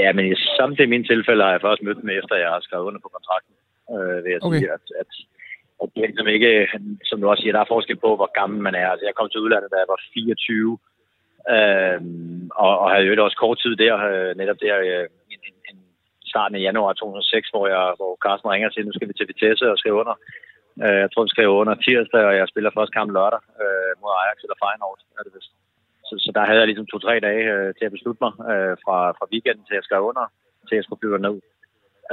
Ja, 0.00 0.08
men 0.16 0.24
i 0.32 0.34
samtlige 0.58 0.92
min 0.94 1.04
tilfælde 1.12 1.42
har 1.44 1.52
jeg 1.56 1.62
først 1.66 1.82
mødt 1.86 2.00
dem, 2.02 2.10
efter 2.20 2.34
jeg 2.44 2.50
har 2.54 2.60
skrevet 2.66 2.84
under 2.88 3.00
på 3.04 3.10
kontrakten. 3.16 3.54
Øh, 3.94 4.24
ved 4.24 4.32
at 4.36 4.42
okay. 4.46 4.58
sige, 4.58 4.72
at, 4.76 4.84
at 5.02 5.10
og 5.80 5.86
det 5.92 6.00
er 6.00 6.10
ligesom 6.10 6.30
ikke, 6.36 6.50
som 7.08 7.20
du 7.20 7.26
også 7.28 7.42
siger, 7.42 7.54
der 7.54 7.62
er 7.62 7.74
forskel 7.74 7.98
på, 8.04 8.10
hvor 8.16 8.30
gammel 8.40 8.58
man 8.66 8.74
er. 8.82 8.88
Altså, 8.90 9.04
jeg 9.06 9.14
kom 9.14 9.28
til 9.30 9.42
udlandet, 9.44 9.72
da 9.72 9.76
jeg 9.82 9.92
var 9.94 10.00
24, 10.14 10.78
øh, 11.54 12.00
og, 12.64 12.72
og 12.82 12.86
havde 12.90 13.06
jo 13.06 13.24
også 13.24 13.40
kort 13.44 13.58
tid 13.64 13.74
der, 13.84 13.94
øh, 14.10 14.30
netop 14.40 14.58
der 14.64 14.74
øh, 14.88 15.06
en, 15.34 15.40
en 15.70 15.78
starten 16.32 16.56
af 16.56 16.64
januar 16.68 16.92
2006, 16.92 17.48
hvor, 17.54 17.66
jeg, 17.74 17.84
hvor 17.98 18.12
Carsten 18.24 18.50
ringer 18.50 18.70
til, 18.70 18.86
nu 18.86 18.92
skal 18.94 19.08
vi 19.08 19.14
til 19.16 19.28
Vitesse 19.30 19.70
og 19.72 19.78
skrive 19.78 20.00
under. 20.02 20.16
Øh, 20.84 20.98
jeg 21.04 21.10
tror, 21.10 21.26
vi 21.26 21.34
skrev 21.34 21.50
under 21.62 21.74
tirsdag, 21.74 22.24
og 22.30 22.34
jeg 22.36 22.46
spiller 22.48 22.70
først 22.78 22.92
kamp 22.96 23.10
lørdag 23.16 23.42
øh, 23.62 23.92
mod 24.00 24.12
Ajax 24.20 24.36
eller 24.44 24.58
Feyenoord, 24.62 25.00
er 25.18 25.22
det 25.26 25.32
vist. 25.36 25.52
Så, 26.08 26.14
så 26.24 26.30
der 26.36 26.44
havde 26.48 26.60
jeg 26.60 26.68
ligesom 26.68 26.90
to-tre 26.90 27.14
dage 27.28 27.44
øh, 27.54 27.70
til 27.78 27.84
at 27.86 27.94
beslutte 27.96 28.20
mig 28.24 28.32
øh, 28.52 28.74
fra, 28.84 28.96
fra 29.18 29.28
weekenden 29.32 29.64
til 29.66 29.76
at 29.80 29.86
skrive 29.86 30.08
under, 30.10 30.24
til 30.66 30.76
jeg 30.78 30.84
skulle 30.84 31.02
flyve 31.02 31.24
ned. 31.26 31.36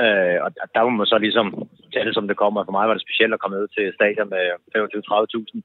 Øh, 0.03 0.37
og 0.45 0.49
der 0.75 0.81
må 0.83 0.89
man 0.89 1.11
så 1.13 1.17
ligesom 1.17 1.47
tage 1.93 2.05
det, 2.05 2.13
som 2.15 2.27
det 2.27 2.37
kommer. 2.37 2.65
For 2.65 2.75
mig 2.77 2.85
var 2.87 2.95
det 2.95 3.05
specielt 3.07 3.33
at 3.33 3.39
komme 3.39 3.57
ned 3.57 3.67
til 3.75 3.85
stadion 3.97 4.29
med 4.35 4.43
25-30.000. 4.75 5.61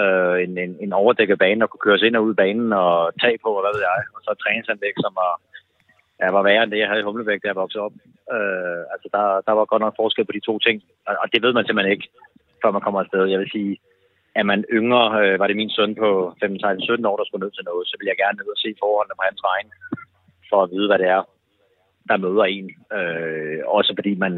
Øh, 0.00 0.36
en, 0.44 0.52
en, 0.64 0.72
en 0.84 0.92
overdækket 0.92 1.38
bane, 1.38 1.60
der 1.60 1.66
kunne 1.70 1.86
køres 1.86 2.02
ind 2.02 2.16
og 2.16 2.24
ud 2.24 2.34
af 2.34 2.40
banen 2.42 2.72
og 2.72 2.94
tage 3.22 3.38
på, 3.44 3.50
og 3.56 3.62
hvad 3.62 3.74
ved 3.74 3.84
jeg. 3.90 4.00
Og 4.14 4.20
så 4.22 4.30
et 4.32 4.42
træningsanlæg, 4.44 4.94
som 5.04 5.12
var, 5.22 5.32
ja, 6.20 6.26
var 6.36 6.42
værre 6.48 6.62
end 6.62 6.72
det, 6.72 6.82
jeg 6.82 6.88
havde 6.88 7.02
i 7.02 7.06
Humlebæk, 7.06 7.40
da 7.42 7.48
jeg 7.48 7.62
voksede 7.62 7.84
op. 7.86 7.96
Øh, 8.34 8.82
altså, 8.92 9.08
der, 9.14 9.24
der 9.46 9.52
var 9.58 9.64
godt 9.72 9.84
nok 9.84 9.98
forskel 10.00 10.24
på 10.26 10.34
de 10.36 10.46
to 10.48 10.54
ting. 10.66 10.76
Og, 11.08 11.14
og 11.22 11.26
det 11.32 11.42
ved 11.44 11.52
man 11.54 11.64
simpelthen 11.64 11.94
ikke, 11.96 12.08
før 12.62 12.70
man 12.70 12.84
kommer 12.84 13.00
afsted. 13.00 13.24
Jeg 13.34 13.40
vil 13.40 13.54
sige, 13.56 13.72
er 14.40 14.44
man 14.50 14.60
yngre, 14.78 15.04
øh, 15.22 15.34
var 15.40 15.46
det 15.46 15.60
min 15.60 15.74
søn 15.76 15.94
på 16.02 16.08
15-17 16.42 17.08
år, 17.10 17.16
der 17.16 17.26
skulle 17.26 17.44
ned 17.44 17.52
til 17.54 17.68
noget, 17.70 17.84
så 17.86 17.94
vil 17.98 18.10
jeg 18.10 18.20
gerne 18.22 18.38
ned 18.38 18.48
og 18.54 18.60
se 18.64 18.70
forholdene 18.82 19.18
på 19.18 19.24
hans 19.28 19.40
vejen, 19.48 19.68
for 20.50 20.58
at 20.62 20.70
vide, 20.74 20.88
hvad 20.88 20.98
det 21.02 21.08
er, 21.16 21.22
der 22.10 22.24
møder 22.24 22.44
en. 22.56 22.66
Øh, 22.98 23.58
også 23.78 23.90
fordi 23.98 24.12
man 24.24 24.34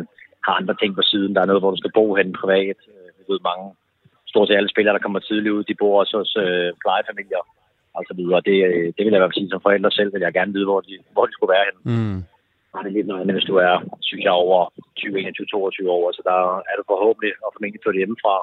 har 0.46 0.54
andre 0.60 0.74
ting 0.80 0.90
på 0.96 1.02
siden. 1.10 1.34
Der 1.34 1.40
er 1.40 1.50
noget, 1.50 1.62
hvor 1.62 1.70
du 1.74 1.80
skal 1.80 1.96
bo 1.98 2.04
hen 2.14 2.32
privat. 2.40 2.78
Øh, 2.92 3.08
vi 3.18 3.22
ved 3.32 3.40
mange, 3.50 3.66
stort 4.32 4.48
set 4.48 4.58
alle 4.58 4.72
spillere, 4.74 4.94
der 4.96 5.04
kommer 5.04 5.20
tidligt 5.20 5.54
ud, 5.56 5.64
de 5.64 5.80
bor 5.80 6.00
også 6.00 6.14
hos 6.20 6.32
øh, 6.44 6.70
plejefamilier 6.82 7.44
og 7.96 8.02
så 8.08 8.12
videre. 8.18 8.40
Det, 8.48 8.56
øh, 8.68 8.86
det 8.94 9.02
vil 9.02 9.12
jeg 9.12 9.20
i 9.20 9.22
hvert 9.22 9.32
fald 9.32 9.40
sige 9.40 9.54
som 9.54 9.66
forældre 9.66 9.90
selv, 9.98 10.10
vil 10.12 10.26
jeg 10.26 10.32
gerne 10.38 10.52
vide, 10.56 10.68
hvor 10.70 10.80
de, 10.88 10.94
hvor 11.14 11.24
de 11.26 11.32
skulle 11.34 11.54
være 11.54 11.68
hen. 11.68 11.78
Mm. 11.92 12.18
Og 12.74 12.78
det 12.82 12.88
er 12.88 12.96
lidt 12.96 13.10
noget 13.10 13.34
hvis 13.36 13.50
du 13.50 13.56
er, 13.68 13.74
synes 14.08 14.24
jeg, 14.24 14.34
over 14.44 14.58
20, 14.96 15.20
21, 15.20 15.46
22 15.46 15.90
år. 15.90 16.12
Så 16.12 16.22
der 16.30 16.38
er 16.70 16.74
du 16.76 16.84
forhåbentlig 16.92 17.32
og 17.44 17.48
formentlig 17.54 17.80
flyttet 17.82 18.02
hjemmefra. 18.02 18.34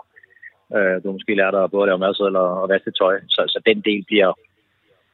Øh, 0.76 0.96
du 1.02 1.12
måske 1.12 1.40
lært 1.40 1.56
at 1.56 1.72
både 1.72 1.88
lave 1.88 2.04
mad 2.04 2.14
og, 2.22 2.62
og 2.62 2.70
vaske 2.70 2.92
tøj. 2.92 3.16
Så, 3.36 3.42
så 3.54 3.60
den 3.70 3.80
del 3.90 4.02
bliver, 4.10 4.32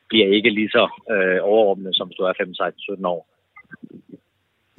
bliver 0.10 0.28
ikke 0.38 0.50
lige 0.50 0.72
så 0.78 0.86
øh, 1.14 1.40
overordnet, 1.52 1.96
som 1.96 2.08
hvis 2.08 2.18
du 2.18 2.24
er 2.24 2.34
15, 2.38 2.56
16, 2.56 2.82
17 2.82 3.06
år. 3.06 3.22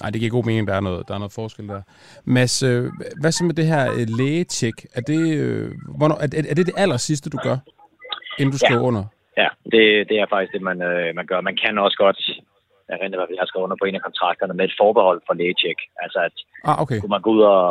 Nej, 0.01 0.11
det 0.11 0.20
giver 0.20 0.36
god 0.36 0.44
mening, 0.44 0.68
der 0.68 0.74
er 0.74 0.84
noget, 0.88 1.09
der 1.09 1.14
er 1.14 1.18
noget 1.18 1.38
forskel 1.40 1.68
der. 1.68 1.82
Mads, 2.24 2.62
øh, 2.62 2.84
hvad 3.20 3.32
så 3.32 3.44
med 3.44 3.55
det 3.55 3.66
her 3.72 3.84
øh, 3.99 4.07
lægetjek? 4.18 4.78
Er 4.99 5.03
det, 5.12 5.22
øh, 5.42 5.70
hvornår, 5.99 6.16
er, 6.24 6.28
er 6.53 6.57
det 6.59 6.66
det 6.70 6.76
aller 6.82 6.97
sidste, 7.09 7.30
du 7.34 7.38
gør, 7.49 7.59
inden 8.38 8.53
du 8.55 8.59
skriver 8.64 8.82
ja. 8.84 8.88
under? 8.90 9.05
Ja, 9.42 9.49
det, 9.72 9.84
det 10.09 10.16
er 10.22 10.26
faktisk 10.32 10.53
det, 10.57 10.62
man, 10.70 10.78
øh, 10.90 11.14
man 11.18 11.26
gør. 11.30 11.40
Man 11.40 11.57
kan 11.62 11.78
også 11.86 11.99
godt, 12.05 12.18
jeg 12.88 12.99
rent 13.01 13.14
jeg 13.14 13.42
har 13.42 13.51
skrevet 13.51 13.66
under 13.66 13.80
på 13.80 13.86
en 13.88 13.99
af 13.99 14.07
kontrakterne, 14.09 14.55
med 14.55 14.64
et 14.64 14.78
forbehold 14.80 15.20
for 15.26 15.34
lægetjek. 15.40 15.78
Altså, 16.05 16.18
at 16.28 16.36
ah, 16.68 16.76
okay. 16.82 16.99
kunne 17.01 17.14
man 17.16 17.24
gå 17.26 17.30
ud 17.36 17.42
og, 17.55 17.64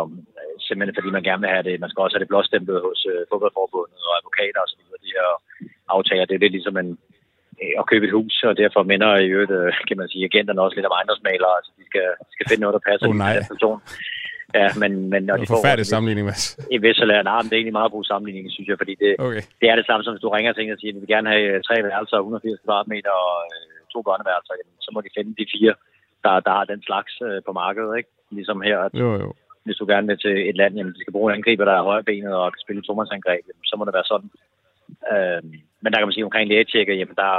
simpelthen 0.67 0.97
fordi 0.97 1.09
man 1.17 1.27
gerne 1.27 1.41
vil 1.43 1.53
have 1.55 1.65
det, 1.67 1.83
man 1.83 1.89
skal 1.89 2.03
også 2.03 2.15
have 2.15 2.23
det 2.25 2.33
blåstemplet 2.33 2.79
hos 2.87 2.99
øh, 3.11 3.21
fodboldforbundet 3.29 4.01
og 4.09 4.13
advokater 4.19 4.61
og 4.65 4.69
så 4.71 4.75
videre. 4.79 5.03
De 5.05 5.15
her 5.17 5.29
aftager, 5.95 6.25
det 6.25 6.35
er 6.35 6.43
lidt 6.43 6.55
ligesom 6.57 6.77
en, 6.83 6.89
Øh, 6.89 7.14
at 7.79 7.83
købe 7.91 8.05
et 8.07 8.15
hus, 8.17 8.35
og 8.49 8.53
derfor 8.63 8.81
minder 8.91 9.09
i 9.25 9.27
øvrigt, 9.35 9.53
øh, 9.59 9.69
kan 9.87 9.97
man 10.01 10.07
sige, 10.11 10.23
agenterne 10.29 10.61
også 10.65 10.75
lidt 10.77 10.89
om 10.89 10.95
ejendomsmalere. 10.99 11.53
Altså, 11.57 11.71
de 11.79 11.83
skal, 11.89 12.05
de 12.27 12.31
skal 12.35 12.45
finde 12.49 12.61
noget, 12.63 12.75
der 12.77 12.83
passer 12.89 13.07
oh, 13.09 13.15
nej. 13.15 13.31
til 13.31 13.39
den 13.41 13.49
person. 13.55 13.79
Ja, 14.59 14.67
men, 14.81 14.91
men 15.13 15.21
når 15.27 15.33
Det 15.35 15.41
de 15.41 15.45
er 15.45 15.49
en 15.51 15.55
forfærdelig 15.57 15.87
sammenligning, 15.93 16.25
Mads. 16.29 16.43
i 16.75 16.77
Vestjylland, 16.85 17.23
nej, 17.31 17.37
men 17.41 17.47
det 17.49 17.55
er 17.55 17.61
egentlig 17.61 17.79
meget 17.81 17.91
god 17.97 18.05
sammenligning, 18.11 18.45
synes 18.55 18.67
jeg, 18.71 18.77
fordi 18.81 18.93
det, 19.03 19.11
Okay. 19.27 19.43
det 19.61 19.67
er 19.71 19.75
det 19.79 19.85
samme, 19.87 20.01
som 20.03 20.11
hvis 20.13 20.25
du 20.25 20.29
ringer 20.37 20.51
til 20.53 20.63
en 20.63 20.75
og 20.75 20.79
siger, 20.79 20.91
at 20.91 20.95
vi 20.97 21.01
vil 21.03 21.13
gerne 21.15 21.29
have 21.33 21.45
øh, 21.53 21.57
tre 21.67 21.75
værelser, 21.89 22.17
180 22.17 22.59
kvadratmeter 22.65 23.13
og 23.27 23.37
øh, 23.55 23.75
to 23.93 23.99
børneværelser, 24.07 24.53
jamen, 24.59 24.75
så 24.85 24.89
må 24.93 24.99
de 25.05 25.15
finde 25.17 25.31
de 25.41 25.45
fire, 25.55 25.73
der, 26.25 26.33
der 26.45 26.51
har 26.57 26.65
den 26.73 26.81
slags 26.89 27.13
øh, 27.27 27.37
på 27.47 27.51
markedet, 27.63 27.91
ikke? 27.99 28.09
Ligesom 28.37 28.59
her, 28.69 28.77
at 28.87 28.91
Jo, 29.03 29.09
jo. 29.23 29.29
hvis 29.65 29.77
du 29.81 29.85
gerne 29.93 30.07
vil 30.09 30.19
til 30.25 30.35
et 30.49 30.57
land, 30.61 30.73
jamen, 30.77 30.93
de 30.95 31.01
skal 31.03 31.15
bruge 31.15 31.27
en 31.29 31.37
angriber, 31.37 31.65
der 31.69 31.75
er 31.77 31.87
højrebenet 31.89 32.33
og 32.41 32.47
kan 32.53 32.61
spille 32.65 32.81
tomandsangreb, 32.83 33.43
jamen, 33.49 33.65
så 33.69 33.73
må 33.77 33.83
det 33.87 33.93
være 33.97 34.09
sådan. 34.13 34.29
Øh, 35.13 35.41
men 35.81 35.89
der 35.89 35.97
kan 35.97 36.07
man 36.07 36.17
sige 36.17 36.27
omkring 36.29 36.49
lægetjekket, 36.49 36.99
jamen 36.99 37.15
der 37.15 37.31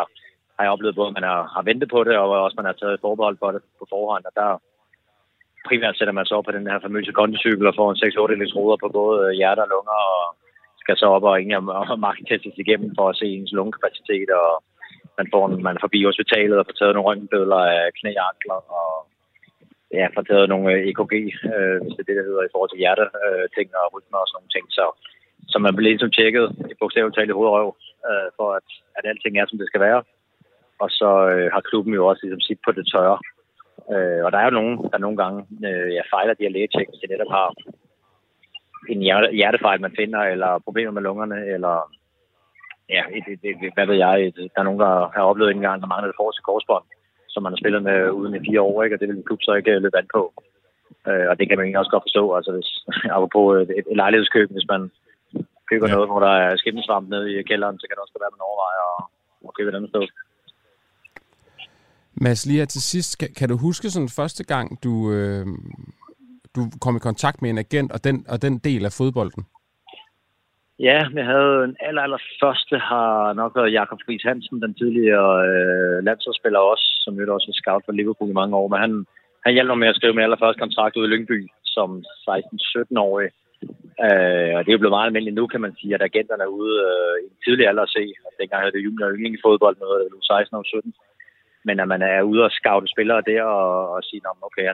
har 0.57 0.63
jeg 0.65 0.75
oplevet 0.75 0.99
både, 0.99 1.09
at 1.09 1.19
man 1.19 1.29
har, 1.31 1.43
har 1.55 1.63
ventet 1.63 1.89
på 1.91 2.05
det, 2.05 2.17
og 2.17 2.29
også 2.45 2.59
man 2.59 2.69
har 2.71 2.77
taget 2.79 3.03
forbehold 3.07 3.37
for 3.39 3.51
det 3.53 3.63
på 3.79 3.85
forhånd, 3.93 4.25
og 4.29 4.33
der 4.41 4.51
primært 5.69 5.99
sætter 5.99 6.15
man 6.17 6.27
så 6.27 6.35
op 6.39 6.45
på 6.45 6.57
den 6.57 6.67
her 6.71 6.79
famøse 6.85 7.13
kondicykel 7.21 7.67
og 7.67 7.75
får 7.79 7.89
en 7.91 8.03
6-8 8.05 8.33
elektroder 8.39 8.77
på 8.81 8.89
både 8.99 9.19
øh, 9.27 9.33
hjerte 9.41 9.63
og 9.65 9.71
lunger, 9.75 9.99
og 10.17 10.25
skal 10.83 10.97
så 10.97 11.07
op 11.17 11.27
og 11.29 11.35
egentlig 11.37 11.59
og, 11.59 11.87
og 11.93 12.15
igennem 12.65 12.91
for 12.99 13.07
at 13.09 13.19
se 13.21 13.27
ens 13.27 13.53
lungekapacitet, 13.59 14.31
og 14.41 14.51
man, 15.19 15.27
får 15.33 15.43
en, 15.47 15.63
man 15.67 15.77
er 15.77 15.85
forbi 15.87 16.01
hospitalet 16.11 16.59
og 16.59 16.67
får 16.67 16.77
taget 16.77 16.95
nogle 16.95 17.09
røntgenbilleder 17.09 17.63
af 17.77 17.85
knæ 17.99 18.13
og 18.21 18.27
ankler, 18.31 18.61
og 18.81 18.91
ja, 19.99 20.07
får 20.15 20.25
taget 20.31 20.49
nogle 20.53 20.67
øh, 20.75 20.81
EKG, 20.89 21.15
øh, 21.53 21.77
hvis 21.83 21.95
det 21.95 22.03
er 22.03 22.09
det, 22.11 22.19
der 22.19 22.29
hedder, 22.29 22.45
i 22.47 22.53
forhold 22.53 22.71
til 22.71 22.83
hjerte, 22.83 23.05
øh, 23.25 23.45
ting 23.57 23.69
og 23.81 23.87
rytmer 23.95 24.19
og 24.23 24.29
sådan 24.29 24.37
nogle 24.39 24.55
ting. 24.57 24.65
Så, 24.79 24.85
så 25.49 25.59
man 25.59 25.77
bliver 25.77 25.91
ligesom 25.91 26.11
tjekket 26.11 26.47
i 26.71 26.75
bogstaveligt 26.81 27.17
talt 27.17 27.31
i 27.31 27.39
hovedrøv, 27.39 27.69
øh, 28.09 28.29
for 28.37 28.49
at, 28.59 28.69
at 28.97 29.05
alting 29.11 29.39
er, 29.39 29.47
som 29.47 29.59
det 29.59 29.69
skal 29.69 29.81
være. 29.81 30.03
Og 30.83 30.91
så 30.91 31.11
øh, 31.33 31.53
har 31.55 31.61
klubben 31.61 31.95
jo 31.95 32.07
også 32.07 32.21
ligesom 32.23 32.41
sit 32.41 32.61
på 32.65 32.73
det 32.73 32.87
tørre. 32.93 33.19
Øh, 33.95 34.25
og 34.25 34.33
der 34.33 34.39
er 34.39 34.45
jo 34.45 34.59
nogen, 34.59 34.77
der 34.93 34.99
nogle 34.99 35.17
gange 35.23 35.39
øh, 35.69 35.89
ja, 35.97 36.03
fejler 36.13 36.35
de 36.35 36.45
her 36.47 36.55
lægetjek, 36.57 36.89
hvis 36.89 37.01
de 37.03 37.13
netop 37.13 37.33
har 37.39 37.49
en 38.89 39.01
hjertefejl, 39.39 39.81
man 39.81 39.99
finder, 40.01 40.21
eller 40.21 40.59
problemer 40.59 40.93
med 40.93 41.03
lungerne, 41.03 41.39
eller 41.55 41.75
ja, 42.89 43.03
et, 43.19 43.27
et, 43.33 43.41
et, 43.67 43.75
hvad 43.75 43.87
ved 43.87 43.95
jeg, 43.95 44.27
et, 44.27 44.37
der 44.37 44.61
er 44.61 44.69
nogen, 44.69 44.81
der 44.81 45.11
har 45.15 45.23
oplevet 45.31 45.51
en 45.51 45.67
gang, 45.67 45.81
der 45.81 45.87
mangler 45.87 46.09
det 46.09 46.21
forreste 46.21 46.43
korsbånd, 46.43 46.85
som 47.29 47.43
man 47.43 47.53
har 47.53 47.63
spillet 47.63 47.83
med 47.83 48.11
uden 48.11 48.35
i 48.35 48.45
fire 48.49 48.61
år, 48.61 48.83
ikke? 48.83 48.97
og 48.97 49.01
det 49.01 49.09
vil 49.09 49.17
en 49.17 49.29
klub 49.29 49.43
så 49.43 49.53
ikke 49.55 49.71
øh, 49.71 49.83
løbe 49.83 49.97
vand 49.97 50.09
på. 50.15 50.23
Øh, 51.09 51.27
og 51.31 51.39
det 51.39 51.49
kan 51.49 51.57
man 51.59 51.65
egentlig 51.65 51.79
også 51.79 51.95
godt 51.95 52.07
forstå, 52.09 52.35
altså 52.35 52.53
hvis, 52.53 52.71
apropos 53.17 53.47
øh, 53.57 53.63
et, 53.79 53.85
et 53.91 53.97
lejlighedskøb, 54.03 54.51
hvis 54.51 54.69
man 54.69 54.91
køber 55.71 55.89
Ja. 55.89 55.95
noget, 55.95 56.09
hvor 56.11 56.21
der 56.27 56.35
er 56.45 56.57
skimmelsvamp 56.57 57.09
nede 57.09 57.27
i 57.33 57.43
kælderen, 57.51 57.79
så 57.79 57.85
kan 57.87 57.95
det 57.95 58.03
også 58.05 58.15
være, 58.21 58.31
at 58.33 58.37
man 58.37 58.47
overvejer 58.49 58.83
at, 58.95 59.03
at 59.49 59.55
købe 59.57 59.69
et 59.71 59.77
andet 59.79 59.91
sted. 59.93 60.05
Mads, 62.25 62.47
lige 62.47 62.59
her 62.59 62.67
til 62.67 62.83
sidst, 62.83 63.19
kan, 63.21 63.29
kan 63.39 63.49
du 63.49 63.57
huske 63.57 63.91
sådan 63.91 64.09
første 64.21 64.45
gang, 64.45 64.85
du, 64.85 65.13
øh, 65.13 65.47
du 66.57 66.61
kom 66.85 66.97
i 66.97 67.07
kontakt 67.09 67.43
med 67.43 67.51
en 67.51 67.59
agent 67.59 67.93
og 67.93 68.05
den, 68.05 68.17
og 68.33 68.43
den 68.43 68.59
del 68.59 68.85
af 68.85 68.93
fodbolden? 68.99 69.43
Ja, 70.79 70.99
jeg 71.19 71.27
havde 71.33 71.65
en 71.69 71.77
aller, 71.81 72.03
aller 72.03 72.23
første 72.43 72.79
har 72.79 73.33
nok 73.33 73.53
været 73.57 73.73
Jakob 73.73 73.99
Friis 74.07 74.23
Hansen, 74.23 74.63
den 74.63 74.75
tidligere 74.75 75.31
øh, 75.49 76.05
landsholdsspiller 76.05 76.59
også, 76.59 76.87
som 77.05 77.15
jo 77.15 77.35
også 77.35 77.47
var 77.49 77.61
scout 77.63 77.83
for 77.85 77.93
Liverpool 77.93 78.31
i 78.31 78.39
mange 78.41 78.57
år, 78.57 78.69
men 78.69 78.81
han, 78.85 78.93
han 79.45 79.55
hjalp 79.55 79.69
mig 79.69 79.79
med 79.79 79.89
at 79.89 79.97
skrive 79.97 80.15
min 80.15 80.23
allerførste 80.27 80.61
kontrakt 80.61 80.97
ud 80.97 81.07
i 81.07 81.13
Lyngby 81.13 81.39
som 81.65 81.89
16-17-årig. 82.29 83.29
Øh, 84.07 84.53
og 84.57 84.61
det 84.61 84.71
er 84.71 84.77
jo 84.77 84.83
blevet 84.83 84.97
meget 84.97 85.09
almindeligt 85.09 85.39
nu, 85.41 85.47
kan 85.47 85.61
man 85.61 85.77
sige, 85.81 85.95
at 85.95 86.03
agenterne 86.09 86.43
er 86.43 86.57
ude 86.61 86.75
øh, 86.89 87.15
i 87.23 87.27
en 87.31 87.39
tidlig 87.45 87.65
alder 87.67 87.83
at 87.83 87.95
se. 87.97 88.05
Og 88.25 88.31
dengang 88.41 88.61
havde 88.63 88.75
det 88.77 88.87
junior 88.87 89.13
yndling 89.15 89.35
i 89.35 89.45
fodbold, 89.45 89.77
noget 89.79 90.05
det 90.05 90.19
var 90.19 90.41
16 90.41 90.57
og 90.57 90.65
17. 90.65 90.95
Men 91.69 91.81
at 91.81 91.89
man 91.89 92.03
er 92.03 92.29
ude 92.31 92.45
og 92.47 92.51
scoute 92.59 92.93
spillere 92.95 93.23
der 93.31 93.43
og, 93.43 93.91
og 93.95 94.01
sige, 94.09 94.23
at 94.25 94.47
okay, 94.49 94.65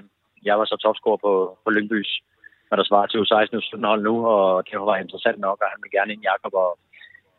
jeg 0.49 0.59
var 0.59 0.65
så 0.65 0.77
topscorer 0.77 1.21
på, 1.27 1.33
på 1.65 1.71
Lyngbys, 1.71 2.11
hvad 2.69 2.79
der 2.79 2.85
svarer 2.85 3.07
til 3.07 3.27
16 3.27 3.57
og 3.57 3.63
17 3.63 3.85
hold 3.85 4.03
nu, 4.03 4.15
og 4.27 4.65
det 4.67 4.81
var 4.81 4.97
interessant 4.97 5.39
nok, 5.47 5.59
og 5.63 5.69
han 5.73 5.81
vil 5.83 5.95
gerne 5.97 6.13
ind 6.13 6.23
Jakob 6.31 6.55
og, 6.65 6.71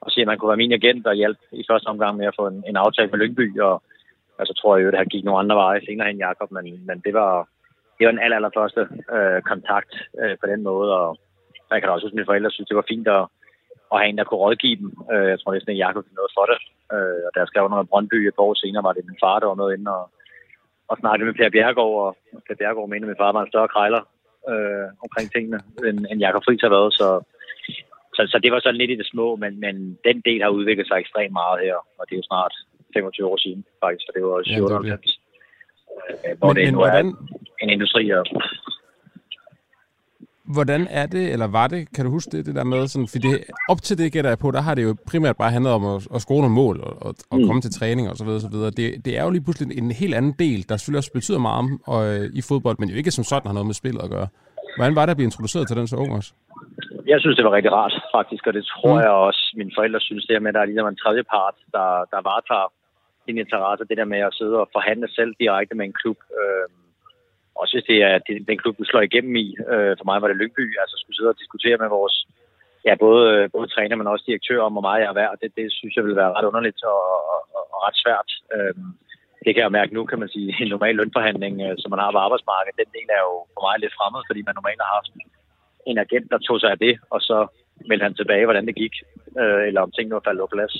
og 0.03 0.11
sige, 0.11 0.21
at 0.23 0.27
man 0.27 0.37
kunne 0.37 0.51
være 0.53 0.63
min 0.63 0.77
agent 0.79 1.07
og 1.07 1.19
hjælpe 1.21 1.41
i 1.51 1.63
første 1.69 1.87
omgang 1.87 2.17
med 2.17 2.25
at 2.27 2.37
få 2.39 2.47
en, 2.47 2.63
en 2.69 2.77
aftale 2.83 3.11
med 3.11 3.19
Lyngby, 3.19 3.47
og 3.59 3.83
altså, 4.39 4.53
tror 4.53 4.75
jeg 4.75 4.83
jo, 4.83 4.89
at 4.91 5.01
han 5.01 5.13
gik 5.13 5.23
nogle 5.23 5.39
andre 5.39 5.55
veje 5.55 5.85
senere 5.85 6.07
hen 6.07 6.17
Jakob, 6.17 6.51
men, 6.51 6.65
men 6.87 6.97
det 7.05 7.13
var 7.13 7.47
det 7.97 8.05
var 8.05 8.11
den 8.11 8.23
aller, 8.25 8.37
aller 8.37 8.55
første 8.59 8.81
øh, 9.17 9.41
kontakt 9.51 9.93
øh, 10.21 10.35
på 10.41 10.45
den 10.51 10.63
måde, 10.63 10.89
og 11.01 11.17
jeg 11.73 11.81
kan 11.81 11.87
da 11.87 11.93
også 11.93 12.05
huske, 12.05 12.15
at 12.15 12.19
mine 12.19 12.31
forældre 12.31 12.51
synes, 12.51 12.69
det 12.69 12.79
var 12.79 12.91
fint 12.93 13.07
at, 13.17 13.23
at 13.91 13.99
have 13.99 14.09
en, 14.09 14.17
der 14.19 14.27
kunne 14.27 14.43
rådgive 14.45 14.79
dem. 14.81 14.89
Øh, 15.13 15.27
jeg 15.31 15.37
tror 15.39 15.53
næsten, 15.53 15.73
at 15.73 15.81
Jakob 15.83 16.03
fik 16.05 16.17
noget 16.19 16.35
for 16.37 16.45
det. 16.51 16.59
Øh, 16.95 17.19
og 17.25 17.29
da 17.31 17.37
jeg 17.39 17.49
skrev 17.49 17.63
noget 17.69 17.89
Brøndby 17.89 18.19
et 18.27 18.35
par 18.35 18.47
år 18.47 18.55
senere, 18.63 18.83
var 18.87 18.93
det 18.93 19.09
min 19.09 19.23
far, 19.23 19.39
der 19.39 19.47
var 19.51 19.61
med 19.61 19.69
inde 19.75 19.87
og, 19.97 20.05
og 20.89 20.95
snakkede 21.01 21.27
med 21.27 21.37
Per 21.39 21.53
Bjergård, 21.55 21.99
og 22.05 22.09
Per 22.47 22.59
Bjergård 22.59 22.89
mente, 22.89 23.05
at 23.05 23.11
min 23.11 23.21
far 23.21 23.31
var 23.35 23.41
en 23.43 23.53
større 23.53 23.73
krejler 23.75 24.03
øh, 24.51 24.87
omkring 25.05 25.27
tingene, 25.31 25.59
end, 25.89 25.99
end 26.11 26.19
Jakob 26.25 26.43
Friis 26.45 26.65
har 26.65 26.75
været. 26.77 26.91
Så, 26.99 27.07
så, 28.15 28.21
så 28.31 28.37
det 28.43 28.51
var 28.51 28.59
sådan 28.59 28.81
lidt 28.81 28.91
i 28.91 28.99
det 29.01 29.07
små, 29.13 29.27
men, 29.43 29.51
men 29.65 29.75
den 30.07 30.17
del 30.27 30.41
har 30.41 30.51
udviklet 30.57 30.87
sig 30.87 30.97
ekstremt 30.99 31.33
meget 31.41 31.57
her, 31.65 31.77
og 31.99 32.03
det 32.05 32.13
er 32.13 32.21
jo 32.21 32.29
snart 32.31 32.53
25 32.93 33.27
år 33.31 33.37
siden, 33.37 33.61
faktisk, 33.83 34.05
for 34.07 34.13
det 34.15 34.23
var 34.23 34.37
Ja, 34.37 34.39
det 34.39 34.45
97. 34.45 35.19
Øh, 36.25 36.37
hvor 36.39 36.53
Men, 36.53 36.55
det 36.55 36.73
nu 36.73 36.79
hvordan, 36.79 37.07
er 37.07 37.63
en 37.63 37.69
industri, 37.69 38.09
og 38.09 38.25
hvordan 40.45 40.87
er 40.89 41.05
det, 41.05 41.31
eller 41.33 41.47
var 41.47 41.67
det, 41.67 41.93
kan 41.95 42.05
du 42.05 42.11
huske 42.11 42.31
det, 42.37 42.45
det 42.45 42.55
der 42.55 42.63
med, 42.63 42.87
sådan, 42.87 43.07
fordi 43.07 43.27
det, 43.27 43.43
op 43.69 43.81
til 43.81 43.97
det 43.97 44.11
gætter 44.13 44.29
jeg 44.31 44.39
på, 44.39 44.51
der 44.51 44.61
har 44.61 44.75
det 44.75 44.83
jo 44.83 44.95
primært 45.07 45.37
bare 45.37 45.51
handlet 45.51 45.73
om 45.73 45.85
at, 45.85 46.07
at 46.15 46.21
score 46.21 46.41
nogle 46.41 46.55
mål 46.55 46.79
og, 46.81 46.93
og, 47.05 47.15
og 47.31 47.37
Mm. 47.39 47.45
komme 47.47 47.61
til 47.61 47.71
træning 47.71 48.09
og 48.09 48.15
så 48.17 48.25
videre, 48.25 48.39
så 48.41 48.49
videre. 48.49 48.71
Det, 48.71 49.05
det 49.05 49.17
er 49.17 49.23
jo 49.23 49.29
lige 49.29 49.43
pludselig 49.43 49.77
en 49.77 49.91
helt 49.91 50.15
anden 50.15 50.35
del, 50.39 50.69
der 50.69 50.77
selvfølgelig 50.77 50.97
også 51.03 51.13
betyder 51.13 51.39
meget 51.39 51.57
om, 51.63 51.81
og, 51.93 51.99
øh, 52.13 52.25
i 52.39 52.41
fodbold, 52.49 52.77
men 52.79 52.89
jo 52.89 52.95
ikke 52.95 53.11
som 53.11 53.23
sådan 53.23 53.47
har 53.47 53.53
noget 53.53 53.65
med 53.71 53.73
spillet 53.81 54.01
at 54.03 54.09
gøre. 54.09 54.27
Hvordan 54.77 54.95
var 54.95 55.03
det 55.05 55.11
at 55.11 55.17
blive 55.17 55.29
introduceret 55.31 55.67
til 55.67 55.77
den 55.77 55.87
så 55.87 55.95
ung 56.03 56.11
også? 56.19 56.31
Jeg 57.13 57.19
synes, 57.21 57.35
det 57.37 57.45
var 57.45 57.53
rigtig 57.57 57.71
rart, 57.79 57.93
faktisk, 58.17 58.43
og 58.47 58.53
det 58.57 58.63
tror 58.73 58.93
Mm. 58.95 59.03
jeg 59.05 59.11
også, 59.27 59.41
mine 59.59 59.71
forældre 59.77 59.99
synes, 59.99 60.25
det 60.25 60.35
her 60.35 60.39
med, 60.45 60.49
at 60.51 60.55
der 60.55 60.61
er 60.61 60.69
ligesom 60.71 60.87
en 60.93 61.01
tredje 61.03 61.23
part, 61.33 61.55
der, 61.75 61.87
der 62.13 62.19
varetager 62.31 62.67
din 63.27 63.37
interesse, 63.43 63.83
det 63.89 63.97
der 64.01 64.07
med 64.13 64.21
at 64.29 64.33
sidde 64.39 64.55
og 64.63 64.67
forhandle 64.77 65.07
selv 65.17 65.31
direkte 65.43 65.73
med 65.79 65.85
en 65.89 65.95
klub. 66.01 66.19
Øh, 66.39 66.65
også 67.63 67.73
hvis 67.75 67.89
det 67.91 67.99
er 68.09 68.15
det- 68.27 68.47
den 68.49 68.57
klub, 68.61 68.75
vi 68.79 68.85
slår 68.85 69.03
igennem 69.09 69.35
i. 69.45 69.47
Øh, 69.73 69.93
for 69.99 70.05
mig 70.09 70.17
var 70.21 70.27
det 70.29 70.37
Lyngby, 70.41 70.65
altså 70.81 70.95
skulle 70.97 71.17
sidde 71.17 71.33
og 71.33 71.39
diskutere 71.41 71.77
med 71.83 71.89
vores, 71.97 72.15
ja, 72.87 72.93
både, 73.05 73.49
både 73.55 73.67
træner, 73.75 73.95
men 73.95 74.07
også 74.07 74.25
direktør 74.27 74.59
om, 74.67 74.73
hvor 74.75 74.87
meget 74.87 75.01
jeg 75.01 75.09
er 75.11 75.19
værd. 75.21 75.33
Det, 75.41 75.49
det 75.59 75.67
synes 75.79 75.93
jeg 75.95 76.03
ville 76.03 76.21
være 76.21 76.33
ret 76.35 76.49
underligt 76.49 76.81
og, 76.93 77.01
og, 77.33 77.39
og, 77.57 77.63
og 77.73 77.79
ret 77.85 77.97
svært. 78.03 78.29
Øh, 78.55 78.75
det 79.45 79.51
kan 79.53 79.63
jeg 79.63 79.77
mærke 79.79 79.93
nu, 79.97 80.01
kan 80.05 80.19
man 80.21 80.33
sige, 80.35 80.49
en 80.63 80.69
normal 80.75 80.95
lønforhandling, 80.99 81.55
øh, 81.65 81.75
som 81.81 81.89
man 81.93 82.01
har 82.03 82.11
på 82.11 82.21
arbejdsmarkedet, 82.25 82.79
den 82.81 82.89
del 82.95 83.07
er 83.17 83.21
jo 83.29 83.35
for 83.53 83.61
mig 83.65 83.75
lidt 83.79 83.97
fremmed, 83.97 84.21
fordi 84.29 84.41
man 84.45 84.55
normalt 84.55 84.81
har 84.85 84.91
haft 84.97 85.11
en 85.89 85.97
agent, 86.05 86.27
der 86.31 86.37
tog 86.47 86.57
sig 86.59 86.69
af 86.71 86.79
det, 86.85 86.93
og 87.13 87.19
så 87.29 87.37
meldte 87.89 88.07
han 88.07 88.19
tilbage, 88.19 88.47
hvordan 88.47 88.65
det 88.69 88.75
gik, 88.83 88.95
øh, 89.41 89.61
eller 89.67 89.81
om 89.81 89.91
tingene 89.91 90.17
var 90.17 90.25
faldet 90.27 90.43
på 90.43 90.53
plads. 90.55 90.75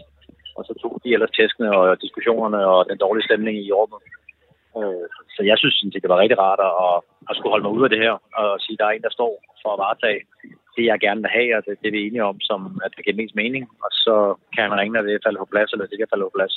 Og 0.58 0.64
så 0.68 0.74
tog 0.82 0.94
de 1.04 1.14
ellers 1.16 1.36
tæskene 1.38 1.70
og 1.80 2.02
diskussionerne 2.06 2.60
og 2.74 2.80
den 2.90 2.98
dårlige 2.98 3.28
stemning 3.28 3.56
i 3.58 3.72
rummet. 3.72 4.00
Øh, 4.80 5.06
så 5.36 5.42
jeg 5.50 5.58
synes, 5.58 5.76
sådan 5.76 5.92
set, 5.92 6.04
det 6.04 6.14
var 6.14 6.24
rigtig 6.24 6.40
rart 6.46 6.62
at, 6.70 6.96
at 7.30 7.36
skulle 7.36 7.54
holde 7.54 7.66
mig 7.66 7.76
ud 7.78 7.84
af 7.88 7.92
det 7.94 8.04
her, 8.06 8.14
og 8.42 8.48
sige, 8.64 8.76
at 8.76 8.80
der 8.80 8.86
er 8.88 8.96
en, 8.96 9.08
der 9.08 9.18
står 9.18 9.32
for 9.62 9.70
at 9.74 9.82
varetage 9.84 10.22
det, 10.76 10.86
jeg 10.86 11.00
gerne 11.06 11.22
vil 11.22 11.36
have, 11.38 11.52
og 11.58 11.62
det, 11.66 11.74
det 11.82 11.90
er 11.90 12.06
enige 12.08 12.30
om, 12.32 12.38
som 12.50 12.60
at 12.86 12.92
det 12.96 13.04
giver 13.06 13.22
mest 13.22 13.36
mening. 13.42 13.64
Og 13.86 13.92
så 14.06 14.16
kan 14.54 14.70
man 14.70 14.80
ringe, 14.80 14.94
når 14.94 15.02
det 15.02 15.26
falder 15.26 15.40
på 15.42 15.52
plads, 15.54 15.72
eller 15.72 15.86
det 15.86 15.98
kan 15.98 16.12
falde 16.12 16.28
på 16.28 16.38
plads. 16.38 16.56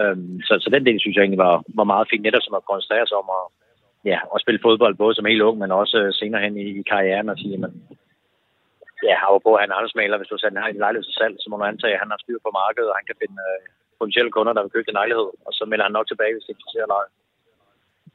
Øhm, 0.00 0.34
så, 0.46 0.52
så 0.62 0.68
den 0.74 0.86
del 0.86 1.00
synes 1.00 1.16
jeg 1.16 1.22
egentlig 1.22 1.44
var, 1.48 1.56
var 1.78 1.92
meget 1.92 2.10
fint, 2.10 2.22
netop 2.24 2.44
som 2.44 2.58
at 2.58 2.68
koncentrere 2.70 3.06
sig 3.06 3.16
om 3.22 3.28
at, 3.38 3.44
ja, 4.10 4.18
at 4.34 4.42
spille 4.42 4.64
fodbold, 4.66 4.94
både 4.96 5.14
som 5.14 5.30
helt 5.30 5.46
ung, 5.48 5.56
men 5.58 5.80
også 5.82 5.96
øh, 6.02 6.12
senere 6.20 6.42
hen 6.44 6.56
i, 6.64 6.66
i 6.80 6.82
karrieren, 6.92 7.28
og 7.32 7.38
sige, 7.38 7.54
at 7.54 7.70
ja, 9.06 9.14
har 9.20 9.38
på, 9.46 9.54
at 9.54 9.62
han 9.62 9.70
er 9.70 9.74
ejendomsmaler, 9.74 10.16
hvis 10.18 10.30
du 10.32 10.36
sætter 10.38 10.58
han 10.58 10.64
har 10.64 10.70
en 10.70 10.84
lejlighed 10.84 11.04
til 11.06 11.18
salg, 11.20 11.34
så 11.38 11.46
må 11.48 11.56
du 11.56 11.64
antage, 11.64 11.94
at 11.94 12.02
han 12.02 12.12
har 12.12 12.18
styr 12.20 12.38
på 12.42 12.50
markedet, 12.60 12.90
og 12.90 12.96
han 12.98 13.06
kan 13.08 13.20
finde 13.22 13.38
øh, 13.50 13.62
potentielle 14.02 14.32
kunder, 14.36 14.52
der 14.56 14.62
vil 14.62 14.74
købe 14.74 14.86
den 14.88 14.98
lejlighed, 15.00 15.28
og 15.46 15.52
så 15.58 15.62
melder 15.70 15.84
han 15.88 15.94
nok 15.98 16.06
tilbage, 16.08 16.32
hvis 16.34 16.44
det 16.46 16.52
interesserer 16.54 16.88
dig. 16.94 17.04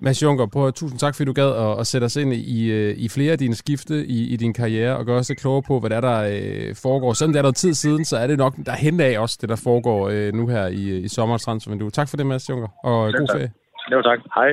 Mads 0.06 0.24
Junker, 0.24 0.46
prøv 0.54 0.68
at, 0.68 0.76
tusind 0.76 1.00
tak, 1.00 1.14
fordi 1.16 1.26
du 1.32 1.34
gad 1.42 1.52
at, 1.66 1.80
at 1.82 1.86
sætte 1.92 2.06
os 2.06 2.16
ind 2.16 2.34
i, 2.34 2.60
øh, 2.78 2.92
i 3.06 3.08
flere 3.16 3.32
af 3.32 3.38
dine 3.38 3.56
skifte 3.56 3.96
i, 4.18 4.20
i 4.34 4.36
din 4.44 4.54
karriere, 4.54 4.98
og 4.98 5.06
gøre 5.06 5.20
os 5.22 5.30
lidt 5.30 5.40
klogere 5.40 5.64
på, 5.70 5.80
hvad 5.80 5.90
der, 5.90 5.98
er, 6.02 6.06
der 6.10 6.20
øh, 6.36 6.76
foregår. 6.86 7.14
Selvom 7.14 7.34
det 7.34 7.40
er 7.40 7.48
noget 7.48 7.56
tid 7.56 7.74
siden, 7.74 8.06
så 8.06 8.16
er 8.18 8.28
det 8.28 8.38
nok 8.38 8.54
der 8.66 8.76
hen 8.86 9.00
af 9.00 9.20
også, 9.20 9.38
det 9.42 9.50
der 9.50 9.60
foregår 9.70 10.00
øh, 10.14 10.34
nu 10.40 10.48
her 10.48 10.66
i, 10.68 10.84
i 11.08 11.08
sommerens 11.08 11.44
transfervindue. 11.44 11.90
Tak 12.00 12.08
for 12.10 12.18
det, 12.18 12.26
Mads 12.26 12.50
Junker, 12.50 12.70
og 12.84 12.98
Selv 13.12 13.20
god 13.20 13.28
tak. 13.28 13.36
ferie. 13.36 13.52
Jo, 13.92 14.02
tak. 14.02 14.20
Hej. 14.36 14.50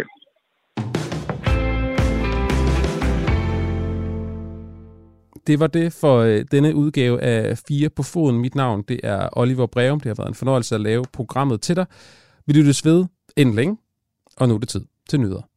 Det 5.46 5.60
var 5.60 5.66
det 5.66 5.92
for 5.92 6.18
øh, 6.18 6.44
denne 6.50 6.74
udgave 6.74 7.22
af 7.22 7.58
Fire 7.58 7.88
på 7.88 8.02
foden. 8.02 8.38
Mit 8.38 8.54
navn 8.54 8.82
det 8.88 9.00
er 9.02 9.28
Oliver 9.32 9.66
Breum. 9.66 10.00
Det 10.00 10.08
har 10.08 10.14
været 10.14 10.28
en 10.28 10.34
fornøjelse 10.34 10.74
at 10.74 10.80
lave 10.80 11.04
programmet 11.12 11.60
til 11.60 11.76
dig. 11.76 11.86
Vi 12.46 12.52
lyttes 12.52 12.84
ved 12.84 13.04
inden 13.36 13.54
længe, 13.54 13.76
og 14.36 14.48
nu 14.48 14.54
er 14.54 14.58
det 14.58 14.68
tid 14.68 14.84
til 15.10 15.20
nyheder. 15.20 15.48